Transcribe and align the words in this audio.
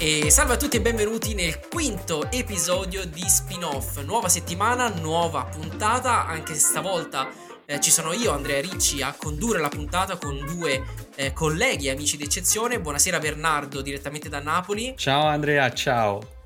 E 0.00 0.30
salve 0.30 0.52
a 0.52 0.56
tutti 0.56 0.76
e 0.76 0.80
benvenuti 0.80 1.34
nel 1.34 1.58
quinto 1.68 2.30
episodio 2.30 3.04
di 3.04 3.24
Spin-off. 3.26 4.00
Nuova 4.04 4.28
settimana, 4.28 4.88
nuova 4.88 5.44
puntata, 5.44 6.26
anche 6.26 6.54
stavolta 6.54 7.28
eh, 7.66 7.80
ci 7.80 7.90
sono 7.90 8.12
io, 8.12 8.30
Andrea 8.30 8.60
Ricci, 8.60 9.02
a 9.02 9.14
condurre 9.18 9.58
la 9.60 9.68
puntata 9.68 10.16
con 10.16 10.38
due 10.46 10.84
eh, 11.16 11.32
colleghi 11.32 11.88
amici 11.88 12.16
d'eccezione. 12.16 12.80
Buonasera 12.80 13.18
Bernardo, 13.18 13.82
direttamente 13.82 14.28
da 14.28 14.38
Napoli. 14.38 14.94
Ciao 14.96 15.26
Andrea, 15.26 15.72
ciao. 15.72 16.37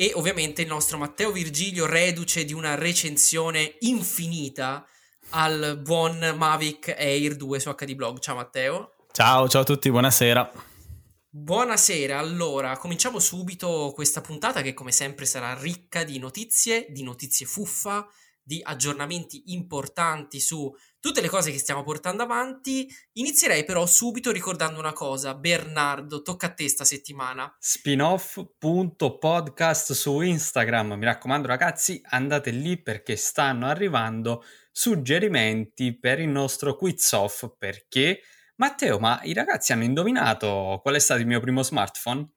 E 0.00 0.12
ovviamente 0.14 0.62
il 0.62 0.66
nostro 0.66 0.96
Matteo 0.96 1.30
Virgilio, 1.30 1.84
reduce 1.84 2.46
di 2.46 2.54
una 2.54 2.74
recensione 2.74 3.76
infinita 3.80 4.86
al 5.32 5.78
buon 5.82 6.36
Mavic 6.38 6.94
Air 6.96 7.36
2 7.36 7.60
su 7.60 7.70
HD 7.74 7.94
Blog. 7.94 8.18
Ciao 8.18 8.34
Matteo. 8.34 8.94
Ciao, 9.12 9.46
ciao 9.46 9.60
a 9.60 9.64
tutti, 9.64 9.90
buonasera. 9.90 10.52
Buonasera, 11.28 12.18
allora 12.18 12.78
cominciamo 12.78 13.18
subito 13.18 13.92
questa 13.94 14.22
puntata 14.22 14.62
che 14.62 14.72
come 14.72 14.90
sempre 14.90 15.26
sarà 15.26 15.52
ricca 15.60 16.02
di 16.02 16.18
notizie, 16.18 16.86
di 16.88 17.02
notizie 17.02 17.44
fuffa, 17.44 18.08
di 18.42 18.58
aggiornamenti 18.64 19.52
importanti 19.52 20.40
su 20.40 20.74
tutte 21.00 21.20
le 21.20 21.28
cose 21.28 21.50
che 21.50 21.58
stiamo 21.58 21.82
portando 21.82 22.22
avanti. 22.22 22.88
Inizierei 23.14 23.64
però 23.64 23.86
subito 23.86 24.30
ricordando 24.30 24.78
una 24.78 24.92
cosa, 24.92 25.34
Bernardo, 25.34 26.22
tocca 26.22 26.46
a 26.46 26.52
te 26.52 26.68
sta 26.68 26.84
settimana. 26.84 27.52
Spinoff.podcast 27.58 29.92
su 29.92 30.20
Instagram, 30.20 30.92
mi 30.92 31.06
raccomando 31.06 31.48
ragazzi, 31.48 32.00
andate 32.10 32.50
lì 32.50 32.80
perché 32.80 33.16
stanno 33.16 33.66
arrivando 33.66 34.44
suggerimenti 34.70 35.98
per 35.98 36.20
il 36.20 36.28
nostro 36.28 36.76
quiz 36.76 37.10
off 37.12 37.50
perché 37.58 38.20
Matteo, 38.60 38.98
ma 38.98 39.18
i 39.22 39.32
ragazzi 39.32 39.72
hanno 39.72 39.84
indovinato 39.84 40.80
qual 40.82 40.94
è 40.94 40.98
stato 40.98 41.20
il 41.20 41.26
mio 41.26 41.40
primo 41.40 41.62
smartphone? 41.62 42.28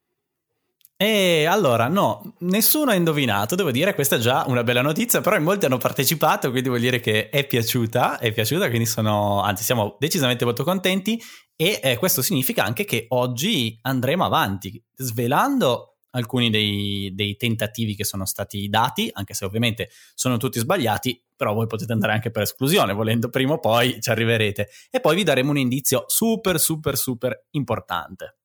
E 1.04 1.44
allora, 1.44 1.90
no, 1.90 2.36
nessuno 2.40 2.92
ha 2.92 2.96
indovinato, 2.96 3.56
devo 3.56 3.72
dire, 3.72 3.94
questa 3.94 4.16
è 4.16 4.20
già 4.20 4.46
una 4.48 4.64
bella 4.64 4.82
notizia, 4.82 5.20
però 5.20 5.36
in 5.36 5.44
molti 5.44 5.66
hanno 5.66 5.78
partecipato, 5.78 6.50
quindi 6.50 6.70
vuol 6.70 6.80
dire 6.80 7.02
che 7.02 7.28
è 7.28 7.46
piaciuta, 7.46 8.20
è 8.20 8.32
piaciuta, 8.32 8.70
quindi 8.70 8.86
sono, 8.86 9.42
anzi 9.42 9.66
siamo 9.66 9.98
decisamente 10.00 10.46
molto 10.46 10.64
contenti 10.64 11.22
e 11.58 11.82
eh, 11.84 11.98
questo 11.98 12.22
significa 12.22 12.64
anche 12.64 12.86
che 12.86 13.08
oggi 13.10 13.78
andremo 13.82 14.24
avanti, 14.24 14.82
svelando 14.96 15.98
alcuni 16.12 16.50
dei, 16.50 17.12
dei, 17.14 17.36
tentativi 17.36 17.96
che 17.96 18.06
sono 18.06 18.24
stati 18.24 18.70
dati, 18.70 19.10
anche 19.12 19.34
se 19.34 19.44
ovviamente 19.44 19.90
sono 20.16 20.38
tutti 20.38 20.58
sbagliati, 20.58 21.22
però 21.36 21.54
voi 21.54 21.68
potete 21.68 21.92
andare 21.92 22.14
anche 22.14 22.32
per 22.32 22.44
esclusione, 22.44 22.94
volendo 22.94 23.28
prima 23.28 23.56
o 23.56 23.60
poi 23.60 24.00
ci 24.00 24.10
arriverete. 24.10 24.70
E 24.90 25.02
poi 25.02 25.18
vi 25.18 25.24
daremo 25.24 25.50
un 25.50 25.58
indizio 25.58 26.06
super, 26.08 26.62
super, 26.62 26.98
super 26.98 27.48
importante. 27.52 28.38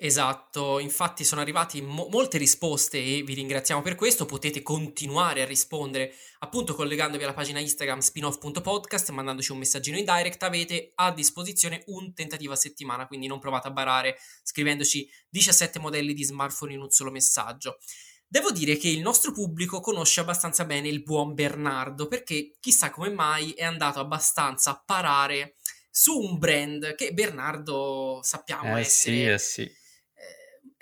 Esatto, 0.00 0.78
infatti 0.78 1.24
sono 1.24 1.40
arrivate 1.40 1.82
mo- 1.82 2.06
molte 2.08 2.38
risposte 2.38 3.02
e 3.02 3.22
vi 3.22 3.34
ringraziamo 3.34 3.82
per 3.82 3.96
questo, 3.96 4.26
potete 4.26 4.62
continuare 4.62 5.42
a 5.42 5.44
rispondere 5.44 6.14
appunto 6.38 6.76
collegandovi 6.76 7.24
alla 7.24 7.34
pagina 7.34 7.58
Instagram 7.58 7.98
spinoff.podcast, 7.98 9.10
mandandoci 9.10 9.50
un 9.50 9.58
messaggino 9.58 9.98
in 9.98 10.04
direct, 10.04 10.40
avete 10.44 10.92
a 10.94 11.10
disposizione 11.10 11.82
un 11.86 12.14
tentativo 12.14 12.52
a 12.52 12.56
settimana, 12.56 13.08
quindi 13.08 13.26
non 13.26 13.40
provate 13.40 13.66
a 13.66 13.70
barare 13.72 14.16
scrivendoci 14.44 15.10
17 15.30 15.80
modelli 15.80 16.14
di 16.14 16.22
smartphone 16.22 16.74
in 16.74 16.80
un 16.80 16.90
solo 16.90 17.10
messaggio. 17.10 17.78
Devo 18.24 18.52
dire 18.52 18.76
che 18.76 18.86
il 18.88 19.00
nostro 19.00 19.32
pubblico 19.32 19.80
conosce 19.80 20.20
abbastanza 20.20 20.64
bene 20.64 20.86
il 20.86 21.02
buon 21.02 21.34
Bernardo 21.34 22.06
perché 22.06 22.54
chissà 22.60 22.92
come 22.92 23.10
mai 23.10 23.50
è 23.50 23.64
andato 23.64 23.98
abbastanza 23.98 24.70
a 24.70 24.80
parare 24.86 25.56
su 25.90 26.16
un 26.16 26.38
brand 26.38 26.94
che 26.94 27.12
Bernardo 27.12 28.20
sappiamo 28.22 28.76
eh 28.76 28.82
essere... 28.82 29.16
Sì, 29.16 29.24
eh 29.24 29.38
sì 29.38 29.77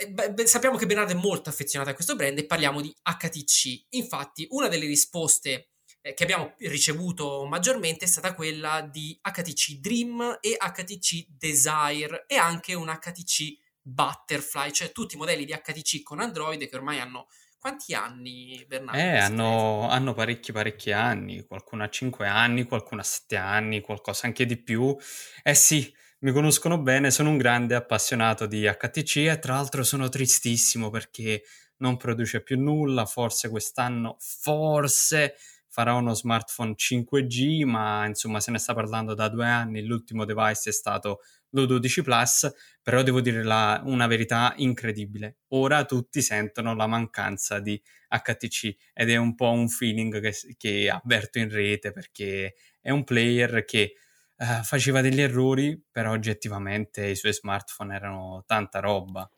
beh, 0.08 0.46
sappiamo 0.46 0.76
che 0.76 0.86
Bernardo 0.86 1.12
è 1.12 1.16
molto 1.16 1.48
affezionato 1.48 1.90
a 1.90 1.94
questo 1.94 2.16
brand 2.16 2.38
e 2.38 2.46
parliamo 2.46 2.80
di 2.80 2.94
HTC. 3.02 3.86
Infatti, 3.90 4.46
una 4.50 4.68
delle 4.68 4.86
risposte 4.86 5.70
eh, 6.00 6.14
che 6.14 6.22
abbiamo 6.22 6.54
ricevuto 6.58 7.44
maggiormente 7.46 8.04
è 8.04 8.08
stata 8.08 8.34
quella 8.34 8.80
di 8.80 9.18
HTC 9.20 9.78
Dream 9.80 10.38
e 10.40 10.56
HTC 10.58 11.26
Desire 11.28 12.24
e 12.26 12.36
anche 12.36 12.74
un 12.74 12.88
HTC 12.88 13.56
Butterfly, 13.80 14.72
cioè 14.72 14.92
tutti 14.92 15.14
i 15.14 15.18
modelli 15.18 15.44
di 15.44 15.52
HTC 15.52 16.02
con 16.02 16.20
Android 16.20 16.68
che 16.68 16.76
ormai 16.76 16.98
hanno 16.98 17.28
quanti 17.58 17.94
anni, 17.94 18.64
Bernardo? 18.68 19.00
Eh, 19.00 19.16
hanno, 19.16 19.88
hanno, 19.88 20.14
parecchi, 20.14 20.52
parecchi 20.52 20.92
anni. 20.92 21.44
Qualcuno 21.44 21.82
ha 21.82 21.88
5 21.88 22.26
anni, 22.28 22.64
qualcuno 22.64 23.00
ha 23.00 23.04
7 23.04 23.36
anni, 23.36 23.80
qualcosa 23.80 24.26
anche 24.26 24.46
di 24.46 24.56
più. 24.56 24.96
Eh 25.42 25.54
sì, 25.54 25.92
mi 26.20 26.32
conoscono 26.32 26.80
bene, 26.80 27.10
sono 27.10 27.30
un 27.30 27.36
grande 27.36 27.74
appassionato 27.74 28.46
di 28.46 28.62
HTC 28.62 29.16
e 29.16 29.38
tra 29.38 29.54
l'altro 29.54 29.82
sono 29.82 30.08
tristissimo 30.08 30.88
perché 30.90 31.42
non 31.78 31.96
produce 31.96 32.42
più 32.42 32.58
nulla, 32.58 33.04
forse 33.04 33.50
quest'anno, 33.50 34.16
forse 34.18 35.34
farà 35.68 35.92
uno 35.92 36.14
smartphone 36.14 36.74
5G, 36.74 37.64
ma 37.66 38.06
insomma 38.06 38.40
se 38.40 38.50
ne 38.50 38.58
sta 38.58 38.72
parlando 38.72 39.12
da 39.12 39.28
due 39.28 39.46
anni, 39.46 39.84
l'ultimo 39.84 40.24
device 40.24 40.70
è 40.70 40.72
stato 40.72 41.20
l'12 41.50 42.02
Plus, 42.02 42.50
però 42.82 43.02
devo 43.02 43.20
dire 43.20 43.42
la, 43.42 43.82
una 43.84 44.06
verità 44.06 44.54
incredibile. 44.56 45.40
Ora 45.48 45.84
tutti 45.84 46.22
sentono 46.22 46.74
la 46.74 46.86
mancanza 46.86 47.60
di 47.60 47.80
HTC 48.08 48.74
ed 48.94 49.10
è 49.10 49.16
un 49.16 49.34
po' 49.34 49.50
un 49.50 49.68
feeling 49.68 50.18
che, 50.20 50.34
che 50.56 50.88
avverto 50.88 51.38
in 51.38 51.50
rete 51.50 51.92
perché 51.92 52.54
è 52.80 52.90
un 52.90 53.04
player 53.04 53.64
che 53.66 53.96
uh, 54.36 54.62
faceva 54.62 55.00
degli 55.00 55.20
errori, 55.20 55.80
però 55.90 56.12
oggettivamente 56.12 57.06
i 57.06 57.16
suoi 57.16 57.32
smartphone 57.32 57.94
erano 57.94 58.42
tanta 58.46 58.80
roba. 58.80 59.28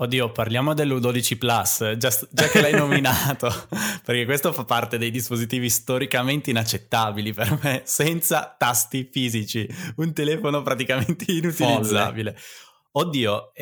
Oddio, 0.00 0.32
parliamo 0.32 0.72
dell'U12 0.72 1.36
Plus, 1.36 1.96
già, 1.98 2.10
già 2.30 2.48
che 2.48 2.62
l'hai 2.62 2.72
nominato, 2.78 3.52
perché 4.02 4.24
questo 4.24 4.50
fa 4.52 4.64
parte 4.64 4.96
dei 4.96 5.10
dispositivi 5.10 5.68
storicamente 5.68 6.48
inaccettabili 6.48 7.34
per 7.34 7.58
me, 7.62 7.82
senza 7.84 8.54
tasti 8.56 9.06
fisici, 9.12 9.68
un 9.96 10.14
telefono 10.14 10.62
praticamente 10.62 11.26
inutilizzabile. 11.32 12.32
Folle. 12.32 12.68
Oddio, 12.92 13.52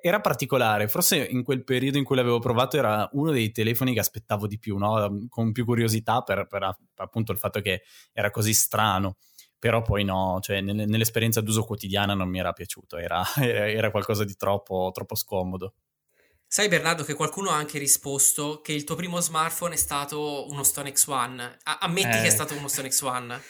era 0.00 0.20
particolare, 0.20 0.88
forse 0.88 1.22
in 1.22 1.42
quel 1.42 1.64
periodo 1.64 1.98
in 1.98 2.04
cui 2.04 2.16
l'avevo 2.16 2.38
provato 2.38 2.78
era 2.78 3.06
uno 3.12 3.30
dei 3.30 3.50
telefoni 3.50 3.92
che 3.92 4.00
aspettavo 4.00 4.46
di 4.46 4.58
più, 4.58 4.78
no? 4.78 5.26
con 5.28 5.52
più 5.52 5.66
curiosità 5.66 6.22
per, 6.22 6.46
per 6.46 6.76
appunto 6.94 7.32
il 7.32 7.38
fatto 7.38 7.60
che 7.60 7.82
era 8.12 8.30
così 8.30 8.54
strano 8.54 9.16
però 9.60 9.82
poi 9.82 10.02
no, 10.04 10.38
cioè 10.40 10.62
nell'esperienza 10.62 11.42
d'uso 11.42 11.64
quotidiana 11.64 12.14
non 12.14 12.28
mi 12.28 12.40
era 12.40 12.52
piaciuto, 12.52 12.96
era, 12.98 13.22
era 13.36 13.92
qualcosa 13.92 14.24
di 14.24 14.34
troppo, 14.34 14.90
troppo 14.92 15.14
scomodo. 15.14 15.74
Sai 16.52 16.66
Bernardo 16.66 17.04
che 17.04 17.14
qualcuno 17.14 17.50
ha 17.50 17.54
anche 17.54 17.78
risposto 17.78 18.60
che 18.60 18.72
il 18.72 18.82
tuo 18.82 18.96
primo 18.96 19.20
smartphone 19.20 19.74
è 19.74 19.76
stato 19.76 20.50
uno 20.50 20.64
Stone 20.64 20.90
X1. 20.90 21.58
Ammetti 21.78 22.08
eh. 22.08 22.10
che 22.10 22.22
è 22.22 22.26
eh. 22.26 22.30
stato 22.30 22.56
uno 22.56 22.66
Stone 22.66 22.88
X1. 22.88 23.40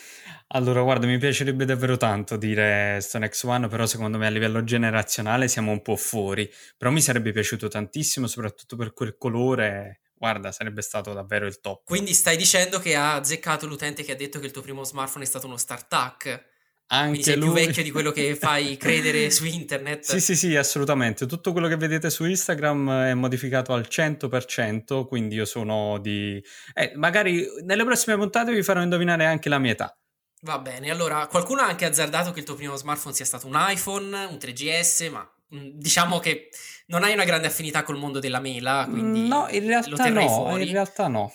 Allora, 0.48 0.82
guarda, 0.82 1.06
mi 1.06 1.16
piacerebbe 1.16 1.64
davvero 1.64 1.96
tanto 1.96 2.36
dire 2.36 2.98
Stone 3.00 3.28
X1, 3.28 3.70
però 3.70 3.86
secondo 3.86 4.18
me 4.18 4.26
a 4.26 4.30
livello 4.30 4.64
generazionale 4.64 5.48
siamo 5.48 5.70
un 5.70 5.80
po' 5.80 5.96
fuori. 5.96 6.46
Però 6.76 6.90
mi 6.90 7.00
sarebbe 7.00 7.32
piaciuto 7.32 7.68
tantissimo, 7.68 8.26
soprattutto 8.26 8.76
per 8.76 8.92
quel 8.92 9.16
colore 9.16 10.00
guarda, 10.20 10.52
sarebbe 10.52 10.82
stato 10.82 11.14
davvero 11.14 11.46
il 11.46 11.60
top. 11.60 11.82
Quindi 11.84 12.12
stai 12.12 12.36
dicendo 12.36 12.78
che 12.78 12.94
ha 12.94 13.14
azzeccato 13.14 13.66
l'utente 13.66 14.02
che 14.02 14.12
ha 14.12 14.16
detto 14.16 14.38
che 14.38 14.44
il 14.44 14.52
tuo 14.52 14.60
primo 14.60 14.84
smartphone 14.84 15.24
è 15.24 15.26
stato 15.26 15.46
uno 15.46 15.56
StarTAC? 15.56 16.48
Anche 16.92 17.22
Quindi 17.22 17.40
lui. 17.40 17.54
più 17.54 17.66
vecchio 17.66 17.82
di 17.82 17.90
quello 17.90 18.10
che 18.10 18.34
fai 18.36 18.76
credere 18.76 19.30
su 19.30 19.46
internet. 19.46 20.02
Sì, 20.02 20.20
sì, 20.20 20.36
sì, 20.36 20.56
assolutamente. 20.56 21.24
Tutto 21.24 21.52
quello 21.52 21.68
che 21.68 21.76
vedete 21.76 22.10
su 22.10 22.26
Instagram 22.26 23.04
è 23.04 23.14
modificato 23.14 23.72
al 23.72 23.86
100%, 23.88 25.06
quindi 25.06 25.36
io 25.36 25.46
sono 25.46 25.98
di... 25.98 26.42
Eh, 26.74 26.92
magari 26.96 27.46
nelle 27.64 27.84
prossime 27.84 28.16
puntate 28.16 28.52
vi 28.52 28.62
farò 28.62 28.82
indovinare 28.82 29.24
anche 29.24 29.48
la 29.48 29.58
mia 29.58 29.72
età. 29.72 29.98
Va 30.42 30.58
bene, 30.58 30.90
allora 30.90 31.26
qualcuno 31.28 31.62
ha 31.62 31.66
anche 31.66 31.86
azzardato 31.86 32.32
che 32.32 32.40
il 32.40 32.44
tuo 32.44 32.54
primo 32.54 32.76
smartphone 32.76 33.14
sia 33.14 33.24
stato 33.24 33.46
un 33.46 33.56
iPhone, 33.56 34.24
un 34.24 34.36
3GS, 34.36 35.10
ma 35.10 35.30
mm, 35.54 35.68
diciamo 35.74 36.18
che 36.18 36.48
non 36.90 37.04
hai 37.04 37.12
una 37.12 37.24
grande 37.24 37.46
affinità 37.46 37.82
col 37.82 37.98
mondo 37.98 38.18
della 38.18 38.40
mela, 38.40 38.86
quindi 38.88 39.26
no, 39.26 39.48
in 39.50 39.66
realtà 39.66 40.08
no, 40.08 40.28
fuori. 40.28 40.66
in 40.66 40.72
realtà 40.72 41.06
no. 41.08 41.32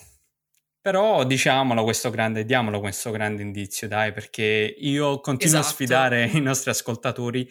Però 0.81 1.23
diciamolo 1.23 1.83
questo 1.83 2.09
grande, 2.09 2.45
diamolo 2.45 2.79
questo 2.79 3.09
grande 3.09 3.41
indizio, 3.41 3.87
dai, 3.87 4.11
perché 4.11 4.75
io 4.77 5.19
continuo 5.21 5.59
esatto. 5.59 5.67
a 5.67 5.75
sfidare 5.75 6.25
i 6.25 6.41
nostri 6.41 6.69
ascoltatori. 6.69 7.49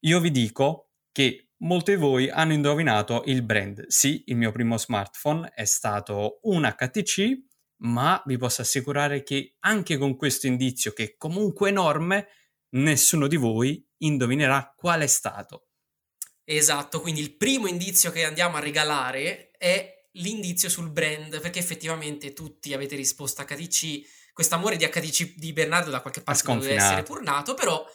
Io 0.00 0.20
vi 0.20 0.30
dico 0.30 0.90
che 1.12 1.52
molti 1.58 1.92
di 1.92 2.00
voi 2.00 2.28
hanno 2.28 2.52
indovinato 2.52 3.22
il 3.26 3.42
brand. 3.42 3.86
Sì, 3.86 4.24
il 4.26 4.36
mio 4.36 4.50
primo 4.50 4.76
smartphone 4.76 5.52
è 5.54 5.64
stato 5.64 6.40
un 6.42 6.64
HTC, 6.64 7.44
ma 7.82 8.20
vi 8.26 8.36
posso 8.36 8.60
assicurare 8.60 9.22
che 9.22 9.54
anche 9.60 9.96
con 9.96 10.16
questo 10.16 10.46
indizio, 10.48 10.92
che 10.92 11.04
è 11.04 11.14
comunque 11.16 11.68
enorme, 11.68 12.28
nessuno 12.70 13.26
di 13.26 13.36
voi 13.36 13.88
indovinerà 13.98 14.74
qual 14.76 15.00
è 15.00 15.06
stato. 15.06 15.69
Esatto, 16.52 17.00
quindi 17.00 17.20
il 17.20 17.36
primo 17.36 17.68
indizio 17.68 18.10
che 18.10 18.24
andiamo 18.24 18.56
a 18.56 18.60
regalare 18.60 19.52
è 19.56 20.08
l'indizio 20.14 20.68
sul 20.68 20.90
brand, 20.90 21.40
perché 21.40 21.60
effettivamente 21.60 22.32
tutti 22.32 22.74
avete 22.74 22.96
risposto 22.96 23.44
HTC, 23.44 24.32
questo 24.32 24.56
amore 24.56 24.76
di 24.76 24.84
HTC 24.84 25.34
di 25.36 25.52
Bernardo 25.52 25.90
da 25.90 26.00
qualche 26.00 26.22
parte 26.22 26.58
deve 26.58 26.74
essere 26.74 27.04
pur 27.04 27.22
nato, 27.22 27.54
però 27.54 27.86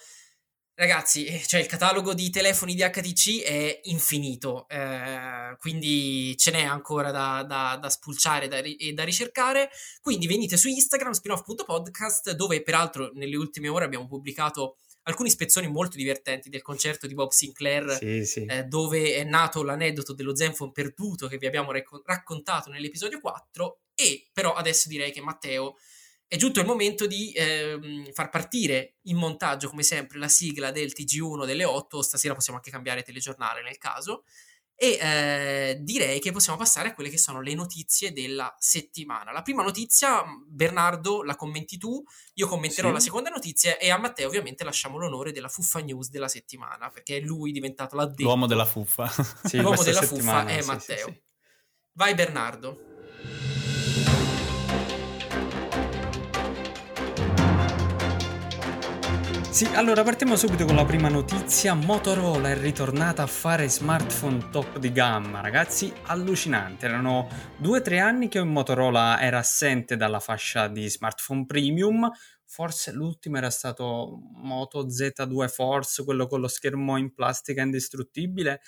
ragazzi, 0.73 1.25
eh, 1.25 1.43
cioè 1.45 1.59
il 1.59 1.65
catalogo 1.65 2.13
di 2.13 2.29
telefoni 2.29 2.75
di 2.75 2.81
HTC 2.81 3.41
è 3.43 3.81
infinito, 3.83 4.69
eh, 4.69 5.57
quindi 5.59 6.37
ce 6.37 6.51
n'è 6.51 6.63
ancora 6.63 7.11
da, 7.11 7.43
da, 7.43 7.77
da 7.81 7.89
spulciare 7.89 8.47
da, 8.47 8.59
e 8.59 8.93
da 8.93 9.03
ricercare, 9.03 9.69
quindi 9.99 10.27
venite 10.27 10.55
su 10.55 10.69
Instagram, 10.69 11.11
spinoff.podcast, 11.11 12.31
dove 12.31 12.63
peraltro 12.63 13.11
nelle 13.15 13.35
ultime 13.35 13.67
ore 13.67 13.83
abbiamo 13.83 14.07
pubblicato 14.07 14.77
alcuni 15.07 15.29
spezzoni 15.29 15.67
molto 15.67 15.97
divertenti 15.97 16.49
del 16.49 16.61
concerto 16.61 17.07
di 17.07 17.13
Bob 17.13 17.31
Sinclair, 17.31 17.97
sì, 17.97 18.25
sì. 18.25 18.45
Eh, 18.45 18.63
dove 18.63 19.15
è 19.15 19.23
nato 19.23 19.63
l'aneddoto 19.63 20.13
dello 20.13 20.35
Zenfone 20.35 20.71
perduto 20.71 21.27
che 21.27 21.37
vi 21.37 21.45
abbiamo 21.45 21.71
rec- 21.71 22.01
raccontato 22.05 22.69
nell'episodio 22.69 23.19
4. 23.19 23.79
E 23.95 24.27
però 24.33 24.53
adesso 24.53 24.89
direi 24.89 25.11
che 25.11 25.21
Matteo 25.21 25.77
è 26.27 26.37
giunto 26.37 26.59
il 26.59 26.65
momento 26.65 27.05
di 27.05 27.31
eh, 27.33 28.09
far 28.13 28.29
partire 28.29 28.95
in 29.03 29.17
montaggio, 29.17 29.69
come 29.69 29.83
sempre, 29.83 30.17
la 30.17 30.27
sigla 30.27 30.71
del 30.71 30.91
TG1 30.95 31.45
delle 31.45 31.65
8. 31.65 32.01
Stasera 32.01 32.33
possiamo 32.33 32.57
anche 32.57 32.71
cambiare 32.71 33.03
telegiornale 33.03 33.61
nel 33.61 33.77
caso. 33.77 34.23
E 34.77 34.97
eh, 35.01 35.77
direi 35.79 36.19
che 36.19 36.33
possiamo 36.33 36.57
passare 36.57 36.89
a 36.89 36.93
quelle 36.93 37.09
che 37.09 37.17
sono 37.17 37.39
le 37.41 37.53
notizie 37.53 38.11
della 38.11 38.53
settimana. 38.59 39.31
La 39.31 39.41
prima 39.41 39.63
notizia, 39.63 40.23
Bernardo, 40.45 41.23
la 41.23 41.35
commenti 41.35 41.77
tu, 41.77 42.03
io 42.33 42.47
commenterò 42.47 42.89
sì. 42.89 42.93
la 42.93 42.99
seconda 42.99 43.29
notizia 43.29 43.77
e 43.77 43.89
a 43.89 43.97
Matteo 43.97 44.27
ovviamente 44.27 44.65
lasciamo 44.65 44.97
l'onore 44.97 45.31
della 45.31 45.47
fuffa 45.47 45.79
news 45.79 46.09
della 46.09 46.27
settimana, 46.27 46.89
perché 46.89 47.17
è 47.17 47.19
lui 47.21 47.51
diventato 47.51 47.95
l'addetto. 47.95 48.23
L'uomo 48.23 48.47
della 48.47 48.65
fuffa. 48.65 49.07
sì, 49.45 49.57
L'uomo 49.57 49.81
della 49.81 50.01
fuffa 50.01 50.45
è 50.45 50.61
sì, 50.61 50.67
Matteo. 50.67 51.15
Vai 51.93 52.13
Bernardo. 52.13 52.84
Sì, 59.55 59.63
allora 59.73 60.03
partiamo 60.03 60.35
subito 60.35 60.65
con 60.65 60.75
la 60.75 60.83
prima 60.83 61.07
notizia. 61.07 61.73
Motorola 61.75 62.49
è 62.49 62.59
ritornata 62.59 63.23
a 63.23 63.25
fare 63.25 63.69
smartphone 63.69 64.49
top 64.49 64.79
di 64.79 64.91
gamma, 64.91 65.39
ragazzi, 65.39 65.93
allucinante. 66.07 66.87
Erano 66.87 67.29
due 67.55 67.79
o 67.79 67.81
tre 67.81 67.99
anni 67.99 68.27
che 68.27 68.43
Motorola 68.43 69.17
era 69.21 69.37
assente 69.37 69.95
dalla 69.95 70.19
fascia 70.19 70.67
di 70.67 70.89
smartphone 70.89 71.45
premium. 71.45 72.11
Forse 72.43 72.91
l'ultimo 72.91 73.37
era 73.37 73.49
stato 73.49 74.19
Moto 74.43 74.87
Z2 74.87 75.47
Force, 75.47 76.03
quello 76.03 76.27
con 76.27 76.41
lo 76.41 76.49
schermo 76.49 76.97
in 76.97 77.13
plastica 77.13 77.61
indistruttibile. 77.61 78.59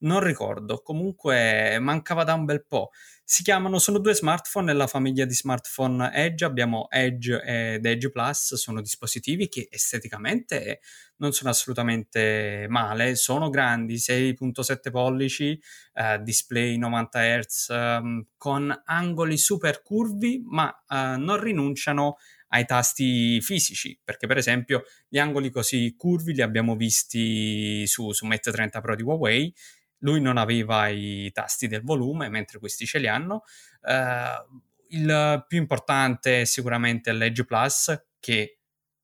Non 0.00 0.20
ricordo, 0.20 0.82
comunque 0.82 1.78
mancava 1.80 2.22
da 2.22 2.34
un 2.34 2.44
bel 2.44 2.64
po'. 2.64 2.90
Si 3.30 3.42
chiamano, 3.42 3.78
sono 3.78 3.98
due 3.98 4.14
smartphone 4.14 4.64
nella 4.64 4.86
famiglia 4.86 5.26
di 5.26 5.34
smartphone 5.34 6.10
Edge, 6.14 6.46
abbiamo 6.46 6.88
Edge 6.88 7.38
ed 7.44 7.84
Edge 7.84 8.10
Plus, 8.10 8.54
sono 8.54 8.80
dispositivi 8.80 9.48
che 9.48 9.68
esteticamente 9.70 10.80
non 11.16 11.32
sono 11.32 11.50
assolutamente 11.50 12.64
male, 12.70 13.16
sono 13.16 13.50
grandi, 13.50 13.96
6.7 13.96 14.90
pollici, 14.90 15.60
eh, 15.92 16.20
display 16.22 16.78
90 16.78 17.38
Hz, 17.38 17.68
eh, 17.68 18.26
con 18.38 18.82
angoli 18.86 19.36
super 19.36 19.82
curvi, 19.82 20.42
ma 20.46 20.70
eh, 20.88 21.18
non 21.18 21.38
rinunciano 21.38 22.16
ai 22.48 22.64
tasti 22.64 23.42
fisici, 23.42 24.00
perché 24.02 24.26
per 24.26 24.38
esempio 24.38 24.84
gli 25.06 25.18
angoli 25.18 25.50
così 25.50 25.94
curvi 25.98 26.32
li 26.32 26.40
abbiamo 26.40 26.76
visti 26.76 27.86
su, 27.86 28.10
su 28.12 28.24
Mate 28.24 28.50
30 28.50 28.80
Pro 28.80 28.96
di 28.96 29.02
Huawei, 29.02 29.54
lui 29.98 30.20
non 30.20 30.36
aveva 30.36 30.88
i 30.88 31.30
tasti 31.32 31.66
del 31.66 31.82
volume, 31.82 32.28
mentre 32.28 32.58
questi 32.58 32.86
ce 32.86 32.98
li 32.98 33.08
hanno. 33.08 33.44
Uh, 33.82 34.62
il 34.90 35.44
più 35.46 35.58
importante 35.58 36.42
è 36.42 36.44
sicuramente 36.44 37.12
l'Edge 37.12 37.44
Plus, 37.44 38.06
che 38.20 38.58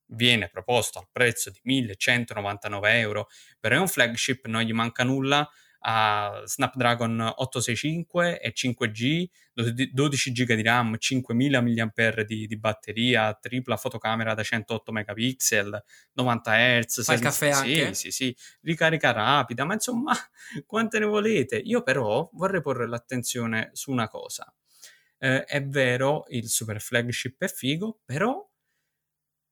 viene 0.06 0.48
proposto 0.48 0.98
al 0.98 1.08
prezzo 1.10 1.50
di 1.50 1.60
1199 1.62 2.98
euro, 2.98 3.28
però 3.58 3.76
è 3.76 3.78
un 3.78 3.88
flagship, 3.88 4.46
non 4.46 4.62
gli 4.62 4.72
manca 4.72 5.04
nulla, 5.04 5.48
ha 5.86 6.42
Snapdragon 6.44 7.20
865 7.20 8.40
e 8.40 8.52
5G, 8.54 9.26
12 9.92 10.32
GB 10.32 10.52
di 10.54 10.62
RAM, 10.62 10.96
5000 10.96 11.60
mAh 11.60 12.24
di, 12.24 12.46
di, 12.46 12.58
batteria, 12.58 13.34
tripla 13.34 13.76
fotocamera 13.76 14.32
da 14.32 14.42
108 14.42 14.92
megapixel, 14.92 15.84
90 16.12 16.52
Hz. 16.52 17.04
Fa 17.04 17.12
il 17.12 17.20
caffè 17.20 17.52
sì, 17.52 17.58
anche? 17.58 17.94
Sì, 17.94 18.10
sì, 18.10 18.36
ricarica 18.62 19.12
rapida, 19.12 19.64
ma 19.64 19.74
insomma, 19.74 20.14
quante 20.64 20.98
ne 20.98 21.06
volete? 21.06 21.56
Io 21.56 21.82
però 21.82 22.28
vorrei 22.32 22.62
porre 22.62 22.88
l'attenzione 22.88 23.70
su 23.72 23.90
una 23.90 24.08
cosa. 24.08 24.52
Eh, 25.18 25.44
è 25.44 25.62
vero, 25.66 26.24
il 26.28 26.48
super 26.48 26.80
flagship 26.80 27.42
è 27.42 27.48
figo, 27.48 28.00
però 28.06 28.42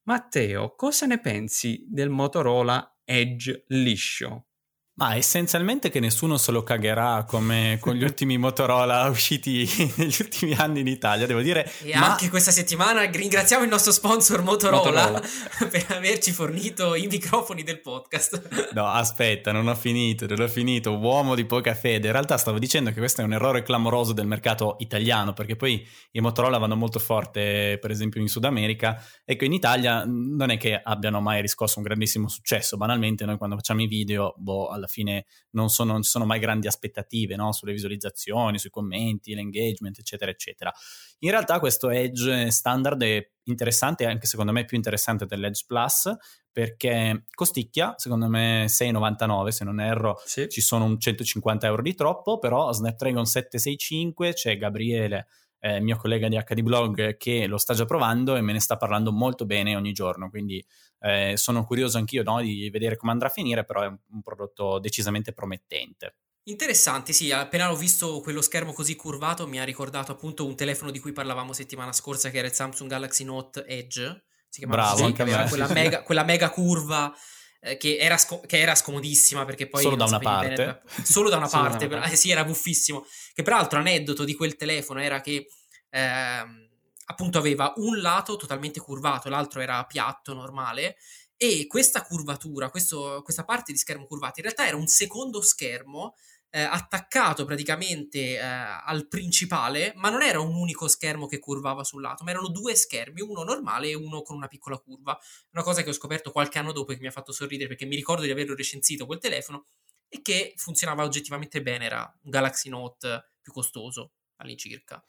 Matteo, 0.04 0.74
cosa 0.74 1.06
ne 1.06 1.20
pensi 1.20 1.84
del 1.88 2.08
Motorola 2.08 3.00
Edge 3.04 3.64
liscio? 3.68 4.46
Ma 4.94 5.16
essenzialmente 5.16 5.88
che 5.88 6.00
nessuno 6.00 6.36
se 6.36 6.52
lo 6.52 6.62
cagherà 6.62 7.24
come 7.26 7.78
con 7.80 7.94
gli 7.94 8.02
ultimi 8.02 8.36
Motorola 8.36 9.08
usciti 9.08 9.66
negli 9.96 10.16
ultimi 10.20 10.52
anni 10.52 10.80
in 10.80 10.86
Italia, 10.86 11.24
devo 11.24 11.40
dire. 11.40 11.70
E 11.82 11.96
ma... 11.96 12.10
anche 12.10 12.28
questa 12.28 12.50
settimana 12.50 13.00
ringraziamo 13.02 13.64
il 13.64 13.70
nostro 13.70 13.90
sponsor 13.90 14.42
Motorola, 14.42 14.82
Motorola, 14.82 15.22
per 15.70 15.86
averci 15.96 16.30
fornito 16.32 16.94
i 16.94 17.06
microfoni 17.06 17.62
del 17.62 17.80
podcast. 17.80 18.70
No, 18.74 18.86
aspetta, 18.86 19.50
non 19.50 19.66
ho 19.66 19.74
finito, 19.74 20.26
non 20.26 20.40
ho 20.40 20.48
finito. 20.48 20.94
Uomo 20.98 21.34
di 21.34 21.46
poca 21.46 21.74
fede. 21.74 22.08
In 22.08 22.12
realtà 22.12 22.36
stavo 22.36 22.58
dicendo 22.58 22.90
che 22.90 22.98
questo 22.98 23.22
è 23.22 23.24
un 23.24 23.32
errore 23.32 23.62
clamoroso 23.62 24.12
del 24.12 24.26
mercato 24.26 24.76
italiano, 24.80 25.32
perché 25.32 25.56
poi 25.56 25.88
i 26.10 26.20
Motorola 26.20 26.58
vanno 26.58 26.76
molto 26.76 26.98
forte, 26.98 27.78
per 27.80 27.90
esempio, 27.90 28.20
in 28.20 28.28
Sud 28.28 28.44
America, 28.44 29.02
e 29.24 29.36
che 29.36 29.46
in 29.46 29.54
Italia 29.54 30.04
non 30.04 30.50
è 30.50 30.58
che 30.58 30.78
abbiano 30.78 31.22
mai 31.22 31.40
riscosso 31.40 31.78
un 31.78 31.84
grandissimo 31.84 32.28
successo. 32.28 32.76
Banalmente, 32.76 33.24
noi 33.24 33.38
quando 33.38 33.56
facciamo 33.56 33.80
i 33.80 33.86
video, 33.86 34.34
boh, 34.36 34.81
alla 34.82 34.88
fine 34.88 35.26
non, 35.50 35.68
sono, 35.68 35.92
non 35.92 36.02
ci 36.02 36.10
sono 36.10 36.24
mai 36.24 36.38
grandi 36.38 36.66
aspettative 36.66 37.36
no? 37.36 37.52
sulle 37.52 37.72
visualizzazioni, 37.72 38.58
sui 38.58 38.70
commenti, 38.70 39.34
l'engagement, 39.34 39.98
eccetera, 39.98 40.30
eccetera. 40.30 40.72
In 41.20 41.30
realtà 41.30 41.58
questo 41.58 41.90
Edge 41.90 42.50
standard 42.50 43.02
è 43.02 43.30
interessante, 43.44 44.06
anche 44.06 44.26
secondo 44.26 44.52
me 44.52 44.64
più 44.64 44.76
interessante 44.76 45.26
dell'Edge 45.26 45.64
Plus, 45.66 46.12
perché 46.50 47.24
costicchia, 47.34 47.94
secondo 47.96 48.28
me 48.28 48.66
6,99 48.66 49.48
se 49.48 49.64
non 49.64 49.80
erro, 49.80 50.20
sì. 50.24 50.48
ci 50.48 50.60
sono 50.60 50.84
un 50.84 50.98
150 50.98 51.66
euro 51.66 51.82
di 51.82 51.94
troppo, 51.94 52.38
però 52.38 52.72
Snapdragon 52.72 53.24
765 53.24 54.32
c'è 54.34 54.56
Gabriele 54.56 55.26
eh, 55.64 55.80
mio 55.80 55.96
collega 55.96 56.28
di 56.28 56.36
HD 56.36 56.60
Blog 56.62 57.16
che 57.16 57.46
lo 57.46 57.56
sta 57.56 57.72
già 57.72 57.84
provando 57.84 58.34
e 58.34 58.40
me 58.40 58.52
ne 58.52 58.58
sta 58.58 58.76
parlando 58.76 59.12
molto 59.12 59.46
bene 59.46 59.76
ogni 59.76 59.92
giorno, 59.92 60.28
quindi 60.28 60.64
eh, 61.02 61.36
sono 61.36 61.64
curioso 61.64 61.98
anch'io 61.98 62.22
no, 62.22 62.40
di 62.40 62.70
vedere 62.70 62.96
come 62.96 63.12
andrà 63.12 63.28
a 63.28 63.32
finire, 63.32 63.64
però 63.64 63.82
è 63.82 63.86
un, 63.86 63.98
un 64.12 64.22
prodotto 64.22 64.78
decisamente 64.78 65.32
promettente. 65.32 66.16
Interessante, 66.44 67.12
sì, 67.12 67.30
appena 67.30 67.70
ho 67.70 67.76
visto 67.76 68.20
quello 68.20 68.40
schermo 68.40 68.72
così 68.72 68.96
curvato 68.96 69.46
mi 69.46 69.60
ha 69.60 69.64
ricordato 69.64 70.10
appunto 70.10 70.44
un 70.44 70.56
telefono 70.56 70.90
di 70.90 70.98
cui 70.98 71.12
parlavamo 71.12 71.52
settimana 71.52 71.92
scorsa 71.92 72.30
che 72.30 72.38
era 72.38 72.48
il 72.48 72.52
Samsung 72.52 72.90
Galaxy 72.90 73.22
Note 73.22 73.64
Edge, 73.64 74.24
si 74.48 74.58
chiamava 74.58 74.82
Bravo, 74.82 75.00
così, 75.10 75.22
aveva 75.22 75.44
quella, 75.44 75.68
mega, 75.72 76.02
quella 76.02 76.24
mega 76.24 76.50
curva 76.50 77.14
eh, 77.60 77.76
che, 77.76 77.96
era 77.96 78.16
sco- 78.16 78.40
che, 78.40 78.58
era 78.58 78.74
scomodissima 78.74 79.44
perché 79.44 79.68
poi... 79.68 79.82
Solo 79.82 79.94
da 79.96 80.04
una 80.04 80.18
parte. 80.18 80.54
Bene, 80.54 80.82
solo 81.04 81.28
da 81.28 81.36
una 81.36 81.48
solo 81.48 81.62
parte, 81.62 81.86
da 81.86 81.94
una 81.94 82.00
parte. 82.00 82.14
Eh, 82.14 82.18
sì, 82.18 82.30
era 82.30 82.44
buffissimo. 82.44 83.06
Che 83.32 83.42
peraltro 83.42 83.78
aneddoto 83.78 84.24
di 84.24 84.34
quel 84.34 84.56
telefono 84.56 85.00
era 85.00 85.20
che... 85.20 85.46
Ehm, 85.90 86.70
appunto 87.06 87.38
aveva 87.38 87.72
un 87.76 88.00
lato 88.00 88.36
totalmente 88.36 88.80
curvato, 88.80 89.28
l'altro 89.28 89.60
era 89.60 89.84
piatto, 89.84 90.34
normale, 90.34 90.96
e 91.36 91.66
questa 91.66 92.02
curvatura, 92.02 92.70
questo, 92.70 93.20
questa 93.22 93.44
parte 93.44 93.72
di 93.72 93.78
schermo 93.78 94.06
curvato, 94.06 94.34
in 94.38 94.44
realtà 94.44 94.66
era 94.66 94.76
un 94.76 94.86
secondo 94.86 95.42
schermo 95.42 96.14
eh, 96.54 96.60
attaccato 96.60 97.46
praticamente 97.46 98.36
eh, 98.36 98.40
al 98.40 99.08
principale, 99.08 99.92
ma 99.96 100.10
non 100.10 100.22
era 100.22 100.38
un 100.38 100.54
unico 100.54 100.86
schermo 100.86 101.26
che 101.26 101.38
curvava 101.38 101.82
sul 101.82 102.02
lato, 102.02 102.24
ma 102.24 102.30
erano 102.30 102.48
due 102.48 102.74
schermi, 102.76 103.22
uno 103.22 103.42
normale 103.42 103.88
e 103.88 103.94
uno 103.94 104.20
con 104.20 104.36
una 104.36 104.48
piccola 104.48 104.78
curva. 104.78 105.18
Una 105.52 105.62
cosa 105.62 105.82
che 105.82 105.88
ho 105.88 105.94
scoperto 105.94 106.30
qualche 106.30 106.58
anno 106.58 106.72
dopo 106.72 106.92
e 106.92 106.96
che 106.96 107.00
mi 107.00 107.06
ha 107.06 107.10
fatto 107.10 107.32
sorridere 107.32 107.68
perché 107.68 107.86
mi 107.86 107.96
ricordo 107.96 108.22
di 108.22 108.30
averlo 108.30 108.54
recensito 108.54 109.06
quel 109.06 109.18
telefono 109.18 109.64
e 110.08 110.20
che 110.20 110.52
funzionava 110.56 111.04
oggettivamente 111.04 111.62
bene, 111.62 111.86
era 111.86 112.18
un 112.22 112.30
Galaxy 112.30 112.68
Note 112.68 113.32
più 113.40 113.50
costoso 113.50 114.12
all'incirca. 114.36 115.02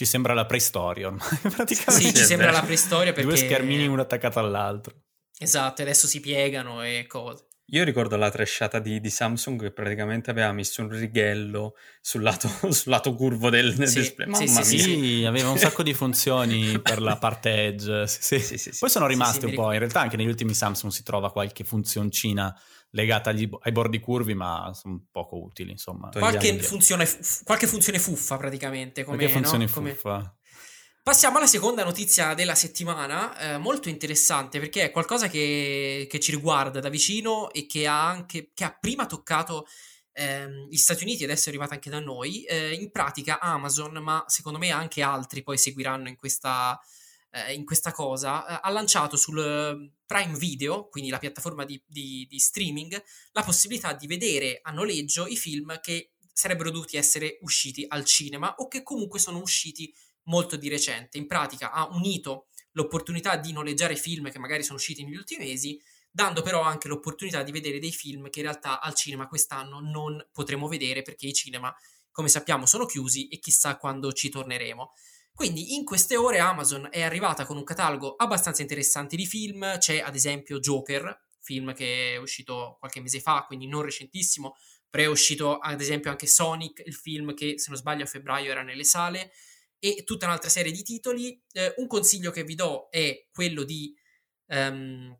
Ci 0.00 0.06
sembra 0.06 0.32
la 0.32 0.46
preistoria 0.46 1.08
ormai, 1.08 1.28
praticamente. 1.54 2.08
Sì, 2.08 2.14
ci 2.14 2.24
sembra 2.24 2.50
la 2.50 2.62
preistoria 2.62 3.12
perché... 3.12 3.28
Due 3.28 3.36
schermini 3.36 3.86
uno 3.86 4.00
attaccato 4.00 4.38
all'altro. 4.38 4.94
Esatto, 5.38 5.82
adesso 5.82 6.06
si 6.06 6.20
piegano 6.20 6.82
e 6.82 7.04
cose. 7.06 7.48
Io 7.66 7.84
ricordo 7.84 8.16
la 8.16 8.30
tresciata 8.30 8.78
di, 8.78 8.98
di, 8.98 9.10
Samsung 9.10 9.60
che 9.60 9.70
praticamente 9.72 10.30
aveva 10.30 10.52
messo 10.52 10.80
un 10.80 10.88
righello 10.88 11.74
sul 12.00 12.22
lato, 12.22 12.48
sul 12.72 12.90
lato 12.90 13.14
curvo 13.14 13.50
del, 13.50 13.74
del 13.74 13.88
sì, 13.88 13.98
display. 13.98 14.26
Mamma 14.26 14.62
sì, 14.62 14.76
mia. 14.76 14.84
sì, 14.84 15.24
aveva 15.26 15.50
un 15.50 15.58
sacco 15.58 15.82
di 15.82 15.92
funzioni 15.92 16.80
per 16.80 17.02
la 17.02 17.18
parte 17.18 17.66
edge. 17.66 18.06
Poi 18.78 18.88
sono 18.88 19.06
rimasti 19.06 19.44
un 19.44 19.52
po'. 19.52 19.70
In 19.72 19.80
realtà 19.80 20.00
anche 20.00 20.16
negli 20.16 20.28
ultimi 20.28 20.54
Samsung 20.54 20.90
si 20.90 21.02
trova 21.02 21.30
qualche 21.30 21.62
funzioncina 21.62 22.58
legata 22.90 23.30
agli, 23.30 23.48
ai 23.62 23.72
bordi 23.72 24.00
curvi, 24.00 24.34
ma 24.34 24.72
sono 24.74 25.06
poco 25.10 25.42
utili, 25.42 25.70
insomma. 25.70 26.08
Qualche 26.10 26.58
funzione, 26.60 27.08
qualche 27.44 27.66
funzione, 27.66 27.98
fuffa 27.98 28.36
praticamente. 28.36 29.04
Come, 29.04 29.16
qualche 29.16 29.34
funzione 29.34 29.64
no? 29.64 29.70
fuffa. 29.70 30.18
Come... 30.18 30.34
Passiamo 31.02 31.38
alla 31.38 31.46
seconda 31.46 31.82
notizia 31.82 32.34
della 32.34 32.54
settimana, 32.54 33.36
eh, 33.38 33.58
molto 33.58 33.88
interessante 33.88 34.60
perché 34.60 34.84
è 34.84 34.90
qualcosa 34.90 35.28
che, 35.28 36.06
che, 36.08 36.20
ci 36.20 36.30
riguarda 36.30 36.78
da 36.78 36.90
vicino 36.90 37.50
e 37.52 37.66
che 37.66 37.86
ha, 37.86 38.06
anche, 38.06 38.50
che 38.52 38.64
ha 38.64 38.76
prima 38.78 39.06
toccato 39.06 39.66
ehm, 40.12 40.68
gli 40.68 40.76
Stati 40.76 41.04
Uniti 41.04 41.24
adesso 41.24 41.46
è 41.46 41.48
arrivata 41.48 41.74
anche 41.74 41.88
da 41.88 42.00
noi. 42.00 42.44
Eh, 42.44 42.74
in 42.74 42.90
pratica 42.90 43.40
Amazon, 43.40 43.94
ma 43.94 44.24
secondo 44.26 44.58
me 44.58 44.70
anche 44.70 45.00
altri 45.02 45.42
poi 45.42 45.56
seguiranno 45.56 46.08
in 46.08 46.16
questa, 46.16 46.78
eh, 47.30 47.54
in 47.54 47.64
questa 47.64 47.92
cosa, 47.92 48.46
eh, 48.46 48.60
ha 48.62 48.70
lanciato 48.70 49.16
sul 49.16 49.38
ehm, 49.38 49.92
Prime 50.04 50.36
Video, 50.36 50.88
quindi 50.88 51.10
la 51.10 51.18
piattaforma 51.18 51.64
di, 51.64 51.82
di, 51.86 52.26
di 52.28 52.38
streaming, 52.38 53.02
la 53.32 53.42
possibilità 53.42 53.92
di 53.92 54.06
vedere 54.06 54.60
a 54.62 54.70
noleggio 54.72 55.26
i 55.26 55.36
film 55.36 55.80
che 55.80 56.12
sarebbero 56.32 56.70
dovuti 56.70 56.96
essere 56.96 57.38
usciti 57.42 57.84
al 57.88 58.04
cinema 58.04 58.54
o 58.56 58.68
che 58.68 58.82
comunque 58.82 59.18
sono 59.18 59.40
usciti 59.40 59.94
molto 60.24 60.56
di 60.56 60.68
recente. 60.68 61.18
In 61.18 61.26
pratica 61.26 61.70
ha 61.70 61.88
unito 61.92 62.46
l'opportunità 62.72 63.36
di 63.36 63.52
noleggiare 63.52 63.96
film 63.96 64.30
che 64.30 64.38
magari 64.38 64.62
sono 64.62 64.78
usciti 64.78 65.04
negli 65.04 65.16
ultimi 65.16 65.44
mesi, 65.44 65.80
dando 66.10 66.42
però 66.42 66.62
anche 66.62 66.88
l'opportunità 66.88 67.42
di 67.42 67.52
vedere 67.52 67.78
dei 67.78 67.92
film 67.92 68.30
che 68.30 68.40
in 68.40 68.46
realtà 68.46 68.80
al 68.80 68.94
cinema 68.94 69.28
quest'anno 69.28 69.80
non 69.80 70.24
potremo 70.32 70.66
vedere 70.66 71.02
perché 71.02 71.26
i 71.26 71.32
cinema, 71.32 71.74
come 72.10 72.28
sappiamo, 72.28 72.66
sono 72.66 72.86
chiusi 72.86 73.28
e 73.28 73.38
chissà 73.38 73.76
quando 73.76 74.12
ci 74.12 74.28
torneremo. 74.28 74.92
Quindi 75.40 75.74
in 75.74 75.86
queste 75.86 76.18
ore 76.18 76.38
Amazon 76.38 76.88
è 76.90 77.00
arrivata 77.00 77.46
con 77.46 77.56
un 77.56 77.64
catalogo 77.64 78.14
abbastanza 78.14 78.60
interessante 78.60 79.16
di 79.16 79.24
film, 79.24 79.78
c'è 79.78 79.98
ad 79.98 80.14
esempio 80.14 80.60
Joker, 80.60 81.18
film 81.40 81.72
che 81.72 82.12
è 82.12 82.16
uscito 82.18 82.76
qualche 82.78 83.00
mese 83.00 83.20
fa, 83.20 83.44
quindi 83.46 83.66
non 83.66 83.80
recentissimo, 83.80 84.54
però 84.90 85.04
è 85.04 85.08
uscito 85.08 85.56
ad 85.56 85.80
esempio 85.80 86.10
anche 86.10 86.26
Sonic, 86.26 86.82
il 86.84 86.92
film 86.92 87.32
che 87.32 87.58
se 87.58 87.70
non 87.70 87.78
sbaglio 87.78 88.02
a 88.02 88.06
febbraio 88.06 88.50
era 88.50 88.62
nelle 88.62 88.84
sale, 88.84 89.32
e 89.78 90.02
tutta 90.04 90.26
un'altra 90.26 90.50
serie 90.50 90.72
di 90.72 90.82
titoli. 90.82 91.42
Eh, 91.52 91.72
un 91.78 91.86
consiglio 91.86 92.30
che 92.30 92.44
vi 92.44 92.54
do 92.54 92.88
è 92.90 93.26
quello 93.32 93.64
di 93.64 93.94
um, 94.48 95.18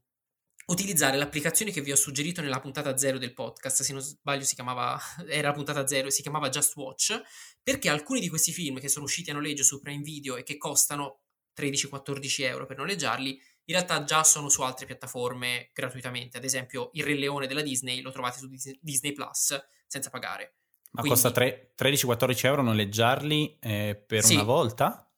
utilizzare 0.71 1.17
l'applicazione 1.17 1.73
che 1.73 1.81
vi 1.81 1.93
ho 1.93 1.97
suggerito 1.97 2.41
nella 2.41 2.61
puntata 2.61 2.97
zero 2.97 3.19
del 3.19 3.35
podcast, 3.35 3.83
se 3.83 3.93
non 3.93 4.01
sbaglio 4.01 4.45
si 4.45 4.55
chiamava, 4.55 4.99
era 5.29 5.49
la 5.49 5.55
puntata 5.55 5.87
zero 5.87 6.09
e 6.09 6.11
si 6.11 6.23
chiamava 6.23 6.49
Just 6.49 6.77
Watch, 6.77 7.21
perché 7.63 7.89
alcuni 7.89 8.21
di 8.21 8.29
questi 8.29 8.53
film 8.53 8.79
che 8.79 8.89
sono 8.89 9.05
usciti 9.05 9.31
a 9.31 9.35
noleggio 9.35 9.65
su 9.65 9.81
Prime 9.81 10.03
Video 10.03 10.37
e 10.37 10.43
che 10.43 10.57
costano 10.57 11.23
13-14 11.57 12.43
euro 12.45 12.67
per 12.67 12.79
noleggiarli, 12.79 13.31
in 13.31 13.75
realtà 13.75 14.03
già 14.05 14.25
sono 14.25 14.49
su 14.49 14.63
altre 14.63 14.87
piattaforme 14.87 15.71
gratuitamente, 15.73 16.39
ad 16.39 16.45
esempio 16.45 16.91
Il 16.95 17.05
Re 17.05 17.15
Leone 17.15 17.47
della 17.47 17.63
Disney 17.63 18.01
lo 18.01 18.11
trovate 18.11 18.39
su 18.39 18.49
Disney 18.81 19.13
Plus 19.13 19.59
senza 19.87 20.11
pagare. 20.11 20.55
Ma 20.93 21.03
Quindi, 21.03 21.21
costa 21.21 21.41
13-14 21.41 22.47
euro 22.47 22.63
noleggiarli 22.63 23.59
eh, 23.61 24.03
per 24.05 24.25
sì. 24.25 24.35
una 24.35 24.43
volta? 24.43 25.10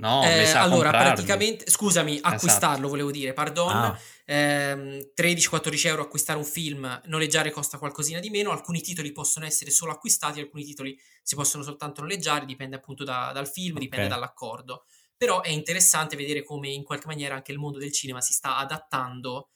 No, 0.00 0.24
eh, 0.24 0.50
allora 0.52 0.90
praticamente, 0.90 1.70
scusami, 1.70 2.16
esatto. 2.16 2.34
acquistarlo 2.34 2.74
esatto. 2.74 2.88
volevo 2.88 3.10
dire, 3.10 3.32
pardon, 3.32 3.70
ah. 3.70 3.98
ehm, 4.24 5.10
13-14 5.14 5.86
euro 5.86 6.02
acquistare 6.02 6.38
un 6.38 6.44
film, 6.44 7.00
noleggiare 7.04 7.50
costa 7.50 7.78
qualcosina 7.78 8.18
di 8.18 8.30
meno, 8.30 8.50
alcuni 8.50 8.80
titoli 8.80 9.12
possono 9.12 9.44
essere 9.44 9.70
solo 9.70 9.92
acquistati, 9.92 10.40
alcuni 10.40 10.64
titoli 10.64 10.98
si 11.22 11.34
possono 11.34 11.62
soltanto 11.62 12.00
noleggiare, 12.00 12.46
dipende 12.46 12.76
appunto 12.76 13.04
da, 13.04 13.30
dal 13.32 13.48
film, 13.48 13.76
okay. 13.76 13.84
dipende 13.84 14.08
dall'accordo. 14.08 14.86
Però 15.16 15.42
è 15.42 15.50
interessante 15.50 16.16
vedere 16.16 16.42
come 16.42 16.70
in 16.70 16.82
qualche 16.82 17.06
maniera 17.06 17.34
anche 17.34 17.52
il 17.52 17.58
mondo 17.58 17.78
del 17.78 17.92
cinema 17.92 18.22
si 18.22 18.32
sta 18.32 18.56
adattando 18.56 19.50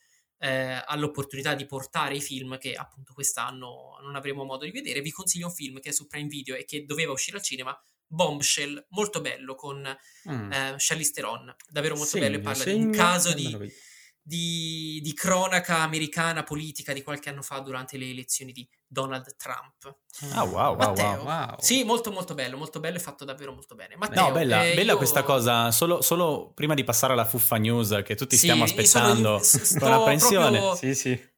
eh, 0.45 0.83
all'opportunità 0.87 1.55
di 1.55 1.65
portare 1.65 2.17
i 2.17 2.21
film 2.21 2.59
che 2.59 2.75
appunto 2.75 3.15
quest'anno 3.15 3.99
non 4.03 4.15
avremo 4.15 4.45
modo 4.45 4.67
di 4.67 4.71
vedere. 4.71 5.01
Vi 5.01 5.11
consiglio 5.11 5.47
un 5.47 5.53
film 5.53 5.81
che 5.81 5.89
è 5.89 5.93
su 5.93 6.07
Prime 6.07 6.29
Video 6.29 6.55
e 6.55 6.67
che 6.67 6.85
doveva 6.85 7.13
uscire 7.13 7.39
al 7.39 7.43
cinema, 7.43 7.75
Bombshell, 8.07 8.87
molto 8.91 9.21
bello 9.21 9.55
con 9.55 9.81
mm. 10.31 10.53
eh, 10.53 10.75
Charlize 10.79 11.13
Theron, 11.13 11.55
davvero 11.69 11.95
molto 11.95 12.11
segno, 12.11 12.27
bello 12.27 12.39
e 12.39 12.41
parla 12.41 12.63
segno, 12.63 12.79
di 12.79 12.85
un 12.85 12.91
caso 12.93 13.33
di, 13.33 13.73
di, 14.23 15.01
di, 15.03 15.13
cronaca 15.15 15.79
americana 15.79 16.43
politica 16.45 16.93
di 16.93 17.03
qualche 17.03 17.29
anno 17.29 17.43
fa 17.43 17.59
durante 17.59 17.97
le 17.97 18.09
elezioni 18.09 18.53
di 18.53 18.69
Donald 18.87 19.35
Trump. 19.37 19.97
Ah, 20.33 20.45
wow, 20.45 20.77
Matteo, 20.77 21.23
wow, 21.23 21.25
wow. 21.25 21.57
Sì, 21.59 21.83
molto, 21.85 22.11
molto 22.13 22.35
bello, 22.35 22.57
molto 22.57 22.81
bello 22.81 22.97
e 22.97 23.01
fatto 23.01 23.25
davvero 23.25 23.53
molto 23.53 23.75
bene. 23.75 23.97
Matteo, 23.97 24.29
no, 24.29 24.33
bella, 24.33 24.65
eh, 24.65 24.75
bella 24.75 24.93
io... 24.93 24.97
questa 24.97 25.23
cosa. 25.25 25.71
Solo, 25.73 26.01
solo, 26.01 26.53
prima 26.55 26.75
di 26.75 26.85
passare 26.85 27.13
alla 27.13 27.25
fuffa 27.25 27.57
news 27.57 28.01
che 28.05 28.15
tutti 28.15 28.37
sì, 28.37 28.43
stiamo 28.43 28.65
aspettando 28.65 29.39
sono, 29.43 29.81
con 29.81 29.93
apprensione. 29.93 30.59
Proprio... 30.59 30.77
Sì, 30.77 30.95
sì. 30.95 31.33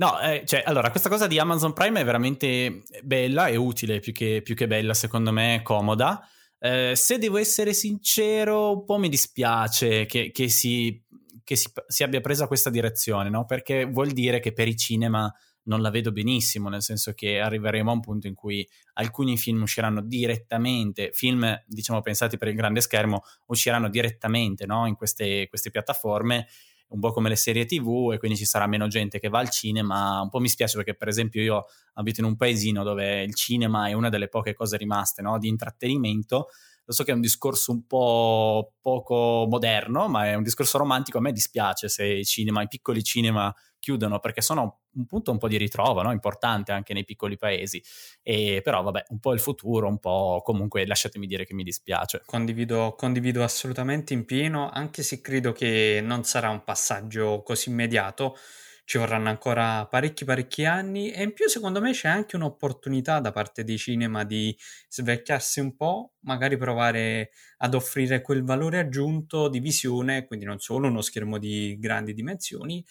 No, 0.00 0.18
eh, 0.18 0.44
cioè, 0.46 0.62
allora, 0.64 0.90
questa 0.90 1.10
cosa 1.10 1.26
di 1.26 1.38
Amazon 1.38 1.74
Prime 1.74 2.00
è 2.00 2.04
veramente 2.04 2.84
bella 3.02 3.48
e 3.48 3.56
utile, 3.56 4.00
più 4.00 4.14
che, 4.14 4.40
più 4.42 4.54
che 4.54 4.66
bella, 4.66 4.94
secondo 4.94 5.30
me, 5.30 5.60
comoda. 5.62 6.26
Eh, 6.58 6.94
se 6.96 7.18
devo 7.18 7.36
essere 7.36 7.74
sincero, 7.74 8.78
un 8.78 8.84
po' 8.86 8.96
mi 8.96 9.10
dispiace 9.10 10.06
che, 10.06 10.30
che, 10.30 10.48
si, 10.48 11.04
che 11.44 11.54
si, 11.54 11.70
si, 11.86 12.02
abbia 12.02 12.22
presa 12.22 12.46
questa 12.46 12.70
direzione, 12.70 13.28
no? 13.28 13.44
Perché 13.44 13.84
vuol 13.84 14.12
dire 14.12 14.40
che 14.40 14.54
per 14.54 14.68
i 14.68 14.76
cinema 14.76 15.30
non 15.64 15.82
la 15.82 15.90
vedo 15.90 16.12
benissimo, 16.12 16.70
nel 16.70 16.82
senso 16.82 17.12
che 17.12 17.38
arriveremo 17.38 17.90
a 17.90 17.94
un 17.94 18.00
punto 18.00 18.26
in 18.26 18.34
cui 18.34 18.66
alcuni 18.94 19.36
film 19.36 19.60
usciranno 19.60 20.00
direttamente, 20.00 21.10
film 21.12 21.62
diciamo 21.66 22.00
pensati 22.00 22.38
per 22.38 22.48
il 22.48 22.54
grande 22.54 22.80
schermo, 22.80 23.22
usciranno 23.48 23.90
direttamente 23.90 24.64
no? 24.64 24.86
in 24.86 24.94
queste, 24.94 25.46
queste 25.48 25.70
piattaforme 25.70 26.46
un 26.90 27.00
po' 27.00 27.12
come 27.12 27.28
le 27.28 27.36
serie 27.36 27.66
tv 27.66 28.12
e 28.12 28.18
quindi 28.18 28.36
ci 28.36 28.44
sarà 28.44 28.66
meno 28.66 28.86
gente 28.88 29.18
che 29.18 29.28
va 29.28 29.38
al 29.38 29.50
cinema. 29.50 30.20
Un 30.20 30.28
po' 30.28 30.38
mi 30.38 30.48
spiace 30.48 30.76
perché 30.76 30.94
per 30.94 31.08
esempio 31.08 31.42
io 31.42 31.64
abito 31.94 32.20
in 32.20 32.26
un 32.26 32.36
paesino 32.36 32.82
dove 32.82 33.22
il 33.22 33.34
cinema 33.34 33.88
è 33.88 33.92
una 33.92 34.08
delle 34.08 34.28
poche 34.28 34.54
cose 34.54 34.76
rimaste 34.76 35.22
no? 35.22 35.38
di 35.38 35.48
intrattenimento. 35.48 36.48
Lo 36.84 36.92
so 36.92 37.04
che 37.04 37.12
è 37.12 37.14
un 37.14 37.20
discorso 37.20 37.70
un 37.70 37.86
po' 37.86 38.74
poco 38.80 39.46
moderno, 39.48 40.08
ma 40.08 40.26
è 40.26 40.34
un 40.34 40.42
discorso 40.42 40.78
romantico. 40.78 41.18
A 41.18 41.20
me 41.20 41.32
dispiace 41.32 41.88
se 41.88 42.04
i 42.04 42.24
cinema, 42.24 42.62
i 42.62 42.68
piccoli 42.68 43.04
cinema 43.04 43.54
chiudono 43.78 44.18
perché 44.18 44.40
sono 44.40 44.79
un 44.94 45.06
punto 45.06 45.30
un 45.30 45.38
po' 45.38 45.48
di 45.48 45.56
ritrovo 45.56 46.02
no? 46.02 46.12
importante 46.12 46.72
anche 46.72 46.94
nei 46.94 47.04
piccoli 47.04 47.36
paesi. 47.36 47.82
E, 48.22 48.60
però 48.62 48.82
vabbè, 48.82 49.06
un 49.08 49.18
po' 49.18 49.32
il 49.32 49.40
futuro, 49.40 49.88
un 49.88 49.98
po' 49.98 50.40
comunque 50.44 50.86
lasciatemi 50.86 51.26
dire 51.26 51.44
che 51.44 51.54
mi 51.54 51.62
dispiace. 51.62 52.22
Condivido, 52.24 52.94
condivido 52.96 53.42
assolutamente 53.42 54.14
in 54.14 54.24
pieno, 54.24 54.68
anche 54.70 55.02
se 55.02 55.20
credo 55.20 55.52
che 55.52 56.00
non 56.02 56.24
sarà 56.24 56.50
un 56.50 56.64
passaggio 56.64 57.42
così 57.42 57.70
immediato. 57.70 58.36
Ci 58.84 58.98
vorranno 58.98 59.28
ancora 59.28 59.86
parecchi 59.86 60.24
parecchi 60.24 60.64
anni 60.64 61.12
e 61.12 61.22
in 61.22 61.32
più 61.32 61.46
secondo 61.46 61.80
me 61.80 61.92
c'è 61.92 62.08
anche 62.08 62.34
un'opportunità 62.34 63.20
da 63.20 63.30
parte 63.30 63.62
dei 63.62 63.78
cinema 63.78 64.24
di 64.24 64.56
svecchiarsi 64.88 65.60
un 65.60 65.76
po', 65.76 66.14
magari 66.22 66.56
provare 66.56 67.30
ad 67.58 67.74
offrire 67.74 68.20
quel 68.20 68.42
valore 68.42 68.80
aggiunto 68.80 69.48
di 69.48 69.60
visione, 69.60 70.26
quindi 70.26 70.44
non 70.44 70.58
solo 70.58 70.88
uno 70.88 71.02
schermo 71.02 71.38
di 71.38 71.76
grandi 71.78 72.14
dimensioni, 72.14 72.84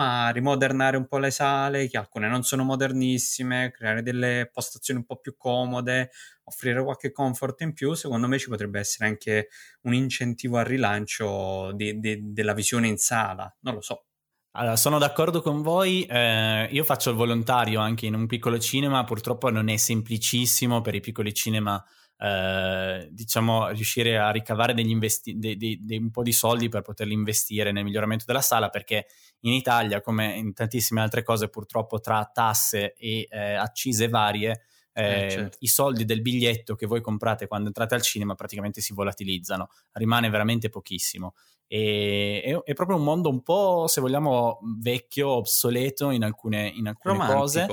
ma 0.00 0.30
rimodernare 0.30 0.96
un 0.96 1.06
po' 1.06 1.18
le 1.18 1.30
sale, 1.30 1.86
che 1.86 1.98
alcune 1.98 2.26
non 2.26 2.42
sono 2.42 2.64
modernissime, 2.64 3.70
creare 3.70 4.02
delle 4.02 4.48
postazioni 4.50 5.00
un 5.00 5.04
po' 5.04 5.18
più 5.18 5.36
comode, 5.36 6.10
offrire 6.44 6.82
qualche 6.82 7.12
comfort 7.12 7.60
in 7.60 7.74
più, 7.74 7.92
secondo 7.92 8.26
me 8.26 8.38
ci 8.38 8.48
potrebbe 8.48 8.78
essere 8.78 9.08
anche 9.08 9.48
un 9.82 9.92
incentivo 9.92 10.56
al 10.56 10.64
rilancio 10.64 11.72
di, 11.74 12.00
di, 12.00 12.32
della 12.32 12.54
visione 12.54 12.88
in 12.88 12.96
sala, 12.96 13.54
non 13.60 13.74
lo 13.74 13.82
so. 13.82 14.06
Allora, 14.52 14.76
sono 14.76 14.98
d'accordo 14.98 15.42
con 15.42 15.60
voi, 15.60 16.06
eh, 16.06 16.66
io 16.70 16.82
faccio 16.82 17.10
il 17.10 17.16
volontario 17.16 17.78
anche 17.80 18.06
in 18.06 18.14
un 18.14 18.26
piccolo 18.26 18.58
cinema, 18.58 19.04
purtroppo 19.04 19.50
non 19.50 19.68
è 19.68 19.76
semplicissimo 19.76 20.80
per 20.80 20.94
i 20.94 21.00
piccoli 21.00 21.34
cinema 21.34 21.84
eh, 22.22 23.08
diciamo, 23.10 23.68
riuscire 23.68 24.18
a 24.18 24.30
ricavare 24.30 24.74
degli 24.74 24.90
investi- 24.90 25.38
de- 25.38 25.56
de- 25.56 25.78
de- 25.80 25.96
un 25.96 26.10
po' 26.10 26.22
di 26.22 26.32
soldi 26.32 26.68
per 26.68 26.82
poterli 26.82 27.14
investire 27.14 27.72
nel 27.72 27.82
miglioramento 27.82 28.24
della 28.26 28.42
sala, 28.42 28.68
perché 28.68 29.06
in 29.40 29.52
Italia, 29.52 30.02
come 30.02 30.36
in 30.36 30.52
tantissime 30.52 31.00
altre 31.00 31.22
cose, 31.22 31.48
purtroppo 31.48 31.98
tra 31.98 32.28
tasse 32.30 32.94
e 32.94 33.26
eh, 33.30 33.54
accise 33.54 34.08
varie, 34.08 34.64
eh, 34.92 35.24
eh, 35.24 35.30
certo. 35.30 35.56
i 35.60 35.66
soldi 35.66 36.04
del 36.04 36.20
biglietto 36.20 36.74
che 36.74 36.84
voi 36.84 37.00
comprate 37.00 37.46
quando 37.46 37.68
entrate 37.68 37.94
al 37.94 38.02
cinema 38.02 38.34
praticamente 38.34 38.82
si 38.82 38.92
volatilizzano, 38.92 39.68
rimane 39.92 40.28
veramente 40.28 40.68
pochissimo. 40.68 41.34
E, 41.66 42.42
è, 42.44 42.70
è, 42.70 42.74
proprio 42.74 42.98
un 42.98 43.04
mondo 43.04 43.30
un 43.30 43.42
po', 43.42 43.86
se 43.86 44.02
vogliamo, 44.02 44.58
vecchio, 44.78 45.28
obsoleto 45.28 46.10
in 46.10 46.24
alcune, 46.24 46.68
in 46.68 46.86
alcune 46.86 47.16
cose 47.26 47.66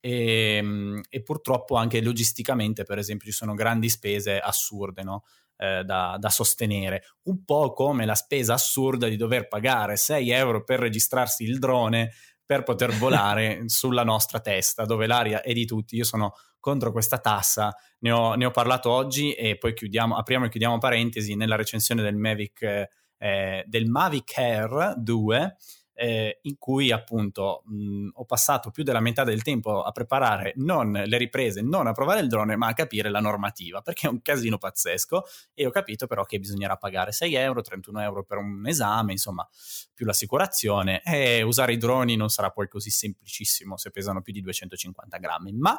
e, 0.00 0.56
ehm, 0.56 1.00
e, 1.08 1.22
purtroppo 1.22 1.76
anche 1.76 2.00
logisticamente, 2.00 2.84
per 2.84 2.98
esempio, 2.98 3.26
ci 3.30 3.36
sono 3.36 3.54
grandi 3.54 3.88
spese 3.88 4.38
assurde 4.38 5.02
no? 5.02 5.24
eh, 5.56 5.84
da, 5.84 6.16
da, 6.18 6.30
sostenere. 6.30 7.04
Un 7.24 7.44
po' 7.44 7.72
come 7.72 8.06
la 8.06 8.14
spesa 8.14 8.54
assurda 8.54 9.08
di 9.08 9.16
dover 9.16 9.46
pagare 9.46 9.96
6 9.96 10.30
euro 10.30 10.64
per 10.64 10.80
registrarsi 10.80 11.44
il 11.44 11.58
drone 11.58 12.12
per 12.44 12.62
poter 12.62 12.92
volare 12.96 13.62
sulla 13.68 14.02
nostra 14.02 14.40
testa, 14.40 14.84
dove 14.84 15.06
l'aria 15.06 15.42
è 15.42 15.52
di 15.52 15.66
tutti. 15.66 15.96
Io 15.96 16.04
sono 16.04 16.32
contro 16.58 16.92
questa 16.92 17.18
tassa, 17.18 17.74
ne 18.00 18.10
ho, 18.10 18.34
ne 18.34 18.44
ho 18.44 18.50
parlato 18.50 18.90
oggi 18.90 19.32
e 19.32 19.56
poi 19.56 19.72
chiudiamo, 19.72 20.16
apriamo 20.16 20.46
e 20.46 20.48
chiudiamo 20.48 20.78
parentesi 20.78 21.34
nella 21.34 21.56
recensione 21.56 22.02
del 22.02 22.16
Mavic, 22.16 22.88
eh, 23.18 23.64
del 23.66 23.86
Mavic 23.86 24.36
Air 24.36 24.94
2 24.96 25.56
eh, 25.94 26.38
in 26.42 26.56
cui 26.58 26.90
appunto 26.90 27.62
mh, 27.66 28.08
ho 28.14 28.24
passato 28.24 28.70
più 28.70 28.82
della 28.82 29.00
metà 29.00 29.24
del 29.24 29.42
tempo 29.42 29.82
a 29.82 29.90
preparare 29.92 30.52
non 30.56 30.92
le 30.92 31.18
riprese, 31.18 31.60
non 31.62 31.86
a 31.86 31.92
provare 31.92 32.20
il 32.20 32.28
drone, 32.28 32.56
ma 32.56 32.68
a 32.68 32.72
capire 32.72 33.10
la 33.10 33.20
normativa, 33.20 33.80
perché 33.82 34.06
è 34.06 34.10
un 34.10 34.22
casino 34.22 34.58
pazzesco 34.58 35.24
e 35.54 35.66
ho 35.66 35.70
capito 35.70 36.06
però 36.06 36.24
che 36.24 36.38
bisognerà 36.38 36.76
pagare 36.76 37.12
6 37.12 37.34
euro, 37.34 37.60
31 37.60 38.00
euro 38.00 38.24
per 38.24 38.38
un 38.38 38.66
esame, 38.66 39.12
insomma, 39.12 39.46
più 39.94 40.06
l'assicurazione 40.06 41.02
e 41.02 41.42
usare 41.42 41.72
i 41.72 41.76
droni 41.76 42.16
non 42.16 42.28
sarà 42.28 42.50
poi 42.50 42.68
così 42.68 42.90
semplicissimo 42.90 43.76
se 43.76 43.90
pesano 43.90 44.22
più 44.22 44.32
di 44.32 44.40
250 44.40 45.18
grammi, 45.18 45.52
ma 45.52 45.76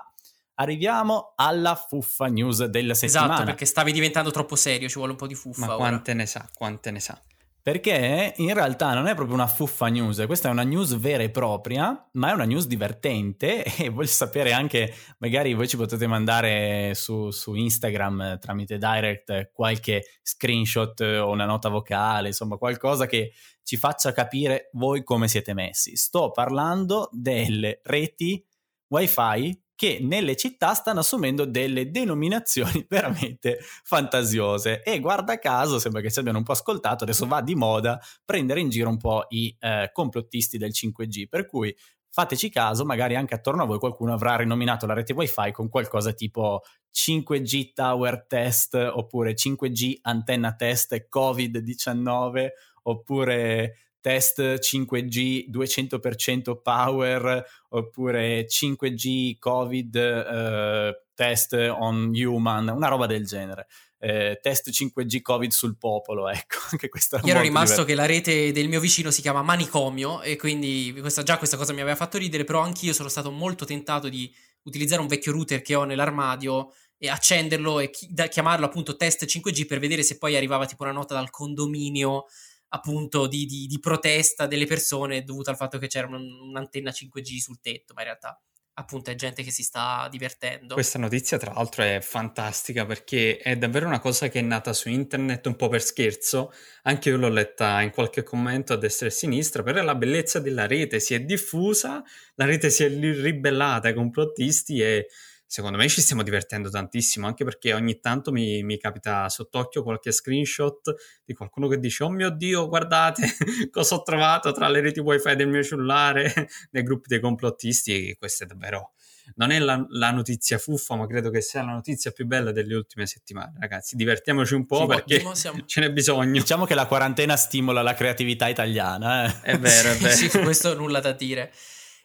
arriviamo 0.55 1.33
alla 1.35 1.75
fuffa 1.75 2.27
news 2.27 2.63
della 2.65 2.93
settimana. 2.93 3.33
Esatto, 3.33 3.45
perché 3.45 3.65
stavi 3.65 3.91
diventando 3.91 4.31
troppo 4.31 4.55
serio, 4.55 4.87
ci 4.87 4.95
vuole 4.95 5.11
un 5.11 5.17
po' 5.17 5.27
di 5.27 5.35
fuffa. 5.35 5.65
Ma 5.65 5.75
quante 5.75 6.11
ora. 6.11 6.19
ne 6.19 6.25
sa, 6.25 6.49
quante 6.53 6.91
ne 6.91 6.99
sa. 6.99 7.19
Perché 7.63 8.33
in 8.37 8.53
realtà 8.53 8.93
non 8.95 9.07
è 9.07 9.13
proprio 9.13 9.35
una 9.35 9.47
fuffa 9.47 9.87
news, 9.87 10.23
questa 10.25 10.49
è 10.49 10.51
una 10.51 10.63
news 10.63 10.97
vera 10.97 11.21
e 11.21 11.29
propria, 11.29 12.09
ma 12.13 12.31
è 12.31 12.33
una 12.33 12.45
news 12.45 12.65
divertente 12.65 13.63
e 13.77 13.89
voglio 13.89 14.07
sapere 14.07 14.51
anche, 14.51 14.93
magari 15.19 15.53
voi 15.53 15.67
ci 15.67 15.77
potete 15.77 16.07
mandare 16.07 16.93
su, 16.95 17.29
su 17.29 17.53
Instagram 17.53 18.39
tramite 18.39 18.77
direct 18.77 19.51
qualche 19.51 20.19
screenshot 20.23 20.99
o 21.01 21.29
una 21.29 21.45
nota 21.45 21.69
vocale, 21.69 22.29
insomma 22.29 22.57
qualcosa 22.57 23.05
che 23.05 23.33
ci 23.63 23.77
faccia 23.77 24.11
capire 24.11 24.69
voi 24.73 25.03
come 25.03 25.27
siete 25.27 25.53
messi. 25.53 25.95
Sto 25.95 26.31
parlando 26.31 27.09
delle 27.11 27.81
reti 27.83 28.43
wifi 28.87 29.59
che 29.81 29.97
nelle 29.99 30.35
città 30.35 30.75
stanno 30.75 30.99
assumendo 30.99 31.43
delle 31.43 31.89
denominazioni 31.89 32.85
veramente 32.87 33.57
fantasiose. 33.81 34.83
E 34.83 34.99
guarda 34.99 35.39
caso, 35.39 35.79
sembra 35.79 36.01
che 36.01 36.11
ci 36.11 36.19
abbiano 36.19 36.37
un 36.37 36.43
po' 36.43 36.51
ascoltato, 36.51 37.03
adesso 37.03 37.25
va 37.25 37.41
di 37.41 37.55
moda 37.55 37.99
prendere 38.23 38.59
in 38.59 38.69
giro 38.69 38.89
un 38.89 38.97
po' 38.97 39.25
i 39.29 39.55
eh, 39.59 39.89
complottisti 39.91 40.59
del 40.59 40.69
5G, 40.71 41.27
per 41.27 41.47
cui 41.47 41.75
fateci 42.11 42.51
caso, 42.51 42.85
magari 42.85 43.15
anche 43.15 43.33
attorno 43.33 43.63
a 43.63 43.65
voi 43.65 43.79
qualcuno 43.79 44.13
avrà 44.13 44.35
rinominato 44.35 44.85
la 44.85 44.93
rete 44.93 45.13
wifi 45.13 45.51
con 45.51 45.67
qualcosa 45.67 46.13
tipo 46.13 46.61
5G 46.93 47.73
Tower 47.73 48.27
Test 48.27 48.75
oppure 48.75 49.33
5G 49.33 49.97
Antenna 50.01 50.53
Test 50.53 51.07
Covid-19 51.09 52.49
oppure 52.83 53.90
test 54.01 54.41
5G 54.41 55.49
200% 55.49 56.61
power 56.61 57.45
oppure 57.69 58.45
5G 58.45 59.37
Covid 59.39 59.95
eh, 59.95 61.03
test 61.13 61.53
on 61.53 62.11
human, 62.13 62.67
una 62.67 62.87
roba 62.87 63.05
del 63.05 63.25
genere. 63.25 63.67
Eh, 63.99 64.39
test 64.41 64.71
5G 64.71 65.21
Covid 65.21 65.51
sul 65.51 65.77
popolo, 65.77 66.27
ecco, 66.29 66.57
anche 66.71 66.89
questo 66.89 67.19
Io 67.23 67.31
ero 67.31 67.41
rimasto 67.41 67.83
divertente. 67.83 67.91
che 67.91 67.95
la 67.95 68.05
rete 68.07 68.51
del 68.51 68.67
mio 68.67 68.79
vicino 68.79 69.11
si 69.11 69.21
chiama 69.21 69.43
Manicomio 69.43 70.23
e 70.23 70.35
quindi 70.35 70.95
questa, 70.99 71.21
già 71.21 71.37
questa 71.37 71.55
cosa 71.55 71.71
mi 71.71 71.81
aveva 71.81 71.95
fatto 71.95 72.17
ridere, 72.17 72.43
però 72.43 72.61
anch'io 72.61 72.93
sono 72.93 73.09
stato 73.09 73.29
molto 73.29 73.63
tentato 73.63 74.09
di 74.09 74.33
utilizzare 74.63 75.01
un 75.01 75.07
vecchio 75.07 75.31
router 75.31 75.61
che 75.61 75.75
ho 75.75 75.83
nell'armadio 75.83 76.73
e 76.97 77.09
accenderlo 77.09 77.79
e 77.79 77.89
chi- 77.89 78.13
chiamarlo 78.29 78.65
appunto 78.65 78.95
test 78.95 79.25
5G 79.25 79.65
per 79.65 79.79
vedere 79.79 80.03
se 80.03 80.17
poi 80.17 80.35
arrivava 80.35 80.65
tipo 80.65 80.83
una 80.83 80.91
nota 80.91 81.13
dal 81.13 81.29
condominio 81.29 82.25
appunto 82.73 83.27
di, 83.27 83.45
di, 83.45 83.67
di, 83.67 83.79
protesta 83.79 84.47
delle 84.47 84.65
persone 84.65 85.23
dovuta 85.23 85.51
al 85.51 85.57
fatto 85.57 85.77
che 85.77 85.87
c'era 85.87 86.07
un, 86.07 86.15
un'antenna 86.15 86.91
5G 86.91 87.37
sul 87.37 87.59
tetto, 87.59 87.93
ma 87.93 88.01
in 88.01 88.07
realtà 88.07 88.41
appunto 88.73 89.11
è 89.11 89.15
gente 89.15 89.43
che 89.43 89.51
si 89.51 89.63
sta 89.63 90.07
divertendo. 90.09 90.73
Questa 90.73 90.97
notizia 90.97 91.37
tra 91.37 91.53
l'altro 91.53 91.83
è 91.83 91.99
fantastica 92.01 92.85
perché 92.85 93.37
è 93.37 93.57
davvero 93.57 93.85
una 93.85 93.99
cosa 93.99 94.29
che 94.29 94.39
è 94.39 94.41
nata 94.41 94.71
su 94.73 94.89
internet 94.89 95.45
un 95.47 95.55
po' 95.55 95.67
per 95.67 95.81
scherzo, 95.81 96.53
anche 96.83 97.09
io 97.09 97.17
l'ho 97.17 97.29
letta 97.29 97.81
in 97.81 97.91
qualche 97.91 98.23
commento 98.23 98.73
a 98.73 98.77
destra 98.77 99.07
e 99.07 99.09
a 99.09 99.13
sinistra, 99.13 99.63
però 99.63 99.83
la 99.83 99.95
bellezza 99.95 100.39
della 100.39 100.65
rete 100.65 100.99
si 100.99 101.13
è 101.13 101.21
diffusa, 101.21 102.01
la 102.35 102.45
rete 102.45 102.69
si 102.69 102.83
è 102.83 102.87
ribellata 102.87 103.89
ai 103.89 103.93
complottisti 103.93 104.79
e 104.79 105.07
secondo 105.51 105.77
me 105.77 105.89
ci 105.89 105.99
stiamo 105.99 106.23
divertendo 106.23 106.69
tantissimo, 106.69 107.27
anche 107.27 107.43
perché 107.43 107.73
ogni 107.73 107.99
tanto 107.99 108.31
mi, 108.31 108.63
mi, 108.63 108.77
capita 108.77 109.27
sott'occhio 109.27 109.83
qualche 109.83 110.13
screenshot 110.13 110.95
di 111.25 111.33
qualcuno 111.33 111.67
che 111.67 111.77
dice, 111.77 112.05
oh 112.05 112.09
mio 112.09 112.29
Dio, 112.29 112.69
guardate 112.69 113.23
cosa 113.69 113.95
ho 113.95 114.01
trovato 114.01 114.53
tra 114.53 114.69
le 114.69 114.79
reti 114.79 115.01
wifi 115.01 115.35
del 115.35 115.49
mio 115.49 115.61
cellulare, 115.61 116.47
nei 116.71 116.83
gruppi 116.83 117.09
dei 117.09 117.19
complottisti, 117.19 118.11
e 118.11 118.15
questa 118.17 118.45
è 118.45 118.47
davvero... 118.47 118.93
Non 119.35 119.51
è 119.51 119.59
la, 119.59 119.85
la, 119.89 120.11
notizia 120.11 120.57
fuffa, 120.57 120.95
ma 120.95 121.05
credo 121.05 121.29
che 121.29 121.41
sia 121.41 121.63
la 121.63 121.71
notizia 121.71 122.11
più 122.11 122.25
bella 122.25 122.51
delle 122.51 122.73
ultime 122.73 123.05
settimane. 123.05 123.53
Ragazzi, 123.59 123.95
divertiamoci 123.95 124.55
un 124.55 124.65
po' 124.65 124.81
sì, 124.81 124.87
perché 124.87 125.35
siamo... 125.35 125.63
ce 125.67 125.79
n'è 125.79 125.91
bisogno. 125.91 126.31
Diciamo 126.31 126.65
che 126.65 126.73
la 126.73 126.85
quarantena 126.85 127.37
stimola 127.37 127.81
la 127.81 127.93
creatività 127.93 128.47
italiana. 128.47 129.25
Eh? 129.25 129.51
È 129.51 129.59
vero, 129.59 129.91
è 129.91 129.95
vero. 129.95 130.15
sì, 130.15 130.27
questo 130.39 130.75
nulla 130.75 130.99
da 130.99 131.13
dire. 131.13 131.53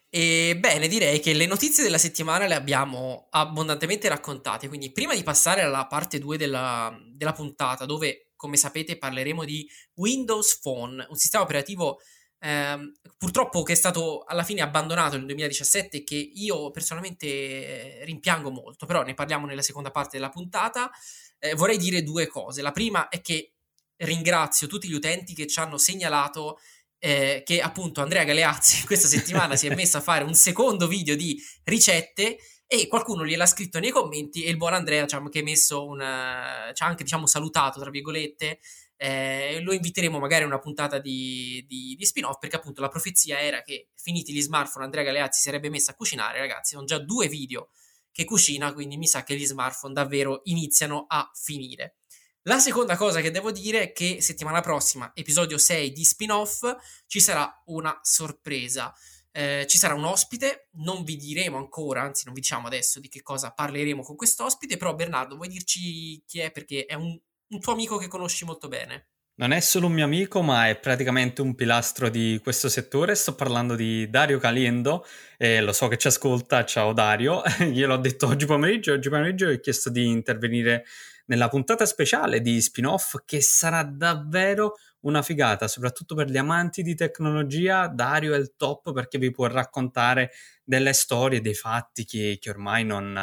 E 0.09 0.57
bene, 0.59 0.89
direi 0.89 1.21
che 1.21 1.33
le 1.33 1.47
notizie 1.47 1.83
della 1.83 1.99
settimana 1.99 2.47
le 2.47 2.55
abbiamo 2.55 3.27
abbondantemente 3.31 4.09
raccontate, 4.09 4.69
quindi 4.69 4.93
prima 4.93 5.15
di 5.15 5.23
passare 5.23 5.63
alla 5.63 5.87
parte 5.87 6.19
2 6.19 6.37
della, 6.37 6.97
della 7.13 7.33
puntata, 7.33 7.85
dove 7.85 8.31
come 8.37 8.57
sapete 8.57 8.99
parleremo 8.99 9.45
di 9.45 9.69
Windows 9.95 10.61
Phone, 10.61 11.07
un 11.09 11.17
sistema 11.17 11.43
operativo 11.43 11.99
eh, 12.39 12.93
purtroppo 13.17 13.63
che 13.63 13.73
è 13.73 13.77
stato 13.77 14.23
alla 14.25 14.45
fine 14.45 14.61
abbandonato 14.61 15.17
nel 15.17 15.27
2017 15.27 16.05
che 16.05 16.15
io 16.15 16.71
personalmente 16.71 18.05
rimpiango 18.05 18.51
molto, 18.51 18.87
però 18.87 19.03
ne 19.03 19.15
parliamo 19.15 19.47
nella 19.47 19.63
seconda 19.63 19.91
parte 19.91 20.17
della 20.17 20.29
puntata. 20.29 20.91
Eh, 21.39 21.55
vorrei 21.55 21.79
dire 21.79 22.03
due 22.03 22.27
cose. 22.27 22.63
La 22.63 22.73
prima 22.73 23.09
è 23.09 23.21
che 23.21 23.53
ringrazio 23.97 24.67
tutti 24.67 24.89
gli 24.89 24.93
utenti 24.93 25.35
che 25.35 25.47
ci 25.47 25.59
hanno 25.59 25.79
segnalato 25.79 26.59
eh, 26.99 27.43
che 27.45 27.61
appunto 27.61 28.01
Andrea 28.01 28.25
Galeazzi 28.25 28.85
questa 28.87 29.09
settimana 29.09 29.57
si 29.57 29.67
è 29.67 29.75
messo 29.75 29.97
a 29.97 30.01
fare 30.01 30.25
un 30.25 30.35
secondo 30.35 30.87
video 30.87 31.15
di 31.15 31.41
ricette 31.65 32.39
e 32.67 32.89
qualcuno 32.89 33.25
gliel'ha 33.25 33.47
scritto 33.47 33.79
nei 33.79 33.91
commenti 33.91 34.43
e 34.43 34.51
il 34.51 34.57
buon 34.57 34.75
Andrea 34.75 35.07
ci 35.07 35.15
ha 35.15 35.19
anche 35.19 35.43
messo 35.43 35.87
una, 35.87 36.71
ci 36.73 36.83
ha 36.83 36.87
anche 36.87 37.05
diciamo 37.05 37.27
salutato 37.27 37.81
tra 37.81 37.91
virgolette 37.91 38.59
eh, 38.97 39.61
lo 39.61 39.73
inviteremo 39.73 40.19
magari 40.19 40.45
a 40.45 40.47
una 40.47 40.59
puntata 40.59 40.99
di, 40.99 41.65
di, 41.69 41.95
di, 41.97 42.05
spin-off 42.05 42.39
perché 42.39 42.57
appunto 42.57 42.81
la 42.81 42.89
profezia 42.89 43.39
era 43.39 43.63
che 43.63 43.91
finiti 43.95 44.33
gli 44.33 44.41
smartphone 44.41 44.87
Andrea 44.87 45.05
Galeazzi 45.05 45.43
sarebbe 45.43 45.69
messo 45.69 45.91
a 45.91 45.95
cucinare 45.95 46.39
ragazzi 46.39 46.75
sono 46.75 46.87
già 46.87 46.99
due 46.99 47.29
video 47.29 47.69
che 48.11 48.25
cucina 48.25 48.73
quindi 48.73 48.97
mi 48.97 49.07
sa 49.07 49.23
che 49.23 49.37
gli 49.37 49.45
smartphone 49.45 49.93
davvero 49.93 50.41
iniziano 50.45 51.05
a 51.07 51.31
finire 51.35 51.99
la 52.47 52.59
seconda 52.61 52.97
cosa 52.97 53.21
che 53.21 53.33
devo 53.33 53.51
dire 53.51 53.83
è 53.83 53.93
che 53.93 54.21
settimana 54.21 54.61
prossima, 54.61 55.11
episodio 55.15 55.59
6 55.59 55.91
di 55.91 56.05
spin-off, 56.05 56.77
ci 57.07 57.19
sarà 57.19 57.63
una 57.67 57.99
sorpresa. 58.03 58.95
Eh, 59.33 59.67
ci 59.69 59.79
sarà 59.79 59.95
un 59.95 60.05
ospite, 60.05 60.69
non 60.75 61.03
vi 61.03 61.17
diremo 61.17 61.57
ancora, 61.57 62.03
anzi 62.03 62.25
non 62.25 62.35
vi 62.35 62.41
diciamo 62.41 62.69
adesso 62.69 63.01
di 63.01 63.09
che 63.09 63.21
cosa 63.23 63.51
parleremo 63.51 64.03
con 64.03 64.15
questo 64.15 64.45
ospite, 64.45 64.77
però 64.77 64.95
Bernardo 64.95 65.35
vuoi 65.35 65.49
dirci 65.49 66.23
chi 66.25 66.39
è 66.39 66.53
perché 66.53 66.87
è 66.87 66.95
un, 66.95 67.19
un 67.49 67.61
tuo 67.61 67.73
amico 67.73 67.97
che 67.97 68.07
conosci 68.07 68.45
molto 68.45 68.69
bene. 68.69 69.09
Non 69.39 69.53
è 69.53 69.61
solo 69.61 69.89
un 69.89 69.93
mio 69.93 70.05
amico, 70.05 70.41
ma 70.41 70.69
è 70.69 70.79
praticamente 70.79 71.43
un 71.43 71.55
pilastro 71.55 72.09
di 72.09 72.41
questo 72.43 72.69
settore. 72.69 73.15
Sto 73.17 73.35
parlando 73.35 73.75
di 73.75 74.09
Dario 74.09 74.39
Caliendo, 74.39 75.05
e 75.37 75.61
lo 75.61 75.73
so 75.73 75.89
che 75.89 75.99
ci 75.99 76.07
ascolta. 76.07 76.65
Ciao 76.65 76.93
Dario, 76.93 77.43
gliel'ho 77.59 77.97
detto 77.97 78.29
oggi 78.29 78.47
pomeriggio. 78.47 78.93
Oggi 78.93 79.11
pomeriggio 79.11 79.49
ho 79.49 79.59
chiesto 79.59 79.91
di 79.91 80.07
intervenire 80.07 80.85
nella 81.27 81.49
puntata 81.49 81.87
speciale 81.87 82.41
di 82.41 82.61
spin-off 82.61 83.17
che 83.25 83.41
sarà 83.41 83.83
davvero 83.85 84.75
una 85.01 85.23
figata, 85.23 85.69
soprattutto 85.69 86.15
per 86.15 86.29
gli 86.29 86.37
amanti 86.37 86.83
di 86.83 86.95
tecnologia. 86.95 87.89
Dario 87.89 88.35
è 88.35 88.39
il 88.39 88.55
top 88.57 88.93
perché 88.93 89.19
vi 89.19 89.31
può 89.31 89.47
raccontare 89.47 90.33
delle 90.65 90.93
storie, 90.93 91.41
dei 91.41 91.55
fatti 91.55 92.05
che, 92.05 92.39
che 92.41 92.51
ormai 92.51 92.85
non, 92.85 93.17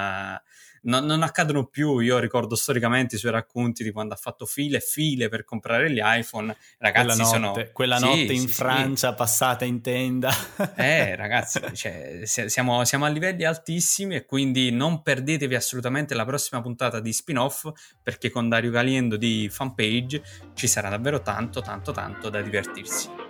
non, 0.83 1.05
non, 1.05 1.21
accadono 1.23 1.65
più. 1.65 1.99
Io 1.99 2.17
ricordo 2.19 2.55
storicamente 2.55 3.15
i 3.15 3.17
suoi 3.17 3.31
racconti 3.31 3.83
di 3.83 3.91
quando 3.91 4.13
ha 4.13 4.17
fatto 4.17 4.45
file 4.45 4.77
e 4.77 4.79
file 4.81 5.29
per 5.29 5.43
comprare 5.43 5.91
gli 5.91 5.99
iPhone. 6.01 6.55
Ragazzi, 6.77 7.05
quella 7.05 7.15
notte, 7.15 7.61
sono... 7.63 7.69
quella 7.71 7.97
sì, 7.97 8.05
notte 8.05 8.33
in 8.33 8.39
sì, 8.39 8.47
Francia 8.47 9.09
sì. 9.09 9.15
passata 9.15 9.65
in 9.65 9.81
tenda. 9.81 10.31
eh, 10.75 11.15
ragazzi, 11.17 11.61
cioè, 11.73 12.21
siamo, 12.23 12.83
siamo, 12.85 13.05
a 13.05 13.09
livelli 13.09 13.43
altissimi 13.43 14.15
e 14.15 14.25
quindi 14.25 14.71
non 14.71 15.01
perdetevi 15.01 15.55
assolutamente 15.55 16.13
la 16.13 16.25
prossima 16.25 16.61
puntata 16.61 16.99
di 16.99 17.13
spin-off 17.13 17.71
perché 18.01 18.29
con 18.29 18.49
Dario 18.49 18.71
Caliendo 18.71 19.17
di 19.17 19.47
fanpage 19.49 20.21
ci 20.53 20.67
sarà 20.67 20.89
davvero 20.89 21.21
tanto, 21.21 21.61
tanto, 21.61 21.91
tanto 21.91 22.29
da 22.29 22.41
divertirsi. 22.41 23.22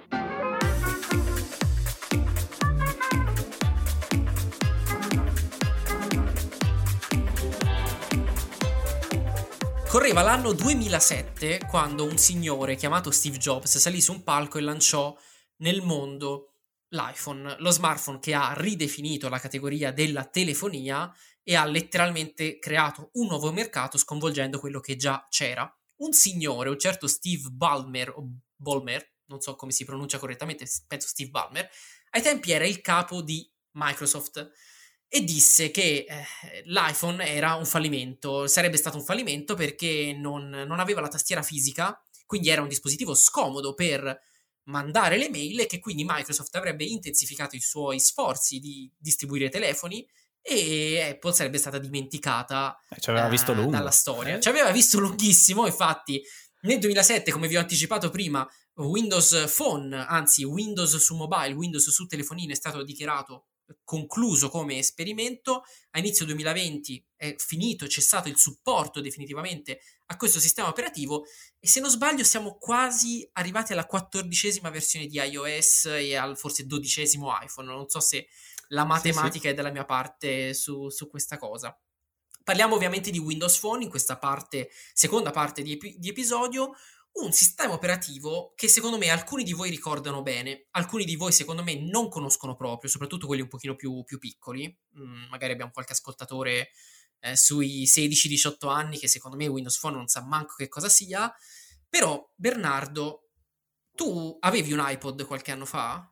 Correva 10.03 10.21
l'anno 10.21 10.51
2007 10.51 11.59
quando 11.69 12.03
un 12.03 12.17
signore 12.17 12.75
chiamato 12.75 13.09
Steve 13.09 13.37
Jobs 13.37 13.77
salì 13.77 14.01
su 14.01 14.11
un 14.11 14.21
palco 14.21 14.57
e 14.57 14.61
lanciò 14.61 15.17
nel 15.59 15.81
mondo 15.81 16.55
l'iPhone, 16.89 17.55
lo 17.59 17.71
smartphone 17.71 18.19
che 18.19 18.33
ha 18.33 18.53
ridefinito 18.53 19.29
la 19.29 19.39
categoria 19.39 19.93
della 19.93 20.25
telefonia 20.25 21.09
e 21.41 21.55
ha 21.55 21.63
letteralmente 21.63 22.59
creato 22.59 23.11
un 23.13 23.27
nuovo 23.27 23.53
mercato 23.53 23.97
sconvolgendo 23.97 24.59
quello 24.59 24.81
che 24.81 24.97
già 24.97 25.25
c'era. 25.29 25.73
Un 25.99 26.11
signore, 26.11 26.67
un 26.67 26.79
certo 26.79 27.07
Steve 27.07 27.47
Ballmer 27.49 28.09
o 28.09 28.27
Ballmer, 28.57 29.09
non 29.27 29.39
so 29.39 29.55
come 29.55 29.71
si 29.71 29.85
pronuncia 29.85 30.19
correttamente, 30.19 30.65
penso 30.85 31.07
Steve 31.07 31.29
Ballmer, 31.29 31.69
ai 32.09 32.21
tempi 32.21 32.51
era 32.51 32.65
il 32.65 32.81
capo 32.81 33.21
di 33.21 33.49
Microsoft 33.77 34.51
e 35.15 35.23
disse 35.23 35.69
che 35.69 36.07
eh, 36.09 36.63
l'iPhone 36.65 37.23
era 37.23 37.53
un 37.53 37.67
fallimento, 37.67 38.47
sarebbe 38.47 38.77
stato 38.77 38.97
un 38.97 39.03
fallimento 39.03 39.53
perché 39.53 40.11
non, 40.11 40.49
non, 40.49 40.79
aveva 40.79 41.01
la 41.01 41.07
tastiera 41.07 41.43
fisica, 41.43 42.01
quindi 42.25 42.49
era 42.49 42.63
un 42.63 42.67
dispositivo 42.67 43.13
scomodo 43.13 43.75
per 43.75 44.21
mandare 44.63 45.17
le 45.17 45.29
mail 45.29 45.59
e 45.59 45.65
che 45.67 45.77
quindi 45.77 46.03
Microsoft 46.03 46.55
avrebbe 46.55 46.83
intensificato 46.83 47.55
i 47.55 47.59
suoi 47.59 47.99
sforzi 47.99 48.57
di 48.57 48.91
distribuire 48.97 49.49
telefoni 49.49 50.03
e 50.41 51.09
Apple 51.11 51.31
sarebbe 51.31 51.59
stata 51.59 51.77
dimenticata 51.77 52.75
eh, 52.89 52.99
ci 52.99 53.11
aveva 53.11 53.29
visto 53.29 53.53
lungo. 53.53 53.69
dalla 53.69 53.91
storia. 53.91 54.37
Eh. 54.37 54.41
Ci 54.41 54.49
aveva 54.49 54.71
visto 54.71 54.99
lunghissimo, 54.99 55.67
infatti 55.67 56.23
nel 56.61 56.79
2007, 56.79 57.31
come 57.31 57.47
vi 57.47 57.55
ho 57.55 57.59
anticipato 57.59 58.09
prima, 58.09 58.49
Windows 58.77 59.53
Phone, 59.55 59.95
anzi 59.95 60.43
Windows 60.43 60.97
su 60.97 61.15
mobile, 61.15 61.53
Windows 61.53 61.87
su 61.91 62.07
telefonino 62.07 62.51
è 62.51 62.55
stato 62.55 62.81
dichiarato 62.81 63.49
concluso 63.83 64.49
come 64.49 64.77
esperimento. 64.77 65.63
A 65.91 65.99
inizio 65.99 66.25
2020 66.25 67.05
è 67.15 67.35
finito, 67.37 67.85
è 67.85 67.87
cessato 67.87 68.29
il 68.29 68.37
supporto 68.37 69.01
definitivamente 69.01 69.79
a 70.07 70.17
questo 70.17 70.39
sistema 70.39 70.67
operativo 70.67 71.25
e 71.59 71.67
se 71.67 71.79
non 71.79 71.89
sbaglio 71.89 72.23
siamo 72.23 72.57
quasi 72.57 73.27
arrivati 73.33 73.73
alla 73.73 73.85
quattordicesima 73.85 74.69
versione 74.69 75.07
di 75.07 75.17
iOS 75.17 75.85
e 75.85 76.15
al 76.15 76.37
forse 76.37 76.65
dodicesimo 76.65 77.31
iPhone. 77.41 77.67
Non 77.67 77.87
so 77.89 77.99
se 77.99 78.27
la 78.69 78.85
matematica 78.85 79.31
sì, 79.31 79.39
sì. 79.39 79.47
è 79.47 79.53
dalla 79.53 79.71
mia 79.71 79.85
parte 79.85 80.53
su, 80.53 80.89
su, 80.89 81.09
questa 81.09 81.37
cosa. 81.37 81.77
Parliamo 82.43 82.75
ovviamente 82.75 83.09
di 83.09 83.19
Windows 83.19 83.57
Phone 83.57 83.83
in 83.83 83.89
questa 83.89 84.17
parte, 84.17 84.69
seconda 84.93 85.31
parte 85.31 85.61
di, 85.61 85.73
epi- 85.73 85.95
di 85.97 86.09
episodio 86.09 86.73
un 87.13 87.31
sistema 87.31 87.73
operativo 87.73 88.53
che 88.55 88.67
secondo 88.67 88.97
me 88.97 89.09
alcuni 89.09 89.43
di 89.43 89.53
voi 89.53 89.69
ricordano 89.69 90.23
bene, 90.23 90.67
alcuni 90.71 91.05
di 91.05 91.15
voi 91.15 91.31
secondo 91.31 91.63
me 91.63 91.75
non 91.75 92.09
conoscono 92.09 92.55
proprio, 92.55 92.89
soprattutto 92.89 93.27
quelli 93.27 93.43
un 93.43 93.47
pochino 93.47 93.75
più, 93.75 94.03
più 94.03 94.17
piccoli, 94.17 94.75
mm, 94.97 95.29
magari 95.29 95.53
abbiamo 95.53 95.71
qualche 95.71 95.93
ascoltatore 95.93 96.69
eh, 97.19 97.35
sui 97.35 97.83
16-18 97.83 98.69
anni 98.69 98.97
che 98.97 99.07
secondo 99.07 99.37
me 99.37 99.47
Windows 99.47 99.79
Phone 99.79 99.95
non 99.95 100.07
sa 100.07 100.21
manco 100.23 100.55
che 100.57 100.67
cosa 100.67 100.89
sia, 100.89 101.33
però 101.87 102.27
Bernardo, 102.35 103.29
tu 103.95 104.35
avevi 104.39 104.73
un 104.73 104.83
iPod 104.83 105.25
qualche 105.25 105.51
anno 105.51 105.65
fa? 105.65 106.07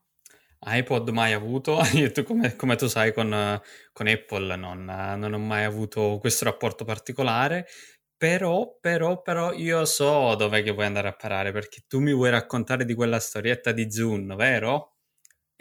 iPod 0.63 1.09
mai 1.09 1.33
avuto, 1.33 1.79
come, 2.25 2.55
come, 2.55 2.75
tu 2.75 2.87
sai 2.87 3.13
con, 3.13 3.59
con 3.91 4.07
Apple 4.07 4.55
non, 4.55 4.85
non, 4.85 5.33
ho 5.33 5.39
mai 5.39 5.63
avuto 5.63 6.19
questo 6.19 6.45
rapporto 6.45 6.85
particolare, 6.85 7.67
però, 8.21 8.77
però, 8.79 9.23
però 9.23 9.51
io 9.51 9.83
so 9.85 10.35
dove 10.35 10.61
che 10.61 10.69
vuoi 10.69 10.85
andare 10.85 11.07
a 11.07 11.15
parare 11.15 11.51
perché 11.51 11.85
tu 11.87 11.99
mi 11.99 12.13
vuoi 12.13 12.29
raccontare 12.29 12.85
di 12.85 12.93
quella 12.93 13.19
storietta 13.19 13.71
di 13.71 13.91
Zune, 13.91 14.35
vero? 14.35 14.97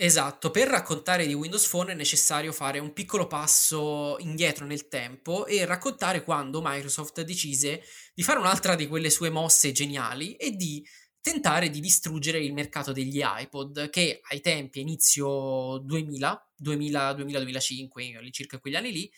Esatto, 0.03 0.51
per 0.51 0.67
raccontare 0.69 1.27
di 1.27 1.35
Windows 1.35 1.69
Phone 1.69 1.93
è 1.93 1.95
necessario 1.95 2.53
fare 2.53 2.79
un 2.79 2.95
piccolo 2.95 3.27
passo 3.27 4.17
indietro 4.21 4.65
nel 4.65 4.89
tempo 4.89 5.45
e 5.45 5.67
raccontare 5.67 6.25
quando 6.25 6.63
Microsoft 6.65 7.21
decise 7.23 7.83
di 8.15 8.23
fare 8.23 8.39
un'altra 8.39 8.77
di 8.77 8.87
quelle 8.87 9.11
sue 9.11 9.29
mosse 9.29 9.73
geniali 9.73 10.37
e 10.37 10.53
di 10.53 10.83
tentare 11.21 11.69
di 11.69 11.81
distruggere 11.81 12.39
il 12.43 12.55
mercato 12.55 12.93
degli 12.93 13.21
iPod 13.23 13.91
che 13.91 14.21
ai 14.31 14.41
tempi, 14.41 14.81
inizio 14.81 15.77
2000, 15.85 16.51
2000, 16.57 17.13
2000 17.13 17.39
2005, 17.41 18.29
circa 18.31 18.59
quegli 18.59 18.77
anni 18.77 18.93
lì, 18.93 19.13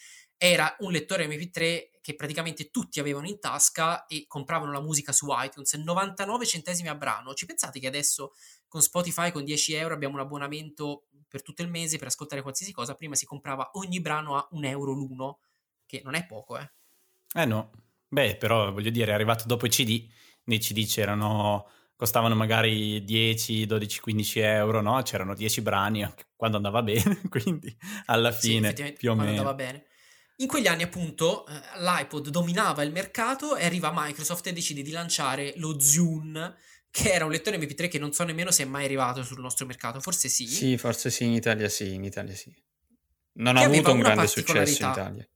era 0.45 0.75
un 0.81 0.91
lettore 0.91 1.29
MP3 1.29 2.01
che 2.01 2.17
praticamente 2.17 2.73
tutti 2.73 2.99
avevano 2.99 3.29
in 3.29 3.39
tasca 3.39 4.07
e 4.07 4.25
compravano 4.27 4.73
la 4.73 4.81
musica 4.81 5.13
su 5.13 5.29
iTunes, 5.31 5.75
99 5.75 6.45
centesimi 6.47 6.89
a 6.89 6.97
brano. 6.97 7.33
Ci 7.33 7.47
pensate 7.47 7.79
che 7.79 7.87
adesso 7.87 8.33
con 8.67 8.83
Spotify 8.83 9.31
con 9.31 9.45
10 9.45 9.75
euro 9.75 9.95
abbiamo 9.95 10.15
un 10.15 10.21
abbonamento 10.21 11.05
per 11.29 11.43
tutto 11.43 11.63
il 11.63 11.69
mese 11.69 11.97
per 11.97 12.09
ascoltare 12.09 12.43
qualsiasi 12.43 12.73
cosa? 12.73 12.97
Prima 12.97 13.15
si 13.15 13.25
comprava 13.25 13.71
ogni 13.75 14.01
brano 14.01 14.35
a 14.35 14.49
un 14.51 14.65
euro 14.65 14.91
l'uno, 14.91 15.39
che 15.87 16.01
non 16.03 16.15
è 16.15 16.27
poco, 16.27 16.59
eh. 16.59 16.73
Eh 17.35 17.45
no, 17.45 17.71
beh, 18.09 18.35
però 18.35 18.73
voglio 18.73 18.91
dire, 18.91 19.13
è 19.13 19.15
arrivato 19.15 19.45
dopo 19.47 19.67
i 19.67 19.71
CD, 19.71 20.09
nei 20.47 20.59
CD 20.59 20.85
c'erano 20.87 21.71
costavano 21.95 22.35
magari 22.35 23.05
10, 23.05 23.65
12, 23.65 24.01
15 24.01 24.41
euro, 24.41 24.81
no? 24.81 25.01
C'erano 25.03 25.37
10 25.37 25.61
brani 25.61 26.05
quando 26.35 26.57
andava 26.57 26.83
bene, 26.83 27.21
quindi 27.31 27.73
alla 28.07 28.33
fine 28.33 28.75
sì, 28.75 28.93
più 28.95 29.13
o 29.13 29.15
meno. 29.15 29.31
andava 29.31 29.55
bene. 29.55 29.87
In 30.43 30.49
quegli 30.49 30.67
anni, 30.67 30.83
appunto, 30.83 31.47
eh, 31.47 31.53
l'iPod 31.79 32.29
dominava 32.29 32.83
il 32.83 32.91
mercato 32.91 33.55
e 33.55 33.65
arriva 33.65 33.93
Microsoft 33.95 34.49
e 34.49 34.53
decide 34.53 34.83
di 34.83 34.91
lanciare 34.91 35.53
lo 35.57 35.79
Zune, 35.79 36.57
che 36.91 37.13
era 37.13 37.25
un 37.25 37.31
lettore 37.31 37.59
MP3 37.59 37.89
che 37.89 38.01
non 38.01 38.13
so 38.13 38.25
nemmeno 38.25 38.51
se 38.51 38.65
è 38.65 38.67
mai 38.67 38.85
arrivato 38.85 39.23
sul 39.23 39.39
nostro 39.39 39.67
mercato, 39.67 40.01
forse 40.01 40.29
sì. 40.29 40.49
Sì, 40.49 40.77
forse 40.77 41.11
sì, 41.11 41.27
in 41.27 41.33
Italia 41.33 41.69
sì, 41.69 41.95
in 41.95 42.03
Italia 42.03 42.35
sì. 42.35 42.53
Non 43.35 43.57
ha 43.57 43.63
avuto 43.63 43.93
un 43.93 44.01
grande 44.01 44.27
successo 44.27 44.83
in 44.83 44.91
Italia. 44.91 45.29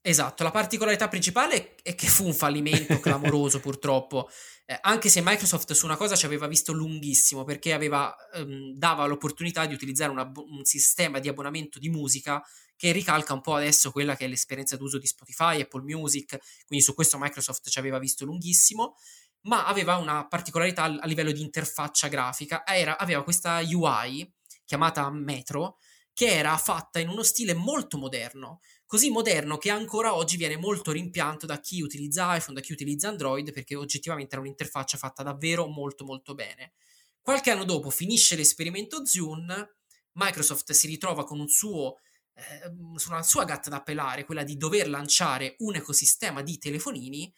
Esatto, 0.00 0.42
la 0.42 0.50
particolarità 0.50 1.08
principale 1.08 1.76
è 1.82 1.94
che 1.94 2.06
fu 2.08 2.24
un 2.24 2.34
fallimento 2.34 2.98
clamoroso 3.00 3.60
purtroppo, 3.62 4.30
eh, 4.64 4.76
anche 4.80 5.10
se 5.10 5.20
Microsoft 5.22 5.74
su 5.74 5.84
una 5.84 5.96
cosa 5.96 6.16
ci 6.16 6.24
aveva 6.24 6.46
visto 6.46 6.72
lunghissimo 6.72 7.44
perché 7.44 7.74
aveva, 7.74 8.12
ehm, 8.34 8.72
dava 8.74 9.04
l'opportunità 9.04 9.66
di 9.66 9.74
utilizzare 9.74 10.10
una, 10.10 10.32
un 10.34 10.64
sistema 10.64 11.18
di 11.18 11.28
abbonamento 11.28 11.78
di 11.78 11.90
musica 11.90 12.42
che 12.82 12.90
ricalca 12.90 13.32
un 13.32 13.40
po' 13.40 13.54
adesso 13.54 13.92
quella 13.92 14.16
che 14.16 14.24
è 14.24 14.28
l'esperienza 14.28 14.76
d'uso 14.76 14.98
di 14.98 15.06
Spotify, 15.06 15.60
Apple 15.60 15.82
Music, 15.82 16.36
quindi 16.66 16.84
su 16.84 16.94
questo 16.94 17.16
Microsoft 17.16 17.68
ci 17.68 17.78
aveva 17.78 18.00
visto 18.00 18.24
lunghissimo, 18.24 18.96
ma 19.42 19.66
aveva 19.66 19.98
una 19.98 20.26
particolarità 20.26 20.82
a 20.82 21.06
livello 21.06 21.30
di 21.30 21.42
interfaccia 21.42 22.08
grafica, 22.08 22.66
era, 22.66 22.98
aveva 22.98 23.22
questa 23.22 23.60
UI 23.64 24.28
chiamata 24.64 25.08
Metro, 25.12 25.76
che 26.12 26.26
era 26.26 26.56
fatta 26.56 26.98
in 26.98 27.08
uno 27.08 27.22
stile 27.22 27.54
molto 27.54 27.98
moderno, 27.98 28.58
così 28.84 29.10
moderno 29.10 29.58
che 29.58 29.70
ancora 29.70 30.16
oggi 30.16 30.36
viene 30.36 30.56
molto 30.56 30.90
rimpianto 30.90 31.46
da 31.46 31.60
chi 31.60 31.82
utilizza 31.82 32.34
iPhone, 32.34 32.54
da 32.54 32.66
chi 32.66 32.72
utilizza 32.72 33.06
Android, 33.06 33.52
perché 33.52 33.76
oggettivamente 33.76 34.34
era 34.34 34.42
un'interfaccia 34.42 34.98
fatta 34.98 35.22
davvero 35.22 35.68
molto 35.68 36.04
molto 36.04 36.34
bene. 36.34 36.72
Qualche 37.20 37.52
anno 37.52 37.62
dopo 37.62 37.90
finisce 37.90 38.34
l'esperimento 38.34 39.06
Zune, 39.06 39.76
Microsoft 40.14 40.72
si 40.72 40.88
ritrova 40.88 41.22
con 41.22 41.38
un 41.38 41.46
suo 41.46 41.98
eh, 42.34 42.68
una 43.06 43.22
sua 43.22 43.44
gatta 43.44 43.70
da 43.70 43.82
pelare, 43.82 44.24
quella 44.24 44.44
di 44.44 44.56
dover 44.56 44.88
lanciare 44.88 45.56
un 45.58 45.74
ecosistema 45.74 46.42
di 46.42 46.58
telefonini, 46.58 47.32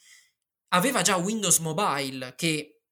aveva 0.69 1.03
già 1.03 1.17
Windows 1.17 1.59
Mobile 1.59 2.35
che 2.37 2.83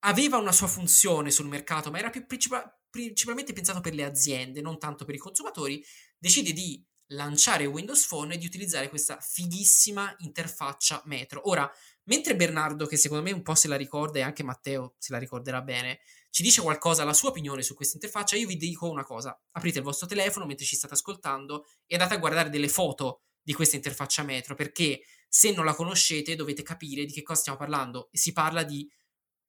aveva 0.00 0.36
una 0.36 0.52
sua 0.52 0.66
funzione 0.66 1.30
sul 1.30 1.48
mercato, 1.48 1.90
ma 1.90 1.98
era 1.98 2.10
più 2.10 2.26
principal- 2.26 2.70
principalmente 2.90 3.52
pensato 3.52 3.80
per 3.80 3.94
le 3.94 4.04
aziende, 4.04 4.60
non 4.60 4.78
tanto 4.78 5.04
per 5.04 5.14
i 5.14 5.18
consumatori, 5.18 5.84
decide 6.18 6.52
di 6.52 6.84
lanciare 7.08 7.66
Windows 7.66 8.06
Phone 8.06 8.34
e 8.34 8.38
di 8.38 8.46
utilizzare 8.46 8.88
questa 8.88 9.18
fighissima 9.20 10.14
interfaccia 10.18 11.02
Metro. 11.06 11.48
Ora, 11.48 11.70
mentre 12.04 12.36
Bernardo, 12.36 12.86
che 12.86 12.96
secondo 12.96 13.24
me 13.24 13.32
un 13.32 13.42
po' 13.42 13.54
se 13.54 13.68
la 13.68 13.76
ricorda 13.76 14.18
e 14.18 14.22
anche 14.22 14.42
Matteo 14.42 14.94
se 14.98 15.12
la 15.12 15.18
ricorderà 15.18 15.60
bene, 15.62 16.00
ci 16.34 16.42
dice 16.42 16.62
qualcosa, 16.62 17.04
la 17.04 17.12
sua 17.12 17.28
opinione 17.28 17.62
su 17.62 17.76
questa 17.76 17.94
interfaccia, 17.94 18.34
io 18.34 18.48
vi 18.48 18.56
dico 18.56 18.90
una 18.90 19.04
cosa. 19.04 19.40
Aprite 19.52 19.78
il 19.78 19.84
vostro 19.84 20.08
telefono 20.08 20.46
mentre 20.46 20.66
ci 20.66 20.74
state 20.74 20.94
ascoltando 20.94 21.64
e 21.86 21.94
andate 21.94 22.14
a 22.14 22.18
guardare 22.18 22.50
delle 22.50 22.66
foto 22.66 23.20
di 23.40 23.52
questa 23.52 23.76
interfaccia 23.76 24.24
Metro, 24.24 24.56
perché 24.56 25.02
se 25.28 25.52
non 25.52 25.64
la 25.64 25.74
conoscete 25.74 26.34
dovete 26.34 26.64
capire 26.64 27.04
di 27.04 27.12
che 27.12 27.22
cosa 27.22 27.38
stiamo 27.38 27.56
parlando. 27.56 28.08
E 28.10 28.18
si 28.18 28.32
parla 28.32 28.64
di 28.64 28.84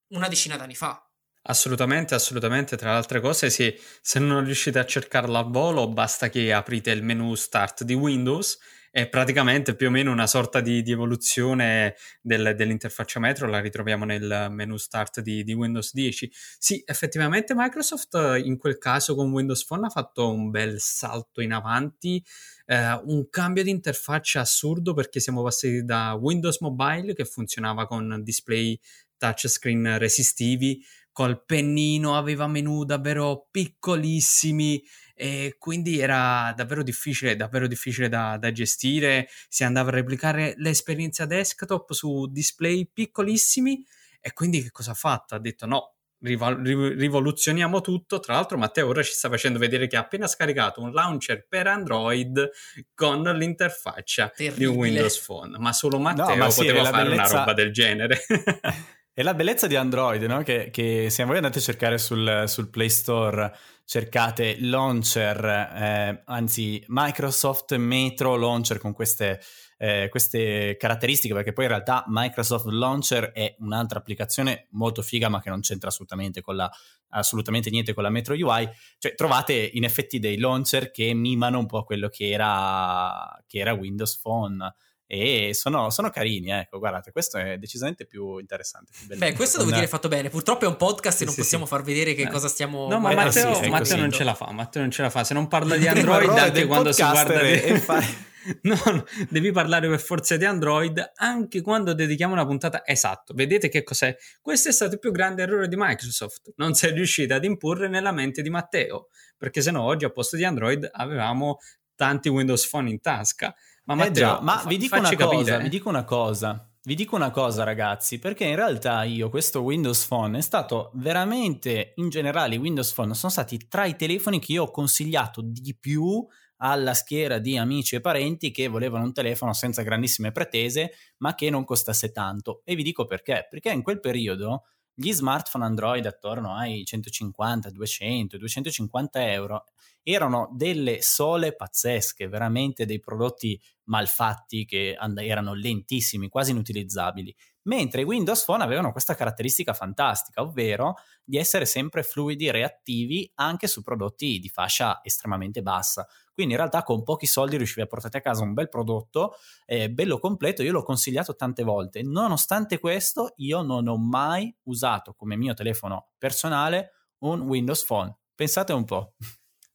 una 0.10 0.28
decina 0.28 0.58
d'anni 0.58 0.76
fa. 0.76 1.04
Assolutamente, 1.48 2.13
assolutamente. 2.13 2.78
Tra 2.78 2.91
le 2.91 2.98
altre 2.98 3.19
cose, 3.19 3.50
sì, 3.50 3.76
se 4.00 4.19
non 4.19 4.45
riuscite 4.45 4.78
a 4.78 4.86
cercarla 4.86 5.39
al 5.39 5.50
volo, 5.50 5.89
basta 5.89 6.30
che 6.30 6.54
aprite 6.54 6.91
il 6.91 7.02
menu 7.02 7.34
Start 7.34 7.84
di 7.84 7.95
Windows 7.95 8.60
è 8.95 9.10
praticamente 9.10 9.75
più 9.75 9.88
o 9.88 9.89
meno 9.89 10.10
una 10.10 10.25
sorta 10.25 10.62
di, 10.62 10.81
di 10.81 10.93
evoluzione 10.93 11.95
del, 12.21 12.53
dell'interfaccia 12.55 13.19
Metro, 13.19 13.45
la 13.45 13.60
ritroviamo 13.60 14.05
nel 14.05 14.47
menu 14.51 14.77
start 14.77 15.19
di, 15.19 15.43
di, 15.43 15.51
Windows 15.51 15.91
10. 15.91 16.31
Sì, 16.58 16.81
effettivamente 16.86 17.53
Microsoft 17.53 18.17
in 18.41 18.58
quel 18.58 18.77
caso 18.77 19.13
con 19.13 19.34
Windows 19.34 19.65
Phone 19.65 19.88
ha 19.88 19.89
fatto 19.89 20.31
un 20.31 20.49
bel 20.49 20.79
salto 20.79 21.41
in 21.41 21.51
avanti, 21.51 22.23
eh, 22.67 22.93
un 23.03 23.27
cambio 23.29 23.63
di 23.63 23.69
interfaccia 23.69 24.39
assurdo 24.39 24.93
perché 24.93 25.19
siamo 25.19 25.43
passati 25.43 25.84
da 25.84 26.13
Windows 26.13 26.62
Mobile 26.62 27.13
che 27.15 27.25
funzionava 27.25 27.88
con 27.88 28.21
display 28.23 28.79
touchscreen 29.17 29.97
resistivi, 29.97 30.81
col 31.12 31.43
pennino, 31.43 32.15
aveva 32.15 32.47
menu 32.47 32.86
davvero 32.86 33.47
piccolissimi 33.51 34.81
e 35.17 35.56
quindi 35.58 35.99
era 35.99 36.54
davvero 36.56 36.84
difficile, 36.84 37.38
davvero 37.38 37.67
difficile 37.67 38.10
da, 38.10 38.38
da, 38.38 38.51
gestire. 38.51 39.30
Si 39.47 39.63
andava 39.63 39.89
a 39.89 39.93
replicare 39.93 40.54
l'esperienza 40.58 41.25
desktop 41.25 41.93
su 41.93 42.28
display 42.28 42.89
piccolissimi 42.91 43.84
e 44.19 44.34
quindi 44.34 44.62
che 44.62 44.71
cosa 44.71 44.91
ha 44.91 44.95
fatto? 44.95 45.34
Ha 45.34 45.39
detto 45.39 45.65
no. 45.65 45.93
Rivoluzioniamo 46.19 47.82
tutto. 47.82 48.19
Tra 48.19 48.34
l'altro, 48.34 48.58
Matteo 48.58 48.88
ora 48.88 49.04
ci 49.04 49.13
sta 49.13 49.30
facendo 49.30 49.60
vedere 49.60 49.88
che 49.88 49.95
ha 49.95 50.01
appena 50.01 50.28
scaricato 50.28 50.82
un 50.82 50.91
launcher 50.91 51.45
per 51.47 51.67
Android 51.67 52.49
con 52.93 53.21
l'interfaccia 53.21 54.30
Terribile. 54.30 54.71
di 54.71 54.78
Windows 54.78 55.19
Phone. 55.23 55.58
Ma 55.60 55.71
solo 55.71 55.99
Matteo 55.99 56.30
no, 56.30 56.36
ma 56.36 56.49
sì, 56.49 56.65
poteva 56.65 56.84
fare 56.86 57.10
bellezza... 57.10 57.32
una 57.32 57.39
roba 57.39 57.54
del 57.54 57.71
genere. 57.71 58.25
È 59.17 59.23
la 59.23 59.34
bellezza 59.34 59.65
di 59.67 59.78
Android, 59.78 60.21
no? 60.23 60.43
Che, 60.43 60.69
che 60.71 61.10
se 61.10 61.23
voi 61.23 61.38
andate 61.38 61.60
a 61.60 61.62
cercare 61.62 61.97
sul, 61.97 62.43
sul 62.47 62.69
Play 62.69 62.89
Store, 62.89 63.49
cercate 63.86 64.58
Launcher, 64.60 65.45
eh, 65.45 66.21
anzi 66.25 66.84
Microsoft 66.88 67.73
Metro 67.78 68.36
Launcher 68.36 68.78
con 68.78 68.91
queste, 68.91 69.39
eh, 69.78 70.10
queste, 70.10 70.75
caratteristiche, 70.75 71.34
perché 71.34 71.54
poi 71.54 71.63
in 71.63 71.69
realtà 71.69 72.04
Microsoft 72.08 72.65
Launcher 72.65 73.32
è 73.32 73.56
un'altra 73.60 73.99
applicazione 73.99 74.67
molto 74.71 75.01
figa, 75.01 75.30
ma 75.30 75.39
che 75.39 75.49
non 75.49 75.62
c'entra 75.62 75.88
assolutamente, 75.88 76.41
la, 76.47 76.69
assolutamente 77.12 77.69
niente 77.69 77.93
con 77.93 78.04
la 78.04 78.10
Metro 78.10 78.34
UI. 78.34 78.69
Cioè, 78.97 79.15
trovate 79.15 79.54
in 79.54 79.86
effetti 79.86 80.19
dei 80.19 80.38
launcher 80.38 80.91
che 80.91 81.13
mimano 81.13 81.58
un 81.58 81.67
po' 81.67 81.86
quello 81.86 82.10
che 82.10 82.32
era, 82.32 83.41
che 83.47 83.60
era 83.60 83.71
Windows 83.71 84.19
Phone 84.19 84.75
e 85.08 85.52
sono, 85.54 85.89
sono, 85.89 86.10
carini, 86.10 86.52
ecco, 86.52 86.80
guardate, 86.80 87.12
questo 87.12 87.38
è 87.38 87.58
decisamente 87.58 88.06
più 88.06 88.38
interessante. 88.38 88.91
Più 89.08 89.18
Beh, 89.18 89.34
questo 89.34 89.60
devo 89.60 89.72
dire 89.72 89.88
fatto 89.88 90.08
bene, 90.08 90.30
purtroppo 90.30 90.65
è 90.65 90.68
un 90.68 90.78
podcast 90.78 91.18
sì, 91.18 91.24
e 91.24 91.26
non 91.26 91.36
sì, 91.36 91.41
possiamo 91.41 91.65
sì. 91.65 91.72
far 91.72 91.84
vedere 91.84 92.13
che 92.13 92.24
eh. 92.24 92.30
cosa 92.30 92.48
stiamo... 92.48 92.88
No, 92.88 93.00
ma 93.00 93.13
Matteo, 93.13 93.62
eh, 93.62 93.70
Matteo 93.70 93.98
non 93.98 94.12
ce 94.12 94.24
la 94.24 94.34
fa, 94.34 94.52
Matteo 94.52 94.82
non 94.82 94.91
ce 94.91 95.02
la 95.02 95.10
fa, 95.10 95.24
se 95.24 95.34
non 95.34 95.48
parla 95.48 95.76
di 95.76 95.88
Android 95.88 96.30
anche 96.30 96.65
quando 96.65 96.91
si 96.91 97.02
guarda... 97.02 97.41
Di... 97.41 97.80
Fai... 97.80 98.34
No, 98.62 98.80
no, 98.86 99.04
devi 99.30 99.52
parlare 99.52 99.89
per 99.89 100.00
forza 100.00 100.38
di 100.38 100.46
Android 100.46 101.13
anche 101.15 101.62
quando 101.62 101.94
dedichiamo 101.94 102.34
una 102.34 102.46
puntata. 102.46 102.86
Esatto, 102.86 103.34
vedete 103.34 103.70
che 103.70 103.84
cos'è? 103.84 104.15
Questo 104.39 104.70
è 104.70 104.72
stato 104.72 104.94
il 104.94 105.00
più 105.00 105.12
grande 105.12 105.41
errore 105.41 105.68
di 105.68 105.76
Microsoft. 105.76 106.54
Non 106.58 106.76
si 106.76 106.86
è 106.86 106.91
riuscita 106.91 107.36
ad 107.36 107.44
imporre 107.44 107.88
nella 107.88 108.12
mente 108.12 108.44
di 108.44 108.50
Matteo, 108.52 109.08
perché 109.36 109.62
sennò 109.62 109.82
oggi 109.82 110.06
a 110.06 110.12
posto 110.12 110.36
di 110.36 110.44
Android 110.44 110.88
avevamo 110.91 111.58
tanti 111.96 112.30
Windows 112.30 112.68
Phone 112.70 112.89
in 112.89 113.00
tasca. 113.02 113.54
Ma, 113.86 113.95
Matteo, 113.95 114.12
eh 114.12 114.13
già, 114.13 114.39
ma 114.41 114.58
fa, 114.58 114.67
vi, 114.67 114.78
dico 114.78 114.98
una 114.98 115.15
cosa, 115.15 115.58
vi 115.58 115.69
dico 115.69 115.89
una 115.89 116.04
cosa. 116.04 116.69
Vi 116.86 116.93
dico 116.93 117.15
una 117.15 117.32
cosa, 117.32 117.63
ragazzi, 117.63 118.19
perché 118.19 118.45
in 118.45 118.56
realtà 118.56 119.04
io 119.06 119.30
questo 119.32 119.62
Windows 119.62 120.06
Phone 120.06 120.38
è 120.38 120.41
stato 120.41 120.91
veramente, 120.93 121.93
in 121.95 122.10
generale, 122.10 122.54
i 122.54 122.60
Windows 122.60 122.93
Phone 122.93 123.15
sono 123.15 123.32
stati 123.32 123.67
tra 123.67 123.86
i 123.86 123.95
telefoni 123.95 124.38
che 124.39 124.52
io 124.52 124.65
ho 124.65 124.69
consigliato 124.69 125.41
di 125.41 125.76
più 125.76 126.24
alla 126.58 126.93
schiera 126.93 127.39
di 127.39 127.58
amici 127.58 127.95
e 127.95 128.02
parenti 128.02 128.52
che 128.52 128.67
volevano 128.67 129.04
un 129.04 129.13
telefono 129.13 129.54
senza 129.54 129.82
grandissime 129.82 130.32
pretese, 130.32 130.91
ma 131.17 131.34
che 131.34 131.50
non 131.50 131.63
costasse 131.63 132.12
tanto. 132.12 132.62
E 132.63 132.76
vi 132.76 132.84
dico 132.84 133.06
perché, 133.06 133.48
perché 133.50 133.71
in 133.71 133.82
quel 133.82 134.00
periodo 134.00 134.65
gli 134.93 135.12
smartphone 135.12 135.65
Android 135.65 136.06
attorno 136.06 136.56
ai 136.56 136.86
150, 136.86 137.71
200, 137.71 138.38
250 138.38 139.32
euro 139.32 139.65
erano 140.08 140.52
delle 140.54 141.02
sole 141.02 141.56
pazzesche, 141.56 142.28
veramente 142.28 142.86
dei 142.86 143.00
prodotti 143.00 143.60
malfatti 143.86 144.63
che 144.63 144.96
erano 145.18 145.54
lentissimi, 145.56 146.30
quasi 146.30 146.52
inutilizzabili, 146.52 147.36
mentre 147.63 148.02
i 148.02 148.04
Windows 148.04 148.44
Phone 148.46 148.63
avevano 148.63 148.91
questa 148.91 149.15
caratteristica 149.15 149.74
fantastica, 149.74 150.44
ovvero 150.44 150.98
di 151.24 151.38
essere 151.38 151.65
sempre 151.65 152.04
fluidi 152.04 152.52
reattivi 152.52 153.32
anche 153.36 153.65
su 153.65 153.82
prodotti 153.82 154.38
di 154.38 154.48
fascia 154.48 155.00
estremamente 155.04 155.63
bassa. 155.63 156.08
Quindi 156.32 156.54
in 156.54 156.60
realtà 156.60 156.84
con 156.84 157.02
pochi 157.02 157.26
soldi 157.26 157.58
riuscivi 157.58 157.82
a 157.82 157.88
portare 157.88 158.20
a 158.20 158.22
casa 158.22 158.44
un 158.44 158.54
bel 158.54 158.70
prodotto, 158.70 159.34
eh, 159.65 159.89
bello 159.89 160.20
completo, 160.20 160.62
io 160.62 160.72
l'ho 160.72 160.84
consigliato 160.84 161.36
tante 161.36 161.63
volte. 161.63 162.04
Nonostante 162.04 162.78
questo, 162.78 163.34
io 163.38 163.63
non 163.63 163.88
ho 163.88 163.98
mai 163.98 164.56
usato 164.63 165.13
come 165.13 165.36
mio 165.36 165.56
telefono 165.56 166.10
personale 166.20 166.91
un 167.20 167.41
Windows 167.41 167.84
Phone. 167.86 168.15
Pensate 168.36 168.72
un 168.72 168.86
po'. 168.86 169.15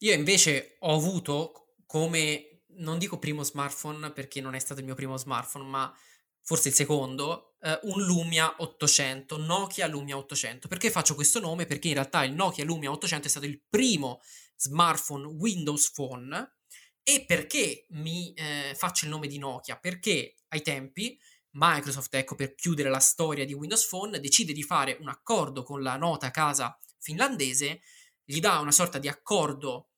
Io 0.02 0.14
invece 0.14 0.76
ho 0.80 0.94
avuto 0.94 1.74
come, 1.86 2.62
non 2.78 2.98
dico 2.98 3.18
primo 3.18 3.42
smartphone 3.42 4.12
perché 4.12 4.40
non 4.40 4.54
è 4.54 4.58
stato 4.58 4.80
il 4.80 4.86
mio 4.86 4.94
primo 4.94 5.16
smartphone, 5.18 5.68
ma 5.68 5.94
forse 6.42 6.68
il 6.68 6.74
secondo, 6.74 7.56
eh, 7.60 7.78
un 7.82 8.02
Lumia 8.02 8.54
800, 8.58 9.36
Nokia 9.36 9.86
Lumia 9.86 10.16
800. 10.16 10.68
Perché 10.68 10.90
faccio 10.90 11.14
questo 11.14 11.38
nome? 11.38 11.66
Perché 11.66 11.88
in 11.88 11.94
realtà 11.94 12.24
il 12.24 12.32
Nokia 12.32 12.64
Lumia 12.64 12.90
800 12.90 13.26
è 13.26 13.30
stato 13.30 13.44
il 13.44 13.60
primo 13.68 14.20
smartphone 14.56 15.26
Windows 15.26 15.92
Phone 15.92 16.56
e 17.02 17.24
perché 17.26 17.86
mi 17.90 18.32
eh, 18.32 18.74
faccio 18.74 19.04
il 19.04 19.10
nome 19.10 19.26
di 19.26 19.36
Nokia? 19.36 19.76
Perché 19.76 20.36
ai 20.48 20.62
tempi 20.62 21.18
Microsoft, 21.52 22.14
ecco 22.14 22.36
per 22.36 22.54
chiudere 22.54 22.88
la 22.88 23.00
storia 23.00 23.44
di 23.44 23.52
Windows 23.52 23.86
Phone, 23.86 24.18
decide 24.18 24.54
di 24.54 24.62
fare 24.62 24.96
un 25.00 25.08
accordo 25.08 25.62
con 25.62 25.82
la 25.82 25.96
nota 25.96 26.30
casa 26.30 26.78
finlandese, 26.98 27.80
gli 28.24 28.40
dà 28.40 28.60
una 28.60 28.72
sorta 28.72 28.98
di 28.98 29.08
accordo 29.08 29.89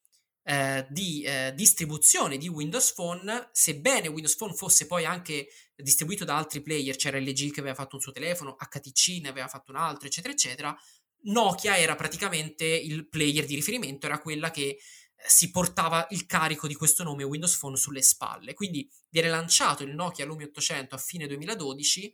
eh, 0.44 0.87
di 0.90 1.22
eh, 1.22 1.52
distribuzione 1.55 2.37
di 2.37 2.48
Windows 2.48 2.92
Phone, 2.94 3.48
sebbene 3.52 4.09
Windows 4.09 4.37
Phone 4.37 4.55
fosse 4.55 4.87
poi 4.87 5.05
anche 5.05 5.48
distribuito 5.76 6.24
da 6.24 6.37
altri 6.37 6.62
player, 6.62 6.96
c'era 6.96 7.18
LG 7.18 7.52
che 7.52 7.61
aveva 7.61 7.74
fatto 7.74 7.96
un 7.96 8.02
suo 8.02 8.12
telefono, 8.12 8.57
HTC 8.57 9.20
ne 9.22 9.28
aveva 9.28 9.48
fatto 9.48 9.70
un 9.70 9.76
altro, 9.76 10.07
eccetera, 10.07 10.33
eccetera, 10.33 10.76
Nokia 11.24 11.78
era 11.78 11.94
praticamente 11.94 12.64
il 12.64 13.09
player 13.09 13.44
di 13.44 13.55
riferimento, 13.55 14.07
era 14.07 14.18
quella 14.18 14.50
che 14.50 14.78
si 15.24 15.50
portava 15.50 16.07
il 16.11 16.26
carico 16.26 16.66
di 16.66 16.74
questo 16.74 17.05
nome 17.05 17.22
Windows 17.22 17.57
Phone 17.57 17.76
sulle 17.76 18.02
spalle. 18.02 18.55
Quindi 18.55 18.90
viene 19.09 19.28
lanciato 19.28 19.85
il 19.85 19.94
Nokia 19.94 20.24
Lumia 20.24 20.46
800 20.46 20.94
a 20.94 20.98
fine 20.98 21.26
2012 21.26 22.12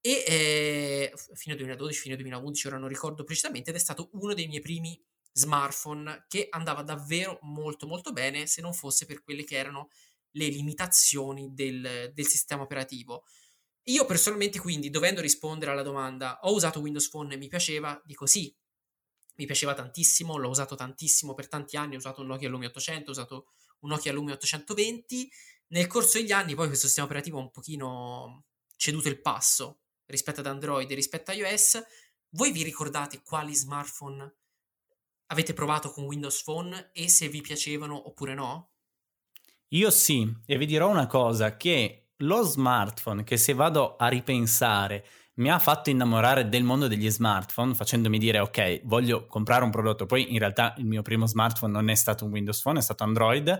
e 0.00 0.24
eh, 0.26 1.12
fine 1.34 1.56
2012, 1.56 2.00
fine 2.00 2.16
2011, 2.16 2.66
ora 2.68 2.78
non 2.78 2.88
ricordo 2.88 3.24
precisamente, 3.24 3.70
ed 3.70 3.76
è 3.76 3.80
stato 3.80 4.08
uno 4.12 4.32
dei 4.32 4.46
miei 4.46 4.60
primi 4.60 4.98
smartphone 5.38 6.24
che 6.28 6.48
andava 6.50 6.82
davvero 6.82 7.38
molto 7.42 7.86
molto 7.86 8.12
bene 8.12 8.46
se 8.46 8.60
non 8.60 8.74
fosse 8.74 9.06
per 9.06 9.22
quelle 9.22 9.44
che 9.44 9.56
erano 9.56 9.90
le 10.32 10.48
limitazioni 10.48 11.54
del, 11.54 12.10
del 12.12 12.26
sistema 12.26 12.62
operativo. 12.62 13.24
Io 13.84 14.04
personalmente 14.04 14.58
quindi, 14.58 14.90
dovendo 14.90 15.20
rispondere 15.20 15.70
alla 15.70 15.82
domanda, 15.82 16.40
ho 16.42 16.52
usato 16.52 16.80
Windows 16.80 17.08
Phone 17.08 17.34
e 17.34 17.36
mi 17.38 17.48
piaceva? 17.48 18.00
Dico 18.04 18.26
sì, 18.26 18.54
mi 19.36 19.46
piaceva 19.46 19.72
tantissimo, 19.72 20.36
l'ho 20.36 20.50
usato 20.50 20.74
tantissimo 20.74 21.32
per 21.32 21.48
tanti 21.48 21.76
anni, 21.76 21.94
ho 21.94 21.98
usato 21.98 22.20
un 22.20 22.26
Nokia 22.26 22.48
Lumia 22.48 22.68
800, 22.68 23.08
ho 23.08 23.12
usato 23.12 23.46
un 23.80 23.90
Nokia 23.90 24.12
Lumia 24.12 24.34
820. 24.34 25.30
Nel 25.68 25.86
corso 25.86 26.18
degli 26.18 26.32
anni 26.32 26.54
poi 26.54 26.66
questo 26.66 26.86
sistema 26.86 27.06
operativo 27.06 27.38
ha 27.38 27.42
un 27.42 27.50
pochino 27.50 28.44
ceduto 28.76 29.08
il 29.08 29.20
passo 29.20 29.80
rispetto 30.06 30.40
ad 30.40 30.46
Android 30.46 30.90
e 30.90 30.94
rispetto 30.94 31.30
a 31.30 31.34
iOS. 31.34 31.82
Voi 32.30 32.52
vi 32.52 32.62
ricordate 32.62 33.22
quali 33.22 33.54
smartphone 33.54 34.37
avete 35.28 35.52
provato 35.54 35.90
con 35.90 36.04
Windows 36.04 36.42
Phone 36.42 36.90
e 36.92 37.08
se 37.08 37.28
vi 37.28 37.40
piacevano 37.40 38.08
oppure 38.08 38.34
no? 38.34 38.70
Io 39.68 39.90
sì, 39.90 40.30
e 40.46 40.56
vi 40.56 40.66
dirò 40.66 40.88
una 40.88 41.06
cosa, 41.06 41.56
che 41.56 42.08
lo 42.22 42.42
smartphone 42.42 43.22
che 43.22 43.36
se 43.36 43.52
vado 43.52 43.96
a 43.96 44.08
ripensare 44.08 45.04
mi 45.34 45.50
ha 45.50 45.58
fatto 45.58 45.90
innamorare 45.90 46.48
del 46.48 46.64
mondo 46.64 46.88
degli 46.88 47.08
smartphone, 47.08 47.74
facendomi 47.74 48.18
dire 48.18 48.40
ok, 48.40 48.80
voglio 48.84 49.26
comprare 49.26 49.64
un 49.64 49.70
prodotto. 49.70 50.06
Poi 50.06 50.32
in 50.32 50.38
realtà 50.38 50.74
il 50.78 50.86
mio 50.86 51.02
primo 51.02 51.26
smartphone 51.26 51.72
non 51.72 51.88
è 51.90 51.94
stato 51.94 52.24
un 52.24 52.32
Windows 52.32 52.60
Phone, 52.60 52.80
è 52.80 52.82
stato 52.82 53.04
Android, 53.04 53.56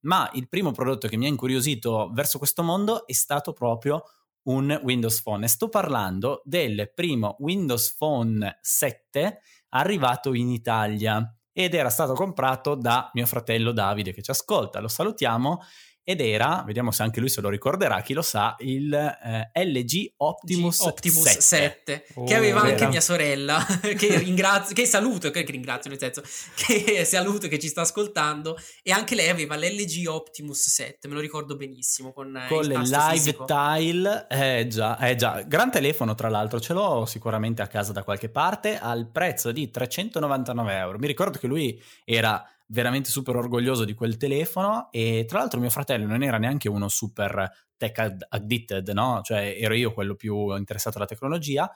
ma 0.00 0.28
il 0.34 0.48
primo 0.48 0.72
prodotto 0.72 1.06
che 1.06 1.16
mi 1.16 1.26
ha 1.26 1.28
incuriosito 1.28 2.10
verso 2.12 2.38
questo 2.38 2.62
mondo 2.62 3.06
è 3.06 3.12
stato 3.12 3.52
proprio 3.52 4.02
un 4.44 4.80
Windows 4.82 5.22
Phone. 5.22 5.44
E 5.44 5.48
sto 5.48 5.68
parlando 5.68 6.42
del 6.44 6.90
primo 6.94 7.36
Windows 7.38 7.94
Phone 7.94 8.58
7 8.60 9.40
arrivato 9.70 10.34
in 10.34 10.48
Italia 10.50 11.34
ed 11.52 11.74
era 11.74 11.90
stato 11.90 12.14
comprato 12.14 12.74
da 12.74 13.10
mio 13.14 13.26
fratello 13.26 13.72
Davide 13.72 14.12
che 14.12 14.22
ci 14.22 14.30
ascolta. 14.30 14.80
Lo 14.80 14.88
salutiamo 14.88 15.60
ed 16.10 16.20
era, 16.20 16.64
vediamo 16.66 16.90
se 16.90 17.04
anche 17.04 17.20
lui 17.20 17.28
se 17.28 17.40
lo 17.40 17.48
ricorderà, 17.48 18.00
chi 18.02 18.14
lo 18.14 18.22
sa, 18.22 18.56
il 18.58 18.92
eh, 18.92 19.64
LG 19.64 20.14
Optimus, 20.16 20.80
Optimus 20.80 21.38
7, 21.38 21.40
7 21.40 22.04
oh, 22.14 22.24
che 22.24 22.34
aveva 22.34 22.62
anche 22.62 22.88
mia 22.88 23.00
sorella, 23.00 23.64
che 23.96 24.18
ringrazio, 24.18 24.74
che 24.74 24.86
saluto, 24.86 25.30
che, 25.30 25.44
che 25.44 25.52
ringrazio 25.52 25.88
nel 25.88 26.00
senso, 26.00 26.22
che 26.56 27.04
saluto 27.04 27.46
che 27.46 27.60
ci 27.60 27.68
sta 27.68 27.82
ascoltando 27.82 28.58
e 28.82 28.90
anche 28.90 29.14
lei 29.14 29.28
aveva 29.28 29.56
l'LG 29.56 30.08
Optimus 30.08 30.68
7, 30.68 31.06
me 31.06 31.14
lo 31.14 31.20
ricordo 31.20 31.54
benissimo, 31.54 32.12
con, 32.12 32.44
con 32.48 32.64
le 32.64 32.78
live 32.78 33.10
fisico. 33.10 33.44
tile, 33.44 34.26
eh 34.28 34.66
già, 34.68 34.98
eh 34.98 35.14
già, 35.14 35.42
gran 35.42 35.70
telefono 35.70 36.16
tra 36.16 36.28
l'altro, 36.28 36.58
ce 36.58 36.72
l'ho 36.72 37.06
sicuramente 37.06 37.62
a 37.62 37.68
casa 37.68 37.92
da 37.92 38.02
qualche 38.02 38.28
parte, 38.28 38.78
al 38.78 39.08
prezzo 39.08 39.52
di 39.52 39.70
399 39.70 40.76
euro, 40.76 40.98
mi 40.98 41.06
ricordo 41.06 41.38
che 41.38 41.46
lui 41.46 41.80
era 42.04 42.44
veramente 42.70 43.10
super 43.10 43.36
orgoglioso 43.36 43.84
di 43.84 43.94
quel 43.94 44.16
telefono 44.16 44.90
e 44.90 45.24
tra 45.26 45.38
l'altro 45.38 45.60
mio 45.60 45.70
fratello 45.70 46.06
non 46.06 46.22
era 46.22 46.38
neanche 46.38 46.68
uno 46.68 46.88
super 46.88 47.50
tech 47.76 48.26
addicted, 48.28 48.88
no? 48.90 49.20
Cioè 49.22 49.56
ero 49.58 49.74
io 49.74 49.92
quello 49.92 50.14
più 50.14 50.54
interessato 50.56 50.98
alla 50.98 51.06
tecnologia 51.06 51.70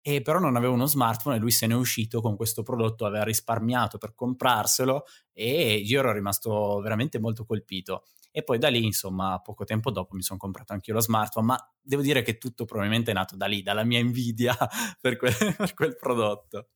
e 0.00 0.22
però 0.22 0.38
non 0.38 0.54
aveva 0.54 0.72
uno 0.72 0.86
smartphone 0.86 1.36
e 1.36 1.38
lui 1.40 1.50
se 1.50 1.66
ne 1.66 1.74
è 1.74 1.76
uscito 1.76 2.20
con 2.20 2.36
questo 2.36 2.62
prodotto, 2.62 3.06
aveva 3.06 3.24
risparmiato 3.24 3.98
per 3.98 4.14
comprarselo 4.14 5.04
e 5.32 5.74
io 5.78 5.98
ero 5.98 6.12
rimasto 6.12 6.78
veramente 6.80 7.18
molto 7.18 7.44
colpito. 7.44 8.04
E 8.30 8.44
poi 8.44 8.58
da 8.58 8.68
lì, 8.68 8.84
insomma, 8.84 9.40
poco 9.40 9.64
tempo 9.64 9.90
dopo 9.90 10.14
mi 10.14 10.22
sono 10.22 10.38
comprato 10.38 10.74
anche 10.74 10.90
io 10.90 10.96
lo 10.96 11.02
smartphone, 11.02 11.46
ma 11.46 11.72
devo 11.80 12.02
dire 12.02 12.22
che 12.22 12.38
tutto 12.38 12.66
probabilmente 12.66 13.10
è 13.10 13.14
nato 13.14 13.34
da 13.34 13.46
lì, 13.46 13.62
dalla 13.62 13.82
mia 13.82 13.98
invidia 13.98 14.54
per 15.00 15.16
quel, 15.16 15.34
per 15.56 15.74
quel 15.74 15.96
prodotto. 15.96 16.68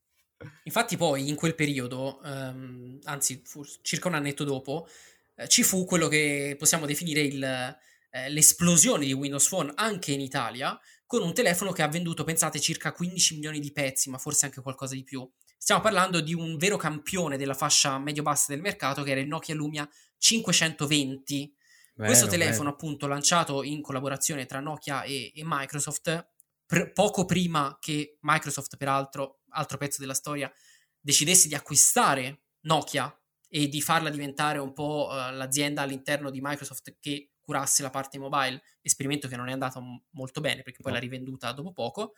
Infatti 0.64 0.96
poi 0.96 1.28
in 1.28 1.34
quel 1.34 1.54
periodo, 1.54 2.22
ehm, 2.22 2.98
anzi 3.04 3.42
circa 3.82 4.08
un 4.08 4.14
annetto 4.14 4.44
dopo, 4.44 4.88
eh, 5.36 5.48
ci 5.48 5.62
fu 5.62 5.84
quello 5.84 6.08
che 6.08 6.56
possiamo 6.58 6.86
definire 6.86 7.20
il, 7.20 7.42
eh, 7.42 8.28
l'esplosione 8.30 9.04
di 9.04 9.12
Windows 9.12 9.48
Phone 9.48 9.72
anche 9.74 10.12
in 10.12 10.20
Italia, 10.20 10.78
con 11.06 11.22
un 11.22 11.34
telefono 11.34 11.72
che 11.72 11.82
ha 11.82 11.88
venduto, 11.88 12.24
pensate, 12.24 12.60
circa 12.60 12.92
15 12.92 13.34
milioni 13.34 13.58
di 13.58 13.72
pezzi, 13.72 14.10
ma 14.10 14.18
forse 14.18 14.46
anche 14.46 14.62
qualcosa 14.62 14.94
di 14.94 15.02
più. 15.02 15.28
Stiamo 15.58 15.80
parlando 15.80 16.20
di 16.20 16.32
un 16.34 16.56
vero 16.56 16.76
campione 16.76 17.36
della 17.36 17.54
fascia 17.54 17.98
medio-bassa 17.98 18.52
del 18.52 18.62
mercato, 18.62 19.02
che 19.02 19.10
era 19.10 19.20
il 19.20 19.26
Nokia 19.26 19.54
Lumia 19.54 19.88
520. 20.16 21.54
Vero, 21.94 22.08
Questo 22.08 22.28
telefono, 22.28 22.70
vero. 22.70 22.74
appunto, 22.76 23.06
lanciato 23.06 23.62
in 23.62 23.82
collaborazione 23.82 24.46
tra 24.46 24.60
Nokia 24.60 25.02
e, 25.02 25.32
e 25.34 25.42
Microsoft, 25.44 26.30
pr- 26.64 26.92
poco 26.92 27.24
prima 27.24 27.76
che 27.80 28.16
Microsoft, 28.20 28.76
peraltro, 28.76 29.39
altro 29.50 29.78
pezzo 29.78 30.00
della 30.00 30.14
storia, 30.14 30.52
decidesse 30.98 31.48
di 31.48 31.54
acquistare 31.54 32.42
Nokia 32.62 33.14
e 33.48 33.68
di 33.68 33.80
farla 33.80 34.10
diventare 34.10 34.58
un 34.58 34.72
po' 34.72 35.08
uh, 35.10 35.34
l'azienda 35.34 35.82
all'interno 35.82 36.30
di 36.30 36.40
Microsoft 36.40 36.96
che 37.00 37.32
curasse 37.40 37.82
la 37.82 37.90
parte 37.90 38.18
mobile, 38.18 38.62
esperimento 38.80 39.26
che 39.26 39.36
non 39.36 39.48
è 39.48 39.52
andato 39.52 39.80
m- 39.80 40.00
molto 40.10 40.40
bene 40.40 40.62
perché 40.62 40.82
poi 40.82 40.92
l'ha 40.92 40.98
rivenduta 40.98 41.52
dopo 41.52 41.72
poco. 41.72 42.14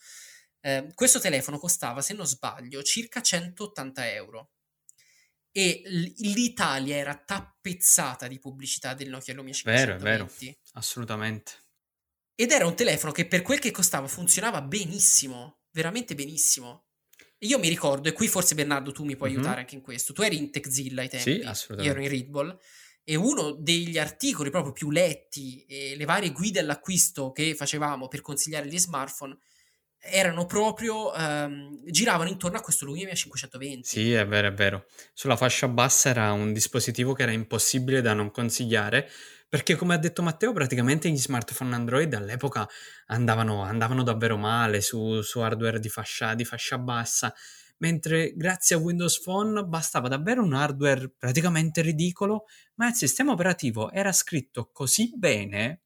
Eh, 0.61 0.93
questo 0.95 1.19
telefono 1.19 1.59
costava, 1.59 2.03
se 2.03 2.15
non 2.15 2.27
sbaglio, 2.27 2.83
circa 2.83 3.21
180 3.23 4.13
euro 4.13 4.51
e 5.51 5.83
l- 5.85 6.13
l'Italia 6.33 6.97
era 6.97 7.17
tappezzata 7.17 8.27
di 8.27 8.39
pubblicità 8.39 8.95
del 8.95 9.09
Nokia 9.09 9.35
Lumia 9.35 9.53
520. 9.53 10.05
Vero, 10.05 10.27
vero, 10.27 10.57
assolutamente. 10.73 11.53
Ed 12.35 12.51
era 12.51 12.67
un 12.67 12.75
telefono 12.75 13.13
che 13.13 13.27
per 13.27 13.43
quel 13.43 13.59
che 13.59 13.71
costava 13.71 14.09
funzionava 14.09 14.63
benissimo, 14.63 15.61
veramente 15.71 16.15
benissimo. 16.15 16.87
Io 17.43 17.59
mi 17.59 17.69
ricordo, 17.69 18.09
e 18.09 18.13
qui 18.13 18.29
forse 18.29 18.55
Bernardo 18.55 18.93
tu 18.93 19.05
mi 19.05 19.17
puoi 19.17 19.31
mm-hmm. 19.31 19.39
aiutare 19.39 19.61
anche 19.61 19.75
in 19.75 19.81
questo, 19.81 20.13
tu 20.13 20.23
eri 20.23 20.37
in 20.37 20.51
Techzilla 20.51 21.03
ai 21.03 21.09
tempi, 21.09 21.41
sì, 21.41 21.41
assolutamente. 21.41 21.83
io 21.85 21.91
ero 21.91 22.03
in 22.03 22.09
Readball, 22.09 22.59
e 23.05 23.17
uno 23.17 23.53
degli 23.53 23.99
articoli 23.99 24.51
proprio 24.51 24.73
più 24.73 24.91
letti 24.91 25.65
e 25.67 25.97
le 25.97 26.05
varie 26.05 26.31
guide 26.31 26.61
all'acquisto 26.61 27.33
che 27.33 27.55
facevamo 27.55 28.07
per 28.07 28.21
consigliare 28.21 28.69
gli 28.69 28.79
smartphone 28.79 29.37
erano 30.03 30.47
proprio 30.47 31.13
um, 31.13 31.81
giravano 31.85 32.29
intorno 32.29 32.59
a 32.59 32.61
questo 32.61 32.85
Lumia 32.85 33.15
520. 33.15 33.87
Sì, 33.89 34.13
è 34.13 34.27
vero, 34.27 34.49
è 34.49 34.53
vero. 34.53 34.87
Sulla 35.15 35.37
fascia 35.37 35.69
bassa 35.69 36.11
era 36.11 36.33
un 36.33 36.53
dispositivo 36.53 37.13
che 37.13 37.23
era 37.23 37.33
impossibile 37.33 38.01
da 38.01 38.13
non 38.13 38.31
consigliare 38.31 39.09
perché 39.53 39.77
come 39.77 39.93
ha 39.93 39.99
detto 39.99 40.23
Matteo, 40.23 40.55
praticamente 40.55 41.11
gli 41.11 41.19
smartphone 41.19 41.75
Android 41.75 42.15
all'epoca 42.15 42.67
andavano, 43.09 43.63
andavano 43.63 44.03
davvero 44.03 44.39
male 44.39 44.81
su, 44.81 45.21
su 45.21 45.41
hardware 45.41 45.79
di 45.79 45.91
fascia, 45.91 46.35
di 46.35 46.47
fascia 46.47 46.79
bassa 46.79 47.35
mentre 47.83 48.33
grazie 48.35 48.77
a 48.77 48.79
Windows 48.79 49.21
Phone 49.21 49.65
bastava 49.65 50.09
davvero 50.09 50.43
un 50.43 50.55
hardware 50.55 51.11
praticamente 51.19 51.83
ridicolo, 51.83 52.45
ma 52.77 52.89
il 52.89 52.95
sistema 52.95 53.33
operativo 53.33 53.91
era 53.91 54.13
scritto 54.13 54.71
così 54.73 55.13
bene 55.17 55.83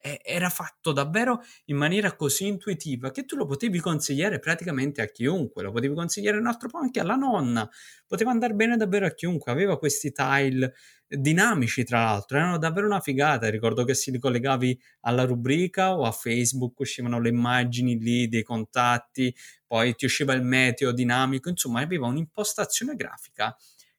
era 0.00 0.48
fatto 0.48 0.92
davvero 0.92 1.42
in 1.66 1.76
maniera 1.76 2.16
così 2.16 2.46
intuitiva 2.46 3.10
che 3.10 3.24
tu 3.24 3.36
lo 3.36 3.44
potevi 3.44 3.80
consigliare 3.80 4.38
praticamente 4.38 5.02
a 5.02 5.06
chiunque, 5.06 5.62
lo 5.62 5.72
potevi 5.72 5.94
consigliare 5.94 6.38
un 6.38 6.46
altro 6.46 6.68
po' 6.68 6.78
anche 6.78 7.00
alla 7.00 7.16
nonna, 7.16 7.68
poteva 8.06 8.30
andare 8.30 8.54
bene 8.54 8.76
davvero 8.76 9.06
a 9.06 9.10
chiunque, 9.10 9.52
aveva 9.52 9.78
questi 9.78 10.10
tile 10.10 10.74
dinamici 11.06 11.84
tra 11.84 12.04
l'altro, 12.04 12.38
erano 12.38 12.56
davvero 12.56 12.86
una 12.86 13.00
figata, 13.00 13.50
ricordo 13.50 13.84
che 13.84 13.94
se 13.94 14.10
li 14.10 14.18
collegavi 14.18 14.80
alla 15.00 15.24
rubrica 15.24 15.96
o 15.96 16.04
a 16.04 16.12
Facebook 16.12 16.78
uscivano 16.78 17.20
le 17.20 17.28
immagini 17.28 17.98
lì 17.98 18.28
dei 18.28 18.42
contatti, 18.42 19.34
poi 19.66 19.94
ti 19.94 20.04
usciva 20.06 20.32
il 20.32 20.42
meteo 20.42 20.92
dinamico, 20.92 21.48
insomma 21.48 21.80
aveva 21.80 22.06
un'impostazione 22.06 22.94
grafica 22.94 23.54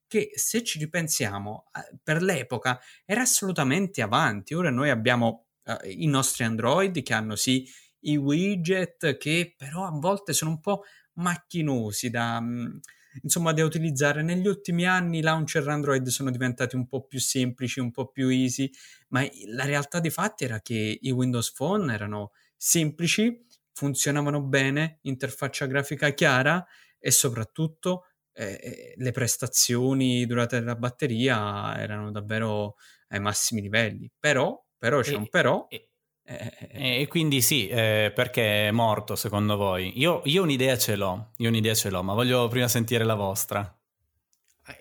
che 0.07 0.31
se 0.33 0.63
ci 0.63 0.77
ripensiamo 0.77 1.65
eh, 1.73 1.97
per 2.03 2.21
l'epoca 2.21 2.79
era 3.05 3.21
assolutamente 3.21 4.01
avanti, 4.01 4.53
ora 4.53 4.69
noi 4.69 4.89
abbiamo 4.89 5.50
uh, 5.65 5.87
i 5.87 6.07
nostri 6.07 6.43
Android 6.43 7.01
che 7.01 7.13
hanno 7.13 7.35
sì 7.35 7.67
i 8.01 8.17
widget 8.17 9.17
che 9.17 9.53
però 9.57 9.85
a 9.85 9.91
volte 9.91 10.33
sono 10.33 10.51
un 10.51 10.59
po' 10.59 10.83
macchinosi 11.13 12.09
da, 12.09 12.39
mm, 12.39 12.77
insomma, 13.23 13.53
da 13.53 13.63
utilizzare. 13.63 14.21
Negli 14.23 14.47
ultimi 14.47 14.85
anni 14.85 15.19
i 15.19 15.21
launcher 15.21 15.67
Android 15.67 16.07
sono 16.07 16.31
diventati 16.31 16.75
un 16.75 16.87
po' 16.87 17.05
più 17.05 17.19
semplici, 17.19 17.79
un 17.79 17.91
po' 17.91 18.07
più 18.07 18.29
easy, 18.29 18.69
ma 19.09 19.25
la 19.47 19.65
realtà 19.65 19.99
dei 19.99 20.11
fatti 20.11 20.45
era 20.45 20.61
che 20.61 20.97
i 21.01 21.11
Windows 21.11 21.51
Phone 21.53 21.93
erano 21.93 22.31
semplici, 22.55 23.45
funzionavano 23.73 24.41
bene, 24.41 24.99
interfaccia 25.01 25.65
grafica 25.65 26.11
chiara 26.11 26.65
e 26.99 27.11
soprattutto 27.11 28.05
eh, 28.33 28.59
eh 28.61 28.93
le 28.95 29.11
prestazioni 29.11 30.25
durate 30.25 30.59
della 30.59 30.75
batteria 30.75 31.77
erano 31.79 32.11
davvero 32.11 32.75
ai 33.09 33.19
massimi 33.19 33.61
livelli. 33.61 34.09
Però 34.19 34.57
però 34.81 35.01
c'è 35.01 35.11
e, 35.11 35.15
un 35.15 35.27
però. 35.27 35.67
E, 35.69 35.89
e, 36.23 37.01
e 37.01 37.07
quindi 37.07 37.39
sì, 37.39 37.67
eh, 37.67 38.11
perché 38.15 38.69
è 38.69 38.71
morto 38.71 39.15
secondo 39.15 39.55
voi? 39.55 39.99
Io, 39.99 40.23
io, 40.25 40.41
un'idea 40.41 40.75
ce 40.75 40.95
l'ho, 40.95 41.33
io 41.37 41.49
un'idea 41.49 41.75
ce 41.75 41.91
l'ho, 41.91 42.01
ma 42.01 42.15
voglio 42.15 42.47
prima 42.47 42.67
sentire 42.67 43.03
la 43.03 43.13
vostra. 43.13 43.79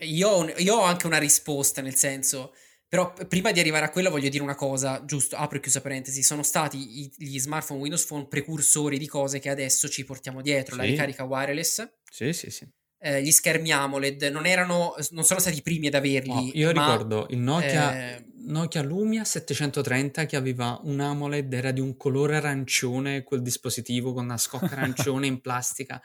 Io 0.00 0.48
io 0.56 0.76
ho 0.76 0.84
anche 0.84 1.06
una 1.06 1.18
risposta, 1.18 1.82
nel 1.82 1.96
senso, 1.96 2.54
però 2.88 3.12
prima 3.28 3.52
di 3.52 3.60
arrivare 3.60 3.84
a 3.84 3.90
quella 3.90 4.08
voglio 4.08 4.30
dire 4.30 4.42
una 4.42 4.54
cosa, 4.54 5.04
giusto, 5.04 5.36
apro 5.36 5.58
e 5.58 5.60
chiusa 5.60 5.82
parentesi, 5.82 6.22
sono 6.22 6.42
stati 6.42 7.02
i, 7.02 7.12
gli 7.18 7.38
smartphone 7.38 7.80
Windows 7.80 8.06
Phone 8.06 8.26
precursori 8.26 8.96
di 8.96 9.06
cose 9.06 9.38
che 9.38 9.50
adesso 9.50 9.86
ci 9.86 10.04
portiamo 10.06 10.40
dietro, 10.40 10.76
sì. 10.76 10.80
la 10.80 10.86
ricarica 10.86 11.24
wireless. 11.24 11.86
Sì, 12.10 12.32
sì, 12.32 12.48
sì 12.48 12.66
eh, 13.02 13.22
gli 13.22 13.30
schermi 13.30 13.72
AMOLED 13.72 14.24
non, 14.24 14.44
erano, 14.44 14.94
non 15.10 15.24
sono 15.24 15.40
stati 15.40 15.58
i 15.58 15.62
primi 15.62 15.86
ad 15.86 15.94
averli. 15.94 16.34
No, 16.34 16.50
io 16.52 16.72
ma, 16.72 16.84
ricordo 16.84 17.26
il 17.30 17.38
Nokia, 17.38 18.16
eh, 18.16 18.24
Nokia 18.44 18.82
Lumia 18.82 19.24
730 19.24 20.26
che 20.26 20.36
aveva 20.36 20.78
un 20.84 21.00
AMOLED, 21.00 21.52
era 21.52 21.70
di 21.70 21.80
un 21.80 21.96
colore 21.96 22.36
arancione, 22.36 23.22
quel 23.22 23.40
dispositivo 23.40 24.12
con 24.12 24.24
una 24.24 24.36
scocca 24.36 24.70
arancione 24.76 25.26
in 25.26 25.40
plastica. 25.40 26.00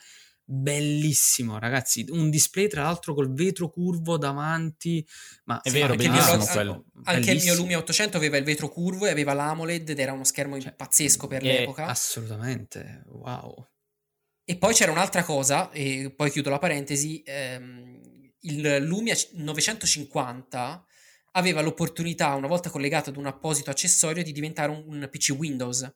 Bellissimo, 0.47 1.58
ragazzi. 1.58 2.05
Un 2.10 2.29
display, 2.29 2.67
tra 2.67 2.84
l'altro, 2.84 3.15
col 3.15 3.34
vetro 3.34 3.69
curvo 3.69 4.17
davanti. 4.17 5.05
Ma 5.45 5.60
è 5.60 5.71
vero, 5.71 5.93
anche, 5.93 6.08
mio, 6.08 6.86
anche 7.03 7.31
il 7.31 7.41
mio 7.43 7.55
Lumia 7.55 7.79
800 7.79 8.15
aveva 8.15 8.38
il 8.38 8.43
vetro 8.43 8.69
curvo 8.69 9.08
e 9.08 9.10
aveva 9.10 9.34
l'AMOLED 9.34 9.89
ed 9.89 9.99
era 9.99 10.13
uno 10.13 10.23
schermo 10.23 10.60
cioè, 10.62 10.73
pazzesco 10.73 11.27
per 11.27 11.41
l'epoca. 11.41 11.88
Assolutamente, 11.88 13.03
wow. 13.08 13.67
E 14.47 14.58
poi 14.58 14.75
c'era 14.75 14.91
un'altra 14.91 15.23
cosa, 15.23 15.71
e 15.71 16.13
poi 16.15 16.29
chiudo 16.29 16.51
la 16.51 16.60
parentesi, 16.60 17.23
ehm, 17.25 18.31
il 18.41 18.77
Lumia 18.86 19.15
950 19.34 20.86
aveva 21.31 21.62
l'opportunità, 21.62 22.36
una 22.36 22.45
volta 22.45 22.69
collegato 22.69 23.10
ad 23.10 23.17
un 23.17 23.25
apposito 23.25 23.71
accessorio, 23.71 24.23
di 24.23 24.31
diventare 24.31 24.71
un, 24.71 24.84
un 24.86 25.10
PC 25.12 25.34
Windows. 25.36 25.91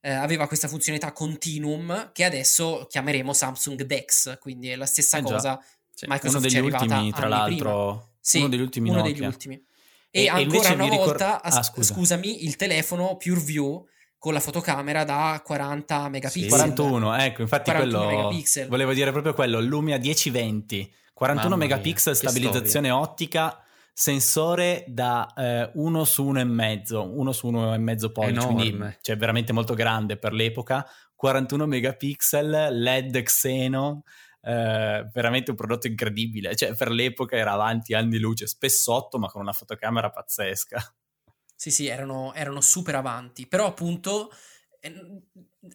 Eh, 0.00 0.10
aveva 0.10 0.46
questa 0.46 0.68
funzionalità 0.68 1.12
Continuum 1.12 2.10
che 2.12 2.24
adesso 2.24 2.86
chiameremo 2.88 3.32
Samsung 3.32 3.82
Dex, 3.82 4.38
quindi 4.38 4.68
è 4.68 4.76
la 4.76 4.86
stessa 4.86 5.18
eh 5.18 5.22
cosa. 5.22 5.60
Sì, 5.92 6.06
Microsoft 6.08 6.44
uno 6.44 6.52
degli 6.52 6.72
ultimi, 6.72 7.12
tra 7.12 7.28
l'altro, 7.28 8.14
sì, 8.20 8.38
uno 8.38 8.48
degli 8.48 8.60
ultimi. 8.60 8.90
Uno 8.90 9.02
degli 9.02 9.24
ultimi. 9.24 9.54
E, 10.10 10.22
e 10.22 10.28
ancora 10.28 10.72
una 10.72 10.86
volta, 10.86 11.40
ricor- 11.42 11.58
ah, 11.58 11.62
scusa. 11.62 11.94
scusami, 11.94 12.44
il 12.44 12.54
telefono 12.54 13.16
PureView 13.16 13.86
con 14.22 14.34
la 14.34 14.38
fotocamera 14.38 15.02
da 15.02 15.42
40 15.44 16.08
megapixel. 16.08 16.42
Sì. 16.44 16.48
41, 16.48 17.16
ecco, 17.16 17.42
infatti 17.42 17.72
41 17.72 18.04
quello 18.06 18.16
megapixel. 18.16 18.68
volevo 18.68 18.92
dire 18.92 19.10
proprio 19.10 19.34
quello, 19.34 19.58
Lumia 19.58 19.98
1020, 19.98 20.94
41 21.12 21.48
Mamma 21.48 21.64
megapixel, 21.64 22.12
mia, 22.12 22.30
stabilizzazione 22.30 22.86
storia. 22.86 22.98
ottica, 23.00 23.64
sensore 23.92 24.84
da 24.86 25.26
eh, 25.36 25.70
1 25.74 26.04
su 26.04 26.30
1,5, 26.30 26.94
1 26.94 27.32
su 27.32 27.50
1,5 27.50 28.12
pollici, 28.12 28.46
quindi 28.46 28.96
cioè 29.00 29.16
veramente 29.16 29.52
molto 29.52 29.74
grande 29.74 30.16
per 30.16 30.32
l'epoca, 30.32 30.86
41 31.16 31.66
megapixel, 31.66 32.68
LED 32.70 33.22
Xeno, 33.22 34.04
eh, 34.40 35.04
veramente 35.12 35.50
un 35.50 35.56
prodotto 35.56 35.88
incredibile, 35.88 36.54
cioè 36.54 36.76
per 36.76 36.92
l'epoca 36.92 37.34
era 37.34 37.54
avanti 37.54 37.92
anni 37.92 38.20
luce, 38.20 38.46
spessotto 38.46 39.18
ma 39.18 39.26
con 39.26 39.40
una 39.40 39.52
fotocamera 39.52 40.10
pazzesca. 40.10 40.94
Sì, 41.62 41.70
sì, 41.70 41.86
erano, 41.86 42.34
erano 42.34 42.60
super 42.60 42.96
avanti, 42.96 43.46
però 43.46 43.66
appunto 43.66 44.32
eh, 44.80 44.92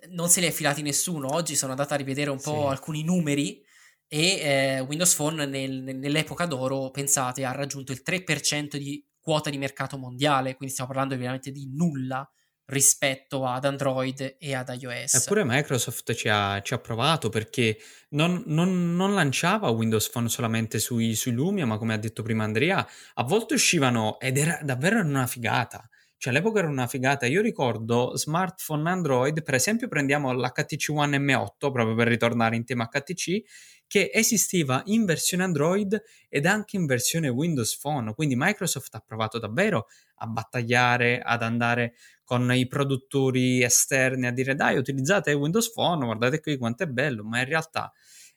non 0.09 0.27
se 0.27 0.41
li 0.41 0.47
è 0.47 0.51
filati 0.51 0.81
nessuno. 0.81 1.33
Oggi 1.33 1.55
sono 1.55 1.71
andato 1.71 1.93
a 1.93 1.95
rivedere 1.95 2.29
un 2.29 2.41
po' 2.41 2.63
sì. 2.63 2.67
alcuni 2.67 3.03
numeri 3.05 3.63
e 4.05 4.19
eh, 4.19 4.79
Windows 4.81 5.15
Phone 5.15 5.45
nel, 5.45 5.81
nell'epoca 5.95 6.45
d'oro, 6.45 6.91
pensate, 6.91 7.45
ha 7.45 7.53
raggiunto 7.53 7.93
il 7.93 8.01
3% 8.01 8.75
di 8.77 9.01
quota 9.17 9.49
di 9.49 9.57
mercato 9.57 9.97
mondiale, 9.97 10.57
quindi 10.57 10.73
stiamo 10.73 10.91
parlando 10.91 11.15
veramente 11.15 11.51
di 11.51 11.69
nulla 11.73 12.29
rispetto 12.67 13.45
ad 13.45 13.65
Android 13.65 14.35
e 14.39 14.53
ad 14.53 14.75
iOS. 14.79 15.13
Eppure 15.15 15.43
Microsoft 15.45 16.13
ci 16.13 16.27
ha, 16.29 16.61
ci 16.61 16.73
ha 16.73 16.79
provato 16.79 17.29
perché 17.29 17.77
non, 18.09 18.43
non, 18.47 18.95
non, 18.95 19.13
lanciava 19.13 19.69
Windows 19.69 20.09
Phone 20.09 20.29
solamente 20.29 20.79
sui, 20.79 21.15
sui, 21.15 21.31
Lumia, 21.31 21.65
ma 21.65 21.77
come 21.77 21.93
ha 21.93 21.97
detto 21.97 22.23
prima 22.23 22.43
Andrea, 22.43 22.85
a 23.15 23.23
volte 23.23 23.53
uscivano 23.53 24.19
ed 24.19 24.37
era 24.37 24.59
davvero 24.61 24.99
una 24.99 25.27
figata. 25.27 25.87
Cioè 26.19 26.33
all'epoca 26.33 26.59
era 26.59 26.67
una 26.67 26.87
figata. 26.87 27.27
Io 27.27 27.41
ricordo 27.41 28.17
smartphone 28.17 28.89
Android, 28.89 29.43
per 29.43 29.53
esempio 29.53 29.87
prendiamo 29.87 30.33
l'HTC 30.33 30.89
One 30.89 31.19
M8, 31.19 31.71
proprio 31.71 31.93
per 31.93 32.07
ritornare 32.07 32.55
in 32.55 32.65
tema 32.65 32.89
HTC, 32.91 33.43
che 33.87 34.11
esisteva 34.13 34.81
in 34.85 35.05
versione 35.05 35.43
Android 35.43 35.99
ed 36.27 36.45
anche 36.45 36.75
in 36.75 36.85
versione 36.85 37.29
Windows 37.29 37.77
Phone, 37.77 38.13
quindi 38.13 38.35
Microsoft 38.35 38.93
ha 38.95 38.99
provato 39.05 39.39
davvero 39.39 39.87
a 40.17 40.27
battagliare, 40.27 41.21
ad 41.21 41.41
andare 41.41 41.95
con 42.23 42.51
i 42.53 42.67
produttori 42.67 43.63
esterni 43.63 44.27
a 44.27 44.31
dire 44.31 44.55
dai 44.55 44.77
utilizzate 44.77 45.33
Windows 45.33 45.71
Phone, 45.71 46.03
guardate 46.03 46.41
qui 46.41 46.57
quanto 46.57 46.83
è 46.83 46.87
bello, 46.87 47.23
ma 47.23 47.39
in 47.39 47.45
realtà 47.45 47.91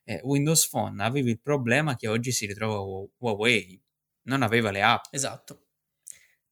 eh, 0.05 0.21
Windows 0.23 0.69
Phone 0.69 1.03
aveva 1.03 1.29
il 1.29 1.41
problema 1.41 1.97
che 1.97 2.09
oggi 2.09 2.33
si 2.33 2.47
ritrova 2.47 3.09
Huawei, 3.19 3.81
non 4.23 4.43
aveva 4.43 4.71
le 4.71 4.83
app. 4.83 5.05
Esatto. 5.11 5.65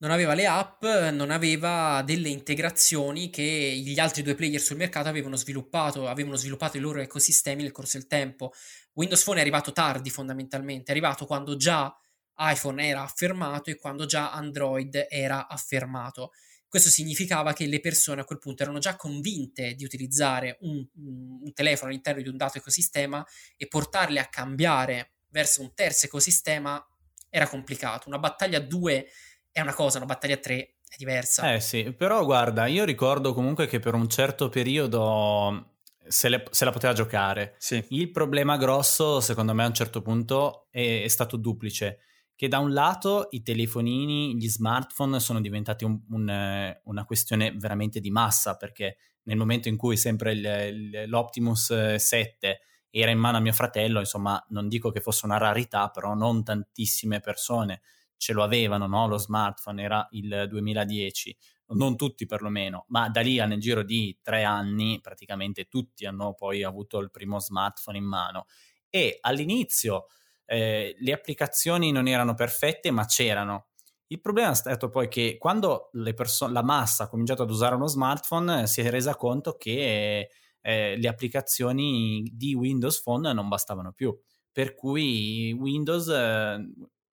Non 0.00 0.12
aveva 0.12 0.34
le 0.34 0.46
app, 0.46 0.84
non 0.84 1.32
aveva 1.32 2.02
delle 2.04 2.28
integrazioni 2.28 3.30
che 3.30 3.42
gli 3.42 3.98
altri 3.98 4.22
due 4.22 4.36
player 4.36 4.60
sul 4.60 4.76
mercato 4.76 5.08
avevano 5.08 5.34
sviluppato, 5.34 6.06
avevano 6.06 6.36
sviluppato 6.36 6.76
i 6.76 6.80
loro 6.80 7.00
ecosistemi 7.00 7.62
nel 7.62 7.72
corso 7.72 7.98
del 7.98 8.06
tempo. 8.06 8.52
Windows 8.92 9.24
Phone 9.24 9.38
è 9.38 9.40
arrivato 9.40 9.72
tardi 9.72 10.10
fondamentalmente, 10.10 10.88
è 10.88 10.90
arrivato 10.92 11.26
quando 11.26 11.56
già 11.56 11.92
iPhone 12.38 12.86
era 12.86 13.02
affermato 13.02 13.70
e 13.70 13.76
quando 13.76 14.06
già 14.06 14.32
Android 14.32 15.06
era 15.08 15.48
affermato. 15.48 16.30
Questo 16.68 16.90
significava 16.90 17.54
che 17.54 17.66
le 17.66 17.80
persone 17.80 18.20
a 18.20 18.24
quel 18.24 18.38
punto 18.38 18.62
erano 18.62 18.78
già 18.78 18.94
convinte 18.94 19.74
di 19.74 19.84
utilizzare 19.84 20.58
un, 20.60 20.86
un 20.94 21.52
telefono 21.54 21.90
all'interno 21.90 22.20
di 22.20 22.28
un 22.28 22.36
dato 22.36 22.58
ecosistema 22.58 23.24
e 23.56 23.66
portarle 23.66 24.20
a 24.20 24.26
cambiare 24.26 25.12
verso 25.28 25.62
un 25.62 25.72
terzo 25.74 26.06
ecosistema 26.06 26.84
era 27.30 27.48
complicato. 27.48 28.08
Una 28.08 28.18
battaglia 28.18 28.58
a 28.58 28.62
due 28.62 29.08
è 29.50 29.60
una 29.60 29.74
cosa, 29.74 29.96
una 29.96 30.06
battaglia 30.06 30.34
a 30.34 30.38
tre 30.38 30.76
è 30.88 30.96
diversa. 30.96 31.54
Eh 31.54 31.60
sì, 31.60 31.92
però 31.92 32.24
guarda, 32.24 32.66
io 32.66 32.84
ricordo 32.84 33.32
comunque 33.32 33.66
che 33.66 33.78
per 33.78 33.94
un 33.94 34.08
certo 34.08 34.48
periodo 34.50 35.76
se, 36.06 36.28
le, 36.28 36.44
se 36.50 36.64
la 36.64 36.70
poteva 36.70 36.92
giocare. 36.92 37.54
Sì. 37.58 37.84
Il 37.90 38.10
problema 38.10 38.56
grosso, 38.56 39.20
secondo 39.20 39.54
me, 39.54 39.64
a 39.64 39.68
un 39.68 39.74
certo 39.74 40.02
punto 40.02 40.68
è, 40.70 41.02
è 41.02 41.08
stato 41.08 41.36
duplice 41.36 42.00
che 42.38 42.46
da 42.46 42.60
un 42.60 42.72
lato 42.72 43.26
i 43.30 43.42
telefonini, 43.42 44.36
gli 44.36 44.48
smartphone 44.48 45.18
sono 45.18 45.40
diventati 45.40 45.82
un, 45.82 45.98
un, 46.10 46.28
eh, 46.28 46.82
una 46.84 47.04
questione 47.04 47.50
veramente 47.50 47.98
di 47.98 48.12
massa, 48.12 48.54
perché 48.54 48.98
nel 49.24 49.36
momento 49.36 49.66
in 49.66 49.76
cui 49.76 49.96
sempre 49.96 50.34
il, 50.34 51.08
l'Optimus 51.08 51.96
7 51.96 52.48
eh, 52.48 52.60
era 52.90 53.10
in 53.10 53.18
mano 53.18 53.38
a 53.38 53.40
mio 53.40 53.52
fratello, 53.52 53.98
insomma, 53.98 54.40
non 54.50 54.68
dico 54.68 54.92
che 54.92 55.00
fosse 55.00 55.26
una 55.26 55.36
rarità, 55.36 55.88
però 55.88 56.14
non 56.14 56.44
tantissime 56.44 57.18
persone 57.18 57.80
ce 58.16 58.32
lo 58.32 58.44
avevano, 58.44 58.86
no? 58.86 59.08
Lo 59.08 59.18
smartphone 59.18 59.82
era 59.82 60.06
il 60.12 60.46
2010, 60.48 61.36
non 61.70 61.96
tutti 61.96 62.24
perlomeno, 62.24 62.84
ma 62.90 63.08
da 63.08 63.20
lì 63.20 63.44
nel 63.44 63.58
giro 63.58 63.82
di 63.82 64.16
tre 64.22 64.44
anni 64.44 65.00
praticamente 65.00 65.64
tutti 65.64 66.06
hanno 66.06 66.34
poi 66.34 66.62
avuto 66.62 67.00
il 67.00 67.10
primo 67.10 67.40
smartphone 67.40 67.98
in 67.98 68.04
mano. 68.04 68.46
E 68.88 69.18
all'inizio 69.22 70.06
eh, 70.50 70.96
le 70.98 71.12
applicazioni 71.12 71.92
non 71.92 72.08
erano 72.08 72.32
perfette, 72.32 72.90
ma 72.90 73.04
c'erano. 73.04 73.66
Il 74.06 74.20
problema 74.20 74.52
è 74.52 74.54
stato 74.54 74.88
poi 74.88 75.08
che 75.08 75.36
quando 75.38 75.90
perso- 76.14 76.48
la 76.48 76.62
massa 76.62 77.04
ha 77.04 77.08
cominciato 77.08 77.42
ad 77.42 77.50
usare 77.50 77.74
uno 77.74 77.86
smartphone 77.86 78.66
si 78.66 78.80
è 78.80 78.88
resa 78.88 79.14
conto 79.14 79.56
che 79.58 80.30
eh, 80.62 80.96
le 80.96 81.08
applicazioni 81.08 82.30
di 82.32 82.54
Windows 82.54 83.02
Phone 83.02 83.34
non 83.34 83.48
bastavano 83.48 83.92
più. 83.92 84.18
Per 84.50 84.74
cui 84.74 85.52
Windows, 85.52 86.08
eh, 86.08 86.66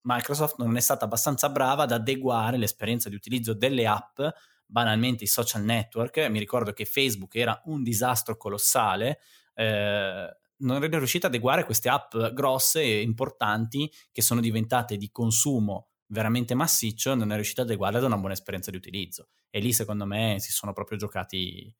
Microsoft 0.01 0.57
non 0.59 0.77
è 0.77 0.79
stata 0.79 1.05
abbastanza 1.05 1.49
brava 1.49 1.83
ad 1.83 1.91
adeguare 1.91 2.57
l'esperienza 2.57 3.09
di 3.09 3.15
utilizzo 3.15 3.55
delle 3.55 3.87
app, 3.87 4.21
banalmente 4.67 5.23
i 5.23 5.27
social 5.27 5.63
network. 5.63 6.19
Mi 6.29 6.37
ricordo 6.37 6.71
che 6.71 6.85
Facebook 6.85 7.33
era 7.33 7.59
un 7.65 7.81
disastro 7.81 8.37
colossale. 8.37 9.19
Eh, 9.55 10.37
non 10.63 10.83
era 10.83 10.97
riuscita 10.97 11.27
ad 11.27 11.33
adeguare 11.33 11.65
queste 11.65 11.89
app 11.89 12.15
grosse 12.33 12.81
e 12.81 13.01
importanti 13.01 13.91
che 14.11 14.21
sono 14.21 14.41
diventate 14.41 14.97
di 14.97 15.09
consumo 15.11 15.89
veramente 16.07 16.53
massiccio, 16.53 17.15
non 17.15 17.31
è 17.31 17.35
riuscita 17.35 17.61
ad 17.61 17.67
adeguarle 17.67 17.97
ad 17.97 18.03
una 18.03 18.17
buona 18.17 18.33
esperienza 18.33 18.71
di 18.71 18.77
utilizzo. 18.77 19.29
E 19.49 19.59
lì, 19.59 19.73
secondo 19.73 20.05
me, 20.05 20.37
si 20.39 20.51
sono 20.51 20.73
proprio 20.73 20.97
giocati 20.97 21.73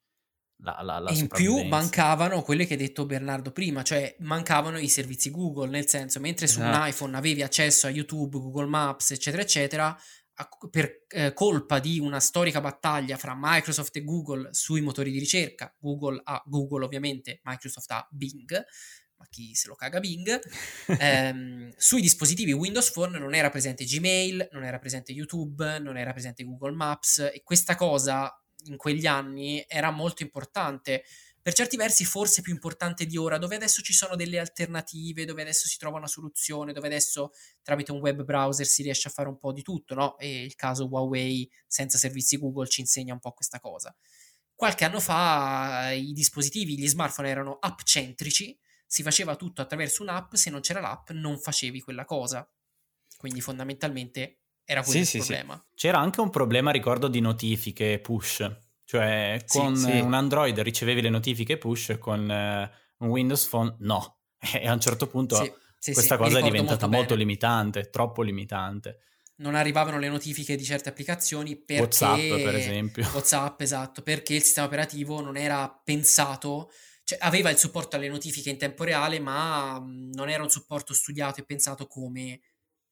la, 0.58 0.78
la, 0.82 0.98
la 0.98 1.10
e 1.10 1.18
in 1.18 1.28
più 1.28 1.64
mancavano 1.64 2.42
quelle 2.42 2.66
che 2.66 2.74
hai 2.74 2.78
detto 2.78 3.06
Bernardo 3.06 3.50
prima, 3.50 3.82
cioè 3.82 4.14
mancavano 4.20 4.78
i 4.78 4.88
servizi 4.88 5.30
Google, 5.30 5.68
nel 5.68 5.88
senso, 5.88 6.20
mentre 6.20 6.46
su 6.46 6.60
esatto. 6.60 6.78
un 6.78 6.86
iPhone 6.86 7.16
avevi 7.16 7.42
accesso 7.42 7.86
a 7.86 7.90
YouTube, 7.90 8.38
Google 8.38 8.66
Maps, 8.66 9.12
eccetera, 9.12 9.42
eccetera, 9.42 9.96
per 10.70 11.04
eh, 11.08 11.32
colpa 11.32 11.78
di 11.78 11.98
una 11.98 12.20
storica 12.20 12.60
battaglia 12.60 13.16
fra 13.16 13.34
Microsoft 13.36 13.96
e 13.96 14.04
Google 14.04 14.48
sui 14.52 14.80
motori 14.80 15.10
di 15.10 15.18
ricerca, 15.18 15.74
Google 15.78 16.20
ha 16.24 16.42
Google 16.46 16.84
ovviamente, 16.84 17.40
Microsoft 17.44 17.90
ha 17.92 18.06
Bing, 18.10 18.64
ma 19.16 19.26
chi 19.30 19.54
se 19.54 19.68
lo 19.68 19.74
caga 19.74 20.00
Bing, 20.00 20.40
ehm, 20.98 21.72
sui 21.76 22.00
dispositivi 22.00 22.52
Windows 22.52 22.90
Phone 22.90 23.18
non 23.18 23.34
era 23.34 23.50
presente 23.50 23.84
Gmail, 23.84 24.48
non 24.52 24.64
era 24.64 24.78
presente 24.78 25.12
YouTube, 25.12 25.78
non 25.78 25.96
era 25.96 26.12
presente 26.12 26.44
Google 26.44 26.72
Maps 26.72 27.18
e 27.32 27.42
questa 27.44 27.76
cosa 27.76 28.36
in 28.66 28.76
quegli 28.76 29.06
anni 29.06 29.64
era 29.68 29.90
molto 29.90 30.22
importante 30.22 31.04
per 31.44 31.52
certi 31.52 31.76
versi 31.76 32.06
forse 32.06 32.40
più 32.40 32.54
importante 32.54 33.04
di 33.04 33.18
ora, 33.18 33.36
dove 33.36 33.56
adesso 33.56 33.82
ci 33.82 33.92
sono 33.92 34.16
delle 34.16 34.38
alternative, 34.38 35.26
dove 35.26 35.42
adesso 35.42 35.68
si 35.68 35.76
trova 35.76 35.98
una 35.98 36.06
soluzione, 36.06 36.72
dove 36.72 36.86
adesso 36.86 37.32
tramite 37.62 37.92
un 37.92 37.98
web 37.98 38.22
browser 38.22 38.64
si 38.64 38.82
riesce 38.82 39.08
a 39.08 39.10
fare 39.10 39.28
un 39.28 39.36
po' 39.36 39.52
di 39.52 39.60
tutto, 39.60 39.94
no? 39.94 40.16
E 40.16 40.42
il 40.42 40.54
caso 40.54 40.86
Huawei 40.86 41.46
senza 41.66 41.98
servizi 41.98 42.38
Google 42.38 42.66
ci 42.66 42.80
insegna 42.80 43.12
un 43.12 43.18
po' 43.18 43.32
questa 43.32 43.60
cosa. 43.60 43.94
Qualche 44.54 44.86
anno 44.86 45.00
fa 45.00 45.90
i 45.90 46.14
dispositivi, 46.14 46.78
gli 46.78 46.88
smartphone 46.88 47.28
erano 47.28 47.58
app 47.60 47.80
centrici, 47.82 48.58
si 48.86 49.02
faceva 49.02 49.36
tutto 49.36 49.60
attraverso 49.60 50.02
un'app, 50.02 50.36
se 50.36 50.48
non 50.48 50.62
c'era 50.62 50.80
l'app 50.80 51.10
non 51.10 51.38
facevi 51.38 51.82
quella 51.82 52.06
cosa. 52.06 52.50
Quindi 53.18 53.42
fondamentalmente 53.42 54.38
era 54.64 54.82
quello 54.82 55.04
sì, 55.04 55.16
il 55.18 55.22
sì, 55.22 55.28
problema. 55.28 55.62
Sì. 55.68 55.74
C'era 55.74 55.98
anche 55.98 56.22
un 56.22 56.30
problema, 56.30 56.70
ricordo, 56.70 57.06
di 57.08 57.20
notifiche 57.20 58.00
push 58.00 58.63
cioè, 58.84 59.42
con 59.46 59.76
sì, 59.76 59.90
sì. 59.90 60.00
un 60.00 60.14
Android 60.14 60.58
ricevevi 60.60 61.00
le 61.00 61.10
notifiche 61.10 61.58
push, 61.58 61.96
con 61.98 62.20
uh, 62.20 63.04
un 63.04 63.10
Windows 63.10 63.46
Phone 63.46 63.76
no. 63.80 64.18
E 64.52 64.66
a 64.66 64.72
un 64.72 64.80
certo 64.80 65.06
punto 65.06 65.36
sì, 65.78 65.92
questa 65.92 66.16
cosa 66.16 66.38
è 66.38 66.42
diventata 66.42 66.86
molto, 66.86 66.96
molto 66.96 67.14
limitante, 67.14 67.90
troppo 67.90 68.22
limitante. 68.22 68.98
Non 69.36 69.54
arrivavano 69.54 69.98
le 69.98 70.08
notifiche 70.08 70.54
di 70.54 70.64
certe 70.64 70.90
applicazioni 70.90 71.56
perché... 71.56 71.82
WhatsApp, 71.82 72.42
per 72.42 72.54
esempio. 72.54 73.08
WhatsApp, 73.12 73.60
esatto, 73.60 74.02
perché 74.02 74.34
il 74.34 74.42
sistema 74.42 74.66
operativo 74.66 75.20
non 75.20 75.36
era 75.36 75.68
pensato 75.82 76.70
cioè, 77.04 77.18
aveva 77.20 77.50
il 77.50 77.58
supporto 77.58 77.96
alle 77.96 78.08
notifiche 78.08 78.48
in 78.48 78.56
tempo 78.56 78.82
reale, 78.82 79.20
ma 79.20 79.78
non 79.78 80.30
era 80.30 80.42
un 80.42 80.50
supporto 80.50 80.94
studiato 80.94 81.40
e 81.40 81.44
pensato 81.44 81.86
come 81.86 82.40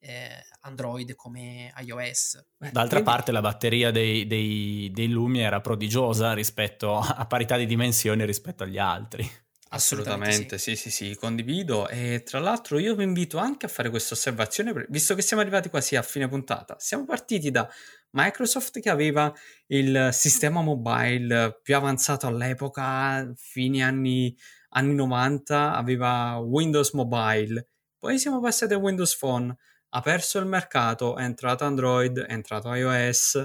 eh, 0.02 0.44
Android 0.62 1.14
come 1.14 1.72
iOS. 1.78 2.44
D'altra 2.58 2.86
Quindi... 2.86 3.02
parte 3.04 3.32
la 3.32 3.40
batteria 3.40 3.90
dei, 3.90 4.26
dei, 4.26 4.90
dei, 4.92 5.08
Lumi 5.08 5.40
era 5.40 5.60
prodigiosa 5.60 6.32
rispetto 6.32 6.98
a 6.98 7.24
parità 7.26 7.56
di 7.56 7.66
dimensioni 7.66 8.24
rispetto 8.26 8.64
agli 8.64 8.78
altri. 8.78 9.28
Assolutamente, 9.74 10.58
sì. 10.58 10.76
sì, 10.76 10.90
sì, 10.90 11.08
sì, 11.08 11.16
condivido. 11.16 11.88
E 11.88 12.22
tra 12.26 12.40
l'altro 12.40 12.78
io 12.78 12.94
vi 12.94 13.04
invito 13.04 13.38
anche 13.38 13.66
a 13.66 13.68
fare 13.70 13.88
questa 13.88 14.12
osservazione, 14.12 14.86
visto 14.90 15.14
che 15.14 15.22
siamo 15.22 15.40
arrivati 15.40 15.70
quasi 15.70 15.96
a 15.96 16.02
fine 16.02 16.28
puntata. 16.28 16.76
Siamo 16.78 17.06
partiti 17.06 17.50
da 17.50 17.66
Microsoft 18.10 18.80
che 18.80 18.90
aveva 18.90 19.32
il 19.68 20.10
sistema 20.12 20.60
mobile 20.60 21.58
più 21.62 21.74
avanzato 21.74 22.26
all'epoca, 22.26 23.32
fine 23.34 23.82
anni, 23.82 24.36
anni 24.70 24.94
90, 24.94 25.74
aveva 25.74 26.36
Windows 26.36 26.92
Mobile. 26.92 27.68
Poi 27.98 28.18
siamo 28.18 28.40
passati 28.40 28.74
a 28.74 28.78
Windows 28.78 29.16
Phone 29.16 29.56
ha 29.94 30.00
perso 30.00 30.38
il 30.38 30.46
mercato, 30.46 31.16
è 31.16 31.22
entrato 31.22 31.64
Android, 31.64 32.18
è 32.18 32.32
entrato 32.32 32.72
iOS, 32.72 33.42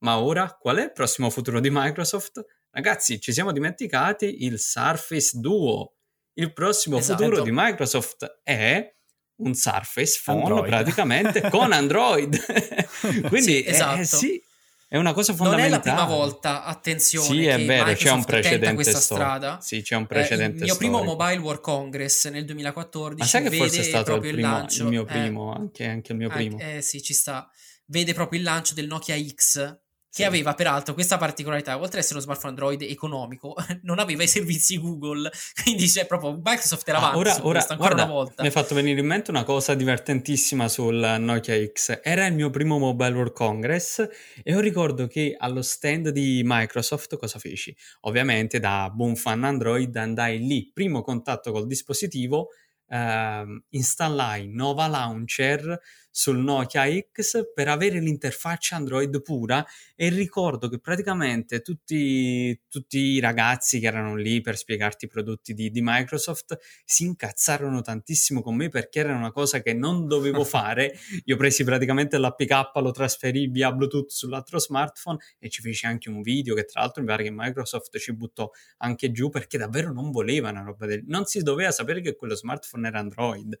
ma 0.00 0.18
ora 0.18 0.54
qual 0.58 0.76
è 0.76 0.84
il 0.84 0.92
prossimo 0.92 1.30
futuro 1.30 1.60
di 1.60 1.70
Microsoft? 1.70 2.44
Ragazzi, 2.70 3.20
ci 3.20 3.32
siamo 3.32 3.52
dimenticati 3.52 4.44
il 4.44 4.58
Surface 4.60 5.38
Duo. 5.38 5.94
Il 6.34 6.52
prossimo 6.52 6.98
esatto. 6.98 7.24
futuro 7.24 7.42
di 7.42 7.50
Microsoft 7.52 8.40
è 8.42 8.94
un 9.40 9.54
Surface 9.54 10.20
Phone 10.22 10.42
Android. 10.42 10.66
praticamente 10.66 11.48
con 11.48 11.72
Android. 11.72 12.36
Quindi 13.28 13.42
sì, 13.42 13.66
esatto. 13.66 14.00
eh, 14.00 14.04
sì, 14.04 14.42
è 14.88 14.96
una 14.96 15.12
cosa 15.12 15.34
fondamentale. 15.34 15.68
Non 15.68 15.80
è 15.80 15.84
la 15.84 15.94
prima 15.94 16.04
volta, 16.06 16.64
attenzione. 16.64 17.26
Sì, 17.26 17.44
è 17.44 17.62
vero, 17.62 17.92
c'è 17.92 18.10
un 18.10 18.24
precedente 18.24 18.74
questa 18.74 18.98
strada. 18.98 19.60
Sì, 19.60 19.82
c'è 19.82 19.96
un 19.96 20.06
precedente. 20.06 20.56
Eh, 20.56 20.60
il 20.60 20.64
mio 20.64 20.76
primo 20.76 21.02
Mobile 21.02 21.36
World 21.36 21.60
Congress 21.60 22.28
nel 22.28 22.46
2014 22.46 23.20
Ma 23.20 23.26
sai 23.26 23.42
che 23.42 23.56
forse 23.56 23.80
è 23.80 23.82
stato 23.82 24.14
il, 24.14 24.20
primo, 24.20 24.36
il, 24.36 24.40
lancio, 24.40 24.82
il 24.84 24.88
mio 24.88 25.02
eh. 25.02 25.04
primo, 25.04 25.52
eh, 25.52 25.58
anche, 25.58 25.86
anche, 25.86 26.12
il 26.12 26.18
mio 26.18 26.30
primo. 26.30 26.58
Eh, 26.58 26.76
eh 26.76 26.82
sì, 26.82 27.02
ci 27.02 27.12
sta. 27.12 27.50
Vede 27.84 28.14
proprio 28.14 28.38
il 28.38 28.46
lancio 28.46 28.72
del 28.72 28.86
Nokia 28.86 29.16
X 29.18 29.78
che 30.10 30.24
aveva 30.24 30.54
peraltro 30.54 30.94
questa 30.94 31.16
particolarità, 31.18 31.74
oltre 31.74 31.98
ad 31.98 32.04
essere 32.04 32.14
uno 32.14 32.22
smartphone 32.22 32.52
Android 32.52 32.82
economico, 32.82 33.54
non 33.82 33.98
aveva 33.98 34.22
i 34.22 34.28
servizi 34.28 34.78
Google, 34.78 35.30
quindi 35.62 35.86
c'è 35.86 36.06
proprio 36.06 36.40
Microsoft 36.42 36.88
era 36.88 36.98
avanti 36.98 37.16
ah, 37.16 37.18
ora, 37.18 37.38
ora, 37.42 37.58
ancora 37.60 37.76
guarda, 37.76 38.04
una 38.04 38.12
volta. 38.12 38.42
Mi 38.42 38.48
è 38.48 38.50
fatto 38.50 38.74
venire 38.74 39.00
in 39.00 39.06
mente 39.06 39.30
una 39.30 39.44
cosa 39.44 39.74
divertentissima 39.74 40.68
sul 40.68 41.16
Nokia 41.18 41.62
X. 41.66 42.00
Era 42.02 42.26
il 42.26 42.34
mio 42.34 42.50
primo 42.50 42.78
Mobile 42.78 43.14
World 43.14 43.32
Congress 43.32 43.98
e 43.98 44.52
io 44.52 44.60
ricordo 44.60 45.06
che 45.06 45.36
allo 45.38 45.62
stand 45.62 46.08
di 46.08 46.42
Microsoft 46.44 47.16
cosa 47.16 47.38
feci? 47.38 47.76
Ovviamente 48.02 48.58
da 48.58 48.90
buon 48.92 49.16
fan 49.16 49.44
Android 49.44 49.94
andai 49.96 50.38
lì, 50.38 50.70
primo 50.72 51.02
contatto 51.02 51.52
col 51.52 51.66
dispositivo, 51.66 52.48
Uh, 52.90 53.62
installai 53.68 54.48
Nova 54.48 54.86
Launcher 54.86 55.78
sul 56.10 56.38
Nokia 56.38 56.84
X 57.12 57.52
per 57.54 57.68
avere 57.68 58.00
l'interfaccia 58.00 58.76
Android 58.76 59.22
pura 59.22 59.64
e 59.94 60.08
ricordo 60.08 60.68
che 60.68 60.78
praticamente 60.78 61.60
tutti, 61.60 62.60
tutti 62.68 62.98
i 62.98 63.20
ragazzi 63.20 63.78
che 63.78 63.86
erano 63.86 64.16
lì 64.16 64.40
per 64.40 64.56
spiegarti 64.56 65.04
i 65.04 65.08
prodotti 65.08 65.54
di, 65.54 65.70
di 65.70 65.80
Microsoft 65.82 66.58
si 66.84 67.04
incazzarono 67.04 67.80
tantissimo 67.82 68.42
con 68.42 68.56
me 68.56 68.68
perché 68.68 69.00
era 69.00 69.14
una 69.14 69.32
cosa 69.32 69.62
che 69.62 69.74
non 69.74 70.06
dovevo 70.06 70.44
fare. 70.44 70.94
Io 71.24 71.36
presi 71.36 71.64
praticamente 71.64 72.18
l'APK, 72.18 72.76
lo 72.76 72.90
trasferì 72.90 73.46
via 73.48 73.72
Bluetooth 73.72 74.10
sull'altro 74.10 74.58
smartphone 74.58 75.18
e 75.38 75.48
ci 75.48 75.62
feci 75.62 75.86
anche 75.86 76.08
un 76.08 76.22
video 76.22 76.54
che 76.54 76.64
tra 76.64 76.80
l'altro 76.80 77.02
mi 77.02 77.08
pare 77.08 77.22
che 77.24 77.30
Microsoft 77.32 77.98
ci 77.98 78.14
buttò 78.14 78.50
anche 78.78 79.10
giù 79.12 79.28
perché 79.28 79.58
davvero 79.58 79.92
non 79.92 80.10
voleva 80.10 80.50
una 80.50 80.62
roba 80.62 80.86
del... 80.86 81.02
Non 81.06 81.24
si 81.26 81.42
doveva 81.42 81.70
sapere 81.70 82.00
che 82.00 82.16
quello 82.16 82.34
smartphone 82.34 82.88
era 82.88 82.98
Android. 82.98 83.58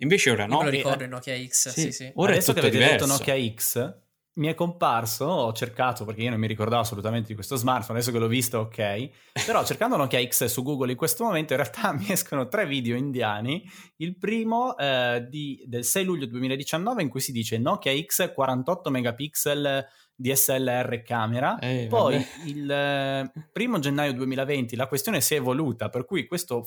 Invece 0.00 0.30
ora 0.30 0.46
no. 0.46 0.54
Io 0.54 0.58
me 0.58 0.64
lo 0.64 0.70
ricordo 0.70 1.04
in 1.04 1.10
Nokia 1.10 1.36
X, 1.36 1.68
sì, 1.70 1.80
sì. 1.80 1.92
sì. 1.92 2.12
Ora 2.14 2.32
Adesso 2.32 2.52
che 2.52 2.58
avete 2.60 2.78
diverso. 2.78 3.06
detto 3.06 3.06
Nokia 3.06 3.54
X, 3.54 3.98
mi 4.32 4.46
è 4.46 4.54
comparso, 4.54 5.24
ho 5.24 5.52
cercato 5.52 6.04
perché 6.04 6.22
io 6.22 6.30
non 6.30 6.38
mi 6.38 6.46
ricordavo 6.46 6.82
assolutamente 6.82 7.28
di 7.28 7.34
questo 7.34 7.56
smartphone, 7.56 7.98
adesso 7.98 8.12
che 8.12 8.18
l'ho 8.18 8.28
visto 8.28 8.60
ok, 8.60 9.10
però 9.44 9.64
cercando 9.64 9.96
Nokia 9.96 10.24
X 10.24 10.44
su 10.46 10.62
Google 10.62 10.92
in 10.92 10.96
questo 10.96 11.24
momento 11.24 11.52
in 11.52 11.58
realtà 11.58 11.92
mi 11.98 12.10
escono 12.10 12.48
tre 12.48 12.64
video 12.64 12.96
indiani, 12.96 13.68
il 13.96 14.16
primo 14.16 14.76
eh, 14.78 15.26
di, 15.28 15.62
del 15.66 15.84
6 15.84 16.04
luglio 16.04 16.26
2019 16.26 17.02
in 17.02 17.08
cui 17.08 17.20
si 17.20 17.32
dice 17.32 17.58
Nokia 17.58 17.92
X 18.00 18.32
48 18.32 18.90
megapixel 18.90 19.86
DSLR 20.14 21.02
camera, 21.02 21.58
eh, 21.58 21.86
poi 21.88 22.14
vabbè. 22.14 22.48
il 22.48 22.70
eh, 22.70 23.32
primo 23.52 23.78
gennaio 23.78 24.14
2020 24.14 24.76
la 24.76 24.86
questione 24.86 25.20
si 25.20 25.34
è 25.34 25.38
evoluta, 25.38 25.88
per 25.88 26.04
cui 26.04 26.26
questo 26.26 26.66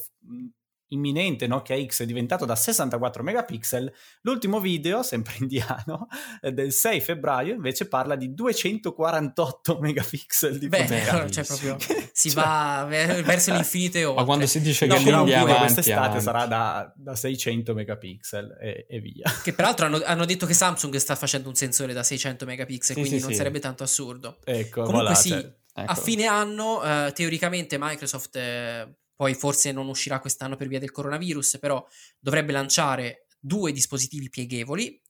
imminente 0.94 1.48
Nokia 1.48 1.84
X 1.86 2.04
è 2.04 2.06
diventato 2.06 2.46
da 2.46 2.56
64 2.56 3.24
megapixel, 3.24 3.94
l'ultimo 4.22 4.60
video, 4.60 5.04
sempre 5.04 5.36
indiano, 5.41 6.08
del 6.41 6.72
6 6.72 7.02
febbraio 7.02 7.54
invece 7.54 7.88
parla 7.88 8.16
di 8.16 8.34
248 8.34 9.80
megapixel 9.82 10.58
di 10.58 10.68
Beh, 10.68 10.88
cioè 11.30 11.46
proprio 11.46 11.78
si 12.14 12.30
cioè... 12.30 12.44
va 12.44 12.86
verso 12.88 13.52
l'infinito 13.52 13.98
e 13.98 14.06
oltre. 14.06 14.22
Ma 14.22 14.26
quando 14.26 14.46
si 14.48 14.62
dice 14.62 14.86
no, 14.86 14.96
che 14.96 15.04
l'India 15.04 15.41
avanti, 15.41 15.60
quest'estate 15.60 16.00
avanti. 16.00 16.22
sarà 16.22 16.46
da, 16.46 16.94
da 16.96 17.16
600 17.16 17.74
megapixel 17.74 18.58
e, 18.62 18.86
e, 18.88 19.00
via. 19.00 19.32
Che 19.44 19.54
peraltro 19.54 19.86
hanno, 19.86 20.02
hanno, 20.04 20.26
detto 20.26 20.46
che 20.46 20.54
Samsung 20.54 20.96
sta 20.96 21.16
facendo 21.16 21.50
un 21.50 21.56
sensore 21.56 21.94
da 21.94 22.04
600 22.04 22.46
megapixel, 22.46 22.96
sì, 22.96 23.02
quindi 23.02 23.18
sì, 23.18 23.24
non 23.24 23.32
sì. 23.32 23.38
sarebbe 23.38 23.60
tanto 23.60 23.84
assurdo. 23.84 24.38
Ecco, 24.44 24.84
Comunque 24.84 25.02
voilà, 25.02 25.16
sì, 25.16 25.30
cioè, 25.30 25.54
ecco. 25.74 25.91
a 25.91 25.96
fine 25.96 26.26
anno 26.26 26.84
eh, 26.84 27.12
teoricamente 27.14 27.78
Microsoft... 27.80 28.36
Eh, 28.36 28.96
poi 29.24 29.36
forse 29.36 29.71
non 29.71 29.88
uscirà 29.88 30.19
quest'anno 30.19 30.57
per 30.57 30.67
via 30.67 30.80
del 30.80 30.91
coronavirus, 30.91 31.57
però 31.57 31.82
dovrebbe 32.19 32.51
lanciare 32.51 33.28
due 33.39 33.71
dispositivi 33.71 34.30
pieghevoli, 34.30 35.01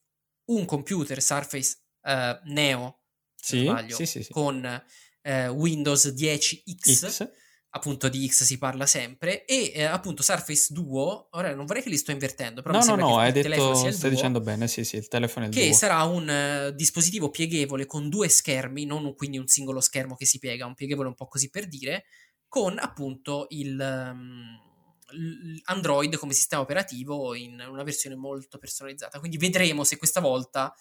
un 0.52 0.66
computer 0.66 1.20
Surface 1.20 1.78
uh, 2.04 2.38
Neo, 2.44 3.00
sì, 3.34 3.62
sbaglio, 3.62 3.96
sì, 3.96 4.06
sì, 4.06 4.28
con 4.30 4.84
uh, 5.24 5.30
Windows 5.50 6.06
10X, 6.10 7.08
X. 7.08 7.32
appunto 7.72 8.08
di 8.08 8.28
X 8.28 8.44
si 8.44 8.60
parla 8.60 8.86
sempre, 8.86 9.46
e 9.46 9.74
uh, 9.78 9.92
appunto 9.92 10.22
Surface 10.22 10.72
Duo, 10.72 11.30
ora 11.32 11.56
non 11.56 11.66
vorrei 11.66 11.82
che 11.82 11.90
li 11.90 11.98
sto 11.98 12.12
invertendo, 12.12 12.62
però 12.62 12.78
no, 12.78 12.86
no, 12.86 12.96
no, 12.96 13.18
hai 13.18 13.32
detto, 13.32 13.74
stai 13.74 13.94
duo, 13.98 14.10
dicendo 14.10 14.42
bene, 14.42 14.68
sì, 14.68 14.84
sì, 14.84 14.98
il 14.98 15.08
telefono 15.08 15.46
è 15.46 15.48
il 15.48 15.56
Che 15.56 15.66
duo. 15.70 15.74
sarà 15.74 16.04
un 16.04 16.72
dispositivo 16.76 17.32
pieghevole 17.32 17.88
con 17.88 18.10
due 18.10 18.30
schermi, 18.30 18.86
non 18.86 19.06
un, 19.06 19.16
quindi 19.16 19.40
un 19.40 19.48
singolo 19.48 19.82
schermo 19.82 20.16
che 20.16 20.28
si 20.28 20.38
piega, 20.38 20.68
un 20.68 20.76
pieghevole 20.76 21.08
un 21.08 21.16
po' 21.16 21.26
così 21.26 21.50
per 21.50 21.68
dire, 21.68 22.06
con 22.54 22.78
appunto 22.78 23.48
il 23.50 23.80
um, 23.80 25.60
Android 25.64 26.16
come 26.18 26.34
sistema 26.34 26.62
operativo 26.62 27.34
in 27.34 27.60
una 27.68 27.82
versione 27.82 28.16
molto 28.16 28.60
personalizzata. 28.60 29.18
Quindi 29.18 29.38
vedremo 29.38 29.84
se 29.84 29.98
questa 29.98 30.20
volta 30.20 30.72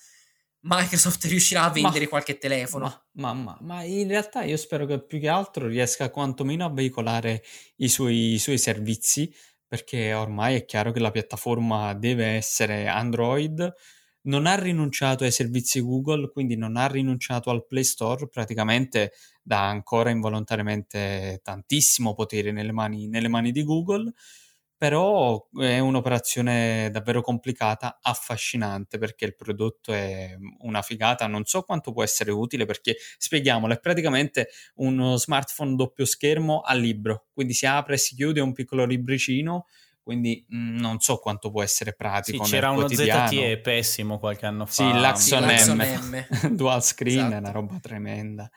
Microsoft 0.65 1.25
riuscirà 1.25 1.63
a 1.63 1.71
vendere 1.71 2.05
ma, 2.05 2.11
qualche 2.11 2.37
telefono. 2.37 3.05
Ma, 3.13 3.33
ma, 3.33 3.57
ma, 3.63 3.83
in 3.85 4.07
realtà 4.07 4.43
io 4.43 4.59
spero 4.59 4.85
che 4.85 5.03
più 5.03 5.19
che 5.19 5.29
altro 5.29 5.67
riesca 5.67 6.11
quantomeno 6.11 6.67
a 6.67 6.71
veicolare 6.71 7.43
i 7.77 7.89
suoi, 7.89 8.35
i 8.35 8.39
suoi 8.39 8.59
servizi, 8.59 9.35
perché 9.67 10.13
ormai 10.13 10.57
è 10.57 10.67
chiaro 10.67 10.93
che 10.93 11.01
la 11.01 11.11
piattaforma 11.11 11.95
deve 11.95 12.27
essere 12.27 12.87
Android 12.87 13.75
non 14.23 14.47
ha 14.47 14.55
rinunciato 14.55 15.25
ai 15.25 15.33
servizi 15.33 15.81
Google, 15.81 16.31
quindi 16.31 16.57
non 16.57 16.77
ha 16.77 16.87
rinunciato 16.87 17.51
al 17.51 17.67
Play 17.67 17.85
Store, 17.85 18.29
praticamente 18.29 19.13
dà 19.43 19.69
ancora 19.69 20.11
involontariamente 20.11 21.41
tantissimo 21.43 22.15
potere 22.15 22.53
nelle 22.53 22.73
mani, 22.73 23.09
nelle 23.09 23.29
mani 23.29 23.51
di 23.53 23.65
Google, 23.65 24.13
però 24.77 25.49
è 25.61 25.79
un'operazione 25.79 26.91
davvero 26.91 27.23
complicata, 27.23 28.01
affascinante 28.03 28.99
perché 28.99 29.25
il 29.27 29.37
prodotto 29.37 29.93
è 29.93 30.37
una 30.63 30.83
figata, 30.83 31.27
non 31.29 31.45
so 31.45 31.63
quanto 31.63 31.93
può 31.93 32.03
essere 32.03 32.33
utile 32.33 32.65
perché 32.65 32.97
spieghiamolo, 33.19 33.75
è 33.75 33.79
praticamente 33.81 34.49
uno 34.77 35.17
smartphone 35.17 35.77
doppio 35.77 36.05
schermo 36.05 36.61
a 36.63 36.75
libro, 36.75 37.27
quindi 37.33 37.53
si 37.55 37.65
apre 37.67 37.95
e 37.95 37.99
si 37.99 38.17
chiude 38.17 38.41
un 38.41 38.53
piccolo 38.53 38.85
libricino 38.85 39.67
quindi 40.03 40.45
mh, 40.49 40.57
mm, 40.57 40.77
non 40.79 41.01
so 41.01 41.17
quanto 41.19 41.51
può 41.51 41.63
essere 41.63 41.95
pratico. 41.95 42.45
Sì, 42.45 42.53
c'era 42.53 42.71
uno 42.71 42.89
ZTE 42.89 43.61
pessimo 43.61 44.19
qualche 44.19 44.47
anno 44.47 44.67
fa. 44.67 44.73
Sì, 44.73 44.93
l'Axon, 44.93 45.57
sì, 45.57 45.73
M, 45.73 46.27
dual 46.57 46.83
screen, 46.83 47.19
esatto. 47.19 47.35
è 47.35 47.39
una 47.39 47.51
roba 47.51 47.79
tremenda. 47.81 48.51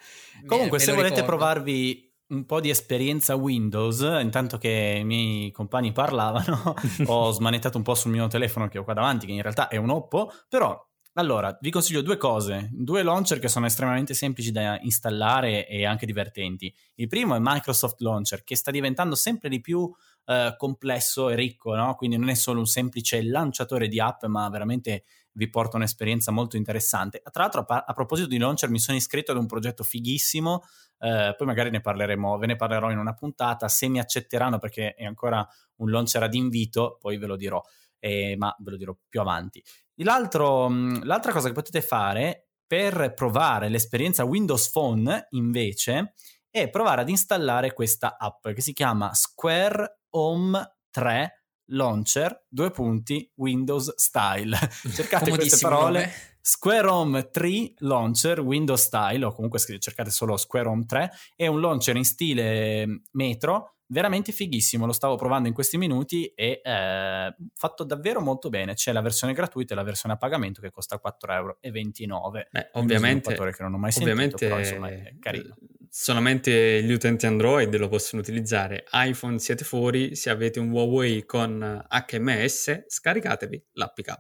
Comunque, 0.46 0.80
se 0.80 0.92
volete 0.92 1.22
ricordo. 1.22 1.38
provarvi 1.38 2.14
un 2.28 2.46
po' 2.46 2.60
di 2.60 2.70
esperienza 2.70 3.36
Windows, 3.36 4.02
intanto 4.20 4.58
che 4.58 4.98
i 5.00 5.06
miei 5.06 5.52
compagni 5.52 5.92
parlavano, 5.92 6.74
ho 7.06 7.32
smanettato 7.32 7.78
un 7.78 7.84
po' 7.84 7.94
sul 7.94 8.12
mio 8.12 8.28
telefono 8.28 8.68
che 8.68 8.80
ho 8.80 8.84
qua 8.84 8.94
davanti, 8.94 9.28
che 9.28 9.34
in 9.34 9.42
realtà 9.42 9.68
è 9.68 9.78
un 9.78 9.92
Oppo, 9.92 10.32
però 10.50 10.78
allora, 11.18 11.58
vi 11.62 11.72
consiglio 11.72 12.02
due 12.02 12.18
cose, 12.18 12.70
due 12.74 13.02
launcher 13.02 13.40
che 13.40 13.48
sono 13.48 13.66
estremamente 13.66 14.14
semplici 14.14 14.52
da 14.52 14.78
installare 14.82 15.66
e 15.66 15.86
anche 15.86 16.06
divertenti. 16.06 16.74
Il 16.96 17.08
primo 17.08 17.36
è 17.36 17.40
Microsoft 17.40 18.02
Launcher, 18.02 18.44
che 18.44 18.58
sta 18.58 18.70
diventando 18.70 19.16
sempre 19.16 19.48
di 19.48 19.62
più 19.62 19.90
eh, 20.26 20.56
complesso 20.58 21.30
e 21.30 21.36
ricco, 21.36 21.76
no? 21.76 21.96
quindi 21.96 22.18
non 22.18 22.30
è 22.30 22.34
solo 22.34 22.60
un 22.60 22.66
semplice 22.66 23.24
lanciatore 23.24 23.88
di 23.88 24.00
app, 24.00 24.24
ma 24.26 24.50
veramente 24.50 25.04
vi 25.34 25.50
porta 25.50 25.78
un'esperienza 25.78 26.32
molto 26.32 26.58
interessante. 26.58 27.22
Tra 27.32 27.44
l'altro, 27.44 27.66
a, 27.68 27.84
a 27.88 27.94
proposito 27.94 28.28
di 28.28 28.38
launcher, 28.38 28.70
mi 28.70 28.80
sono 28.80 28.98
iscritto 28.98 29.32
ad 29.32 29.38
un 29.38 29.46
progetto 29.46 29.84
fighissimo, 29.84 30.64
eh, 31.00 31.34
poi 31.38 31.48
magari 31.48 31.70
ne 31.70 31.82
parleremo, 31.82 32.38
ve 32.38 32.48
ne 32.48 32.56
parlerò 32.56 32.90
in 32.92 32.98
una 32.98 33.14
puntata, 33.14 33.68
se 33.68 33.88
mi 33.88 34.00
accetteranno 34.00 34.58
perché 34.58 34.94
è 34.94 35.06
ancora 35.06 35.46
un 35.78 35.92
launcher 35.92 36.24
ad 36.24 36.34
invito, 36.34 36.98
poi 37.00 37.18
ve 37.18 37.28
lo 37.28 37.36
dirò, 37.36 37.62
eh, 38.00 38.36
ma 38.38 38.56
ve 38.60 38.72
lo 38.72 38.78
dirò 38.78 38.96
più 39.08 39.20
avanti. 39.20 39.64
L'altro, 40.00 40.70
l'altra 41.04 41.32
cosa 41.32 41.48
che 41.48 41.54
potete 41.54 41.82
fare 41.82 42.48
per 42.68 43.14
provare 43.14 43.70
l'esperienza 43.70 44.26
Windows 44.26 44.72
Phone 44.72 45.28
invece 45.32 46.14
è 46.50 46.70
provare 46.70 47.02
ad 47.02 47.10
installare 47.10 47.74
questa 47.74 48.18
app 48.18 48.48
che 48.48 48.62
si 48.62 48.74
chiama 48.74 49.14
Square 49.14 50.00
Home 50.16 50.78
3 50.92 51.46
Launcher, 51.70 52.46
due 52.48 52.70
punti, 52.72 53.30
Windows 53.36 53.96
Style. 53.96 54.58
Cercate 54.94 55.32
queste 55.32 55.58
parole. 55.60 56.00
Nome. 56.00 56.14
Square 56.42 56.88
Home 56.88 57.30
3 57.32 57.74
Launcher 57.78 58.40
Windows 58.40 58.84
Style, 58.84 59.26
o 59.26 59.34
comunque 59.34 59.60
cercate 59.60 60.12
solo 60.12 60.38
Square 60.38 60.68
Home 60.68 60.86
3, 60.86 61.12
è 61.36 61.48
un 61.48 61.60
launcher 61.60 61.96
in 61.96 62.06
stile 62.06 63.02
metro 63.14 63.76
veramente 63.88 64.32
fighissimo, 64.32 64.86
lo 64.86 64.94
stavo 64.94 65.16
provando 65.16 65.48
in 65.48 65.54
questi 65.54 65.78
minuti 65.78 66.26
e 66.28 66.62
eh, 66.64 67.36
fatto 67.54 67.84
davvero 67.84 68.22
molto 68.22 68.50
bene. 68.50 68.74
C'è 68.74 68.92
la 68.92 69.02
versione 69.02 69.34
gratuita 69.34 69.74
e 69.74 69.76
la 69.76 69.84
versione 69.84 70.16
a 70.16 70.18
pagamento 70.18 70.62
che 70.62 70.72
costa 70.72 71.00
4,29 71.04 71.34
euro. 71.34 71.58
Beh, 72.52 72.70
ovviamente, 72.74 73.34
che 73.34 73.64
non 73.64 73.74
ho 73.74 73.78
mai 73.78 73.92
ovviamente 73.96 74.38
sentito, 74.38 74.38
però 74.38 74.60
insomma 74.60 74.90
è 74.90 75.16
carino. 75.20 75.56
Solamente 75.98 76.84
gli 76.84 76.92
utenti 76.92 77.26
Android 77.26 77.74
lo 77.78 77.88
possono 77.88 78.22
utilizzare. 78.22 78.84
iPhone 78.92 79.40
siete 79.40 79.64
fuori, 79.64 80.14
se 80.14 80.30
avete 80.30 80.60
un 80.60 80.70
Huawei 80.70 81.24
con 81.26 81.88
HMS, 81.90 82.84
scaricatevi 82.86 83.68
l'APK. 83.72 84.14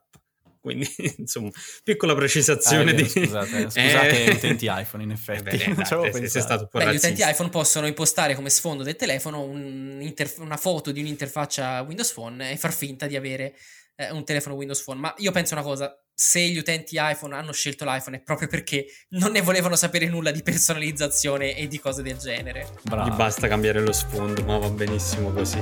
Quindi, 0.61 0.87
insomma, 1.19 1.49
piccola 1.83 2.15
precisazione 2.15 2.91
ah, 2.91 2.93
di... 2.93 3.09
Scusate, 3.09 3.63
scusate 3.69 4.23
eh... 4.23 4.31
utenti 4.31 4.67
iPhone, 4.69 5.03
in 5.03 5.11
effetti. 5.11 5.49
Eh 5.57 5.73
beh, 5.73 5.83
dai, 5.83 6.13
sei, 6.13 6.29
sei 6.29 6.41
stato 6.41 6.69
Beh, 6.71 6.93
gli 6.93 6.95
utenti 6.95 7.21
iPhone 7.25 7.49
possono 7.49 7.87
impostare 7.87 8.35
come 8.35 8.49
sfondo 8.49 8.81
del 8.81 8.95
telefono 8.95 9.41
un 9.41 9.97
interf- 9.99 10.39
una 10.39 10.55
foto 10.55 10.93
di 10.93 11.01
un'interfaccia 11.01 11.81
Windows 11.81 12.13
Phone 12.13 12.51
e 12.51 12.55
far 12.55 12.71
finta 12.71 13.05
di 13.05 13.17
avere 13.17 13.53
eh, 13.97 14.11
un 14.11 14.23
telefono 14.23 14.55
Windows 14.55 14.81
Phone. 14.81 15.01
Ma 15.01 15.13
io 15.17 15.33
penso 15.33 15.55
una 15.55 15.63
cosa, 15.63 15.93
se 16.17 16.39
gli 16.47 16.57
utenti 16.57 16.95
iPhone 16.97 17.35
hanno 17.35 17.51
scelto 17.51 17.83
l'iPhone 17.83 18.17
è 18.17 18.21
proprio 18.21 18.47
perché 18.47 18.85
non 19.09 19.33
ne 19.33 19.41
volevano 19.41 19.75
sapere 19.75 20.07
nulla 20.07 20.31
di 20.31 20.41
personalizzazione 20.41 21.57
e 21.57 21.67
di 21.67 21.77
cose 21.77 22.01
del 22.01 22.17
genere. 22.17 22.69
Bravo. 22.83 23.09
Gli 23.09 23.13
basta 23.13 23.49
cambiare 23.49 23.81
lo 23.81 23.91
sfondo, 23.91 24.41
ma 24.45 24.57
va 24.57 24.69
benissimo 24.69 25.33
così. 25.33 25.59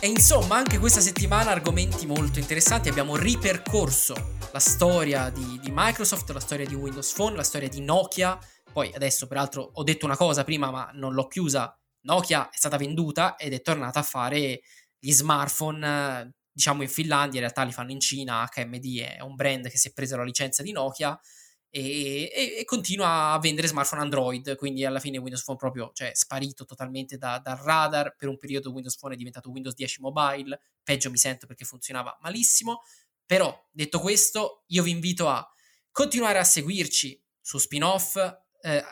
E 0.00 0.08
insomma, 0.08 0.56
anche 0.56 0.78
questa 0.78 1.00
settimana 1.00 1.52
argomenti 1.52 2.06
molto 2.06 2.40
interessanti. 2.40 2.88
Abbiamo 2.88 3.16
ripercorso 3.16 4.36
la 4.52 4.58
storia 4.58 5.30
di, 5.30 5.60
di, 5.62 5.70
Microsoft, 5.72 6.28
la 6.30 6.40
storia 6.40 6.66
di 6.66 6.74
Windows 6.74 7.12
Phone, 7.12 7.36
la 7.36 7.42
storia 7.44 7.68
di 7.68 7.80
Nokia. 7.80 8.38
Poi 8.70 8.90
adesso, 8.92 9.26
peraltro, 9.28 9.70
ho 9.72 9.82
detto 9.84 10.04
una 10.04 10.16
cosa 10.16 10.44
prima, 10.44 10.70
ma 10.70 10.90
non 10.92 11.14
l'ho 11.14 11.26
chiusa. 11.28 11.78
Nokia 12.04 12.48
è 12.48 12.56
stata 12.56 12.76
venduta 12.76 13.36
ed 13.36 13.52
è 13.52 13.60
tornata 13.60 14.00
a 14.00 14.02
fare 14.02 14.62
gli 14.98 15.12
smartphone, 15.12 16.34
diciamo 16.50 16.82
in 16.82 16.88
Finlandia, 16.88 17.34
in 17.40 17.46
realtà 17.46 17.62
li 17.62 17.72
fanno 17.72 17.92
in 17.92 18.00
Cina, 18.00 18.48
HMD 18.50 19.00
è 19.00 19.20
un 19.20 19.34
brand 19.34 19.68
che 19.68 19.76
si 19.76 19.88
è 19.88 19.92
preso 19.92 20.16
la 20.16 20.24
licenza 20.24 20.62
di 20.62 20.72
Nokia 20.72 21.18
e, 21.76 22.30
e, 22.32 22.54
e, 22.58 22.64
continua 22.64 23.32
a 23.32 23.38
vendere 23.40 23.66
smartphone 23.66 24.02
Android, 24.02 24.54
quindi 24.54 24.84
alla 24.84 25.00
fine 25.00 25.18
Windows 25.18 25.42
Phone 25.42 25.58
proprio 25.58 25.90
cioè, 25.92 26.12
sparito 26.14 26.64
totalmente 26.64 27.16
da, 27.18 27.40
dal 27.42 27.56
radar, 27.56 28.14
per 28.16 28.28
un 28.28 28.36
periodo 28.36 28.70
Windows 28.70 28.96
Phone 28.96 29.14
è 29.14 29.16
diventato 29.16 29.50
Windows 29.50 29.74
10 29.74 30.00
Mobile, 30.00 30.60
peggio 30.84 31.10
mi 31.10 31.16
sento 31.16 31.46
perché 31.46 31.64
funzionava 31.64 32.16
malissimo, 32.22 32.82
però 33.26 33.52
detto 33.72 33.98
questo 33.98 34.62
io 34.68 34.84
vi 34.84 34.92
invito 34.92 35.28
a 35.28 35.44
continuare 35.90 36.38
a 36.38 36.44
seguirci 36.44 37.20
su 37.40 37.58
spin-off, 37.58 38.16
eh, 38.62 38.84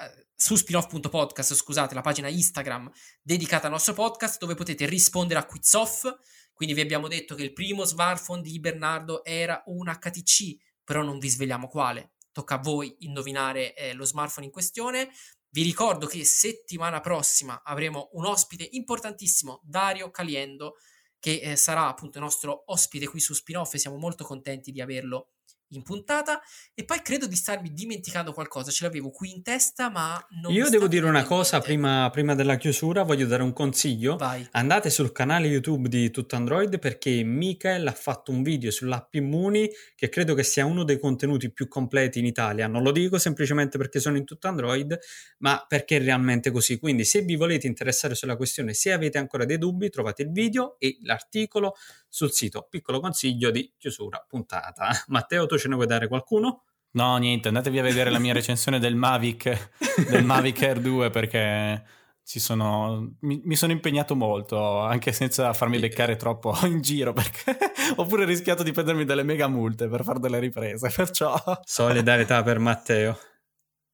su 0.43 0.57
spinoff.podcast, 0.57 1.55
scusate, 1.55 1.95
la 1.95 2.01
pagina 2.01 2.26
Instagram 2.26 2.90
dedicata 3.22 3.66
al 3.66 3.72
nostro 3.72 3.95
podcast 3.95 4.38
dove 4.38 4.57
potete 4.57 4.86
rispondere 4.86 5.38
a 5.38 5.45
quiz 5.45 5.72
off, 5.74 6.12
quindi 6.53 6.74
vi 6.74 6.80
abbiamo 6.80 7.07
detto 7.07 7.36
che 7.36 7.45
il 7.45 7.53
primo 7.53 7.84
smartphone 7.84 8.43
di 8.43 8.59
Bernardo 8.59 9.22
era 9.22 9.62
un 9.66 9.86
HTC, 9.86 10.57
però 10.82 11.03
non 11.03 11.20
vi 11.20 11.28
svegliamo 11.28 11.68
quale 11.68 12.14
tocca 12.32 12.57
a 12.57 12.59
voi 12.59 12.93
indovinare 13.01 13.72
eh, 13.76 13.93
lo 13.93 14.05
smartphone 14.05 14.47
in 14.47 14.53
questione. 14.53 15.12
Vi 15.51 15.62
ricordo 15.62 16.09
che 16.09 16.24
settimana 16.24 16.99
prossima 16.99 17.62
avremo 17.62 18.09
un 18.14 18.26
ospite 18.26 18.66
importantissimo, 18.72 19.61
Dario 19.62 20.11
Caliendo, 20.11 20.74
che 21.20 21.38
eh, 21.38 21.55
sarà 21.55 21.86
appunto 21.86 22.18
il 22.18 22.24
nostro 22.24 22.64
ospite 22.66 23.07
qui 23.07 23.20
su 23.20 23.32
Spinoff 23.32 23.74
e 23.74 23.78
siamo 23.78 23.97
molto 23.97 24.24
contenti 24.24 24.72
di 24.72 24.80
averlo 24.80 25.34
in 25.73 25.83
puntata 25.83 26.41
e 26.75 26.85
poi 26.85 27.01
credo 27.03 27.27
di 27.27 27.37
starmi 27.37 27.73
dimenticando 27.73 28.33
qualcosa, 28.33 28.70
ce 28.70 28.85
l'avevo 28.85 29.11
qui 29.11 29.31
in 29.33 29.43
testa 29.43 29.91
ma 29.91 30.25
non 30.41 30.53
Io 30.53 30.68
devo 30.68 30.89
dire 30.89 31.07
una 31.07 31.25
cosa 31.25 31.61
prima, 31.61 32.09
prima, 32.11 32.35
della 32.35 32.57
chiusura, 32.57 33.03
voglio 33.03 33.27
dare 33.27 33.43
un 33.43 33.53
consiglio, 33.53 34.16
Vai. 34.16 34.47
andate 34.53 34.91
sul 34.91 35.12
canale 35.12 35.47
YouTube 35.49 35.89
di 35.89 36.11
Tutto 36.11 36.37
Android 36.37 36.79
perché 36.79 37.23
Michael 37.23 37.87
ha 37.87 37.93
fatto 37.93 38.31
un 38.31 38.43
video 38.43 38.70
sull'app 38.70 39.14
Immuni 39.14 39.70
che 39.95 40.09
credo 40.09 40.35
che 40.35 40.43
sia 40.43 40.64
uno 40.64 40.85
dei 40.85 40.99
contenuti 40.99 41.51
più 41.51 41.68
completi 41.68 42.18
in 42.18 42.27
Italia, 42.27 42.66
non 42.66 42.83
lo 42.83 42.93
dico 42.93 43.18
semplicemente 43.18 43.79
perché 43.79 44.01
sono 44.01 44.16
in 44.16 44.25
Tutto 44.25 44.49
Android 44.49 44.99
ma 45.39 45.64
perché 45.66 45.97
è 45.97 46.01
realmente 46.03 46.51
così, 46.51 46.79
quindi 46.79 47.05
se 47.05 47.23
vi 47.23 47.37
volete 47.37 47.66
interessare 47.66 48.14
sulla 48.14 48.37
questione, 48.37 48.75
se 48.75 48.93
avete 48.93 49.18
ancora 49.18 49.45
dei 49.45 49.59
dubbi 49.59 49.91
trovate 49.91 50.23
il 50.23 50.31
video 50.31 50.77
e 50.79 50.99
l'articolo 51.03 51.75
sul 52.13 52.31
sito. 52.31 52.67
Piccolo 52.69 53.01
consiglio 53.01 53.51
di 53.51 53.73
chiusura 53.79 54.23
puntata. 54.29 54.91
Matteo, 55.09 55.47
tu 55.47 55.57
ce 55.57 55.69
ne 55.69 55.75
vuoi 55.77 55.87
dare 55.87 56.09
qualcuno? 56.09 56.65
No, 56.91 57.17
niente, 57.17 57.49
andatevi 57.49 57.79
a 57.79 57.83
vedere 57.83 58.11
la 58.11 58.19
mia 58.19 58.35
recensione 58.35 58.79
del 58.79 58.95
Mavic, 58.95 59.71
del 60.11 60.23
Mavic 60.23 60.61
Air 60.63 60.81
2 60.81 61.09
perché 61.09 61.83
ci 62.23 62.39
sono, 62.39 63.17
mi, 63.21 63.41
mi, 63.43 63.57
sono 63.57 63.73
impegnato 63.73 64.15
molto, 64.15 64.81
anche 64.81 65.11
senza 65.13 65.55
farmi 65.55 65.79
beccare 65.79 66.17
troppo 66.17 66.55
in 66.65 66.83
giro, 66.83 67.15
perché 67.15 67.57
ho 67.97 68.05
pure 68.05 68.27
rischiato 68.27 68.63
di 68.63 68.73
prendermi 68.73 69.07
delle 69.07 69.23
mega 69.23 69.49
multe 69.49 69.89
per 69.89 70.05
fare 70.05 70.21
delle 70.21 70.39
riprese, 70.39 70.91
perciò... 70.95 71.35
Solidarietà 71.65 72.43
per 72.43 72.59
Matteo. 72.59 73.19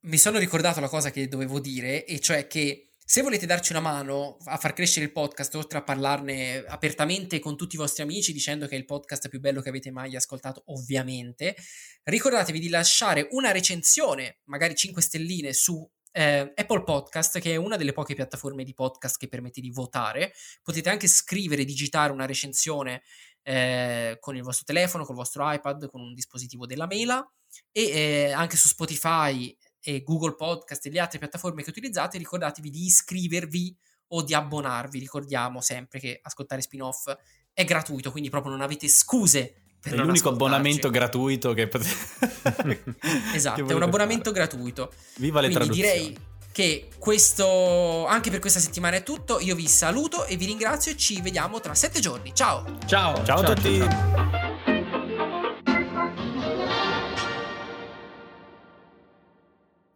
Mi 0.06 0.18
sono 0.18 0.38
ricordato 0.38 0.80
la 0.80 0.88
cosa 0.88 1.10
che 1.10 1.28
dovevo 1.28 1.60
dire, 1.60 2.04
e 2.04 2.18
cioè 2.18 2.48
che 2.48 2.87
se 3.10 3.22
volete 3.22 3.46
darci 3.46 3.72
una 3.72 3.80
mano 3.80 4.36
a 4.44 4.58
far 4.58 4.74
crescere 4.74 5.06
il 5.06 5.12
podcast, 5.12 5.54
oltre 5.54 5.78
a 5.78 5.82
parlarne 5.82 6.58
apertamente 6.58 7.38
con 7.38 7.56
tutti 7.56 7.76
i 7.76 7.78
vostri 7.78 8.02
amici, 8.02 8.34
dicendo 8.34 8.66
che 8.66 8.74
è 8.74 8.78
il 8.78 8.84
podcast 8.84 9.30
più 9.30 9.40
bello 9.40 9.62
che 9.62 9.70
avete 9.70 9.90
mai 9.90 10.14
ascoltato, 10.14 10.64
ovviamente, 10.66 11.56
ricordatevi 12.02 12.60
di 12.60 12.68
lasciare 12.68 13.26
una 13.30 13.50
recensione, 13.50 14.40
magari 14.44 14.74
5 14.74 15.00
stelline, 15.00 15.54
su 15.54 15.90
eh, 16.12 16.52
Apple 16.54 16.82
Podcast, 16.82 17.38
che 17.38 17.52
è 17.52 17.56
una 17.56 17.76
delle 17.76 17.94
poche 17.94 18.14
piattaforme 18.14 18.62
di 18.62 18.74
podcast 18.74 19.16
che 19.16 19.28
permette 19.28 19.62
di 19.62 19.70
votare. 19.70 20.34
Potete 20.62 20.90
anche 20.90 21.08
scrivere, 21.08 21.64
digitare 21.64 22.12
una 22.12 22.26
recensione 22.26 23.04
eh, 23.42 24.18
con 24.20 24.36
il 24.36 24.42
vostro 24.42 24.66
telefono, 24.66 25.06
col 25.06 25.16
vostro 25.16 25.50
iPad, 25.50 25.88
con 25.88 26.02
un 26.02 26.12
dispositivo 26.12 26.66
della 26.66 26.86
mela. 26.86 27.26
E 27.72 27.82
eh, 27.88 28.32
anche 28.32 28.58
su 28.58 28.68
Spotify 28.68 29.56
e 29.88 30.02
Google 30.02 30.34
Podcast 30.34 30.84
e 30.84 30.90
le 30.90 31.00
altre 31.00 31.18
piattaforme 31.18 31.62
che 31.62 31.70
utilizzate, 31.70 32.18
ricordatevi 32.18 32.68
di 32.68 32.84
iscrivervi 32.84 33.74
o 34.08 34.22
di 34.22 34.34
abbonarvi. 34.34 34.98
Ricordiamo 34.98 35.62
sempre 35.62 35.98
che 35.98 36.18
ascoltare 36.22 36.60
spin-off 36.60 37.10
è 37.54 37.64
gratuito, 37.64 38.10
quindi 38.10 38.28
proprio 38.28 38.52
non 38.52 38.60
avete 38.60 38.86
scuse 38.86 39.62
per 39.80 39.94
è 39.94 39.96
l'unico 39.96 40.28
abbonamento 40.28 40.90
gratuito 40.90 41.54
che 41.54 41.68
potete... 41.68 41.90
esatto, 43.32 43.64
che 43.64 43.72
è 43.72 43.74
un 43.74 43.82
abbonamento 43.82 44.30
fare. 44.30 44.44
gratuito. 44.44 44.92
Viva 45.16 45.40
le 45.40 45.48
quindi 45.48 45.68
direi 45.70 46.18
che 46.52 46.88
questo 46.98 48.04
anche 48.04 48.30
per 48.30 48.40
questa 48.40 48.60
settimana 48.60 48.96
è 48.96 49.02
tutto. 49.02 49.40
Io 49.40 49.54
vi 49.54 49.68
saluto 49.68 50.26
e 50.26 50.36
vi 50.36 50.44
ringrazio 50.44 50.92
e 50.92 50.96
ci 50.98 51.22
vediamo 51.22 51.60
tra 51.60 51.74
sette 51.74 52.00
giorni. 52.00 52.34
Ciao. 52.34 52.78
Ciao, 52.84 53.24
ciao, 53.24 53.24
ciao 53.24 53.40
a 53.40 53.54
tutti. 53.54 53.78
Ciao. 53.78 54.47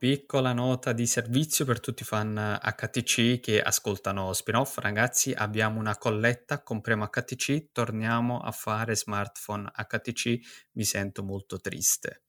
Piccola 0.02 0.52
nota 0.52 0.92
di 0.92 1.06
servizio 1.06 1.64
per 1.64 1.78
tutti 1.78 2.02
i 2.02 2.04
fan 2.04 2.58
HTC 2.60 3.38
che 3.38 3.62
ascoltano 3.62 4.32
spin-off. 4.32 4.78
Ragazzi, 4.78 5.32
abbiamo 5.32 5.78
una 5.78 5.96
colletta, 5.96 6.60
compriamo 6.64 7.06
HTC, 7.06 7.70
torniamo 7.70 8.40
a 8.40 8.50
fare 8.50 8.96
smartphone 8.96 9.70
HTC. 9.72 10.40
Mi 10.72 10.82
sento 10.82 11.22
molto 11.22 11.60
triste. 11.60 12.21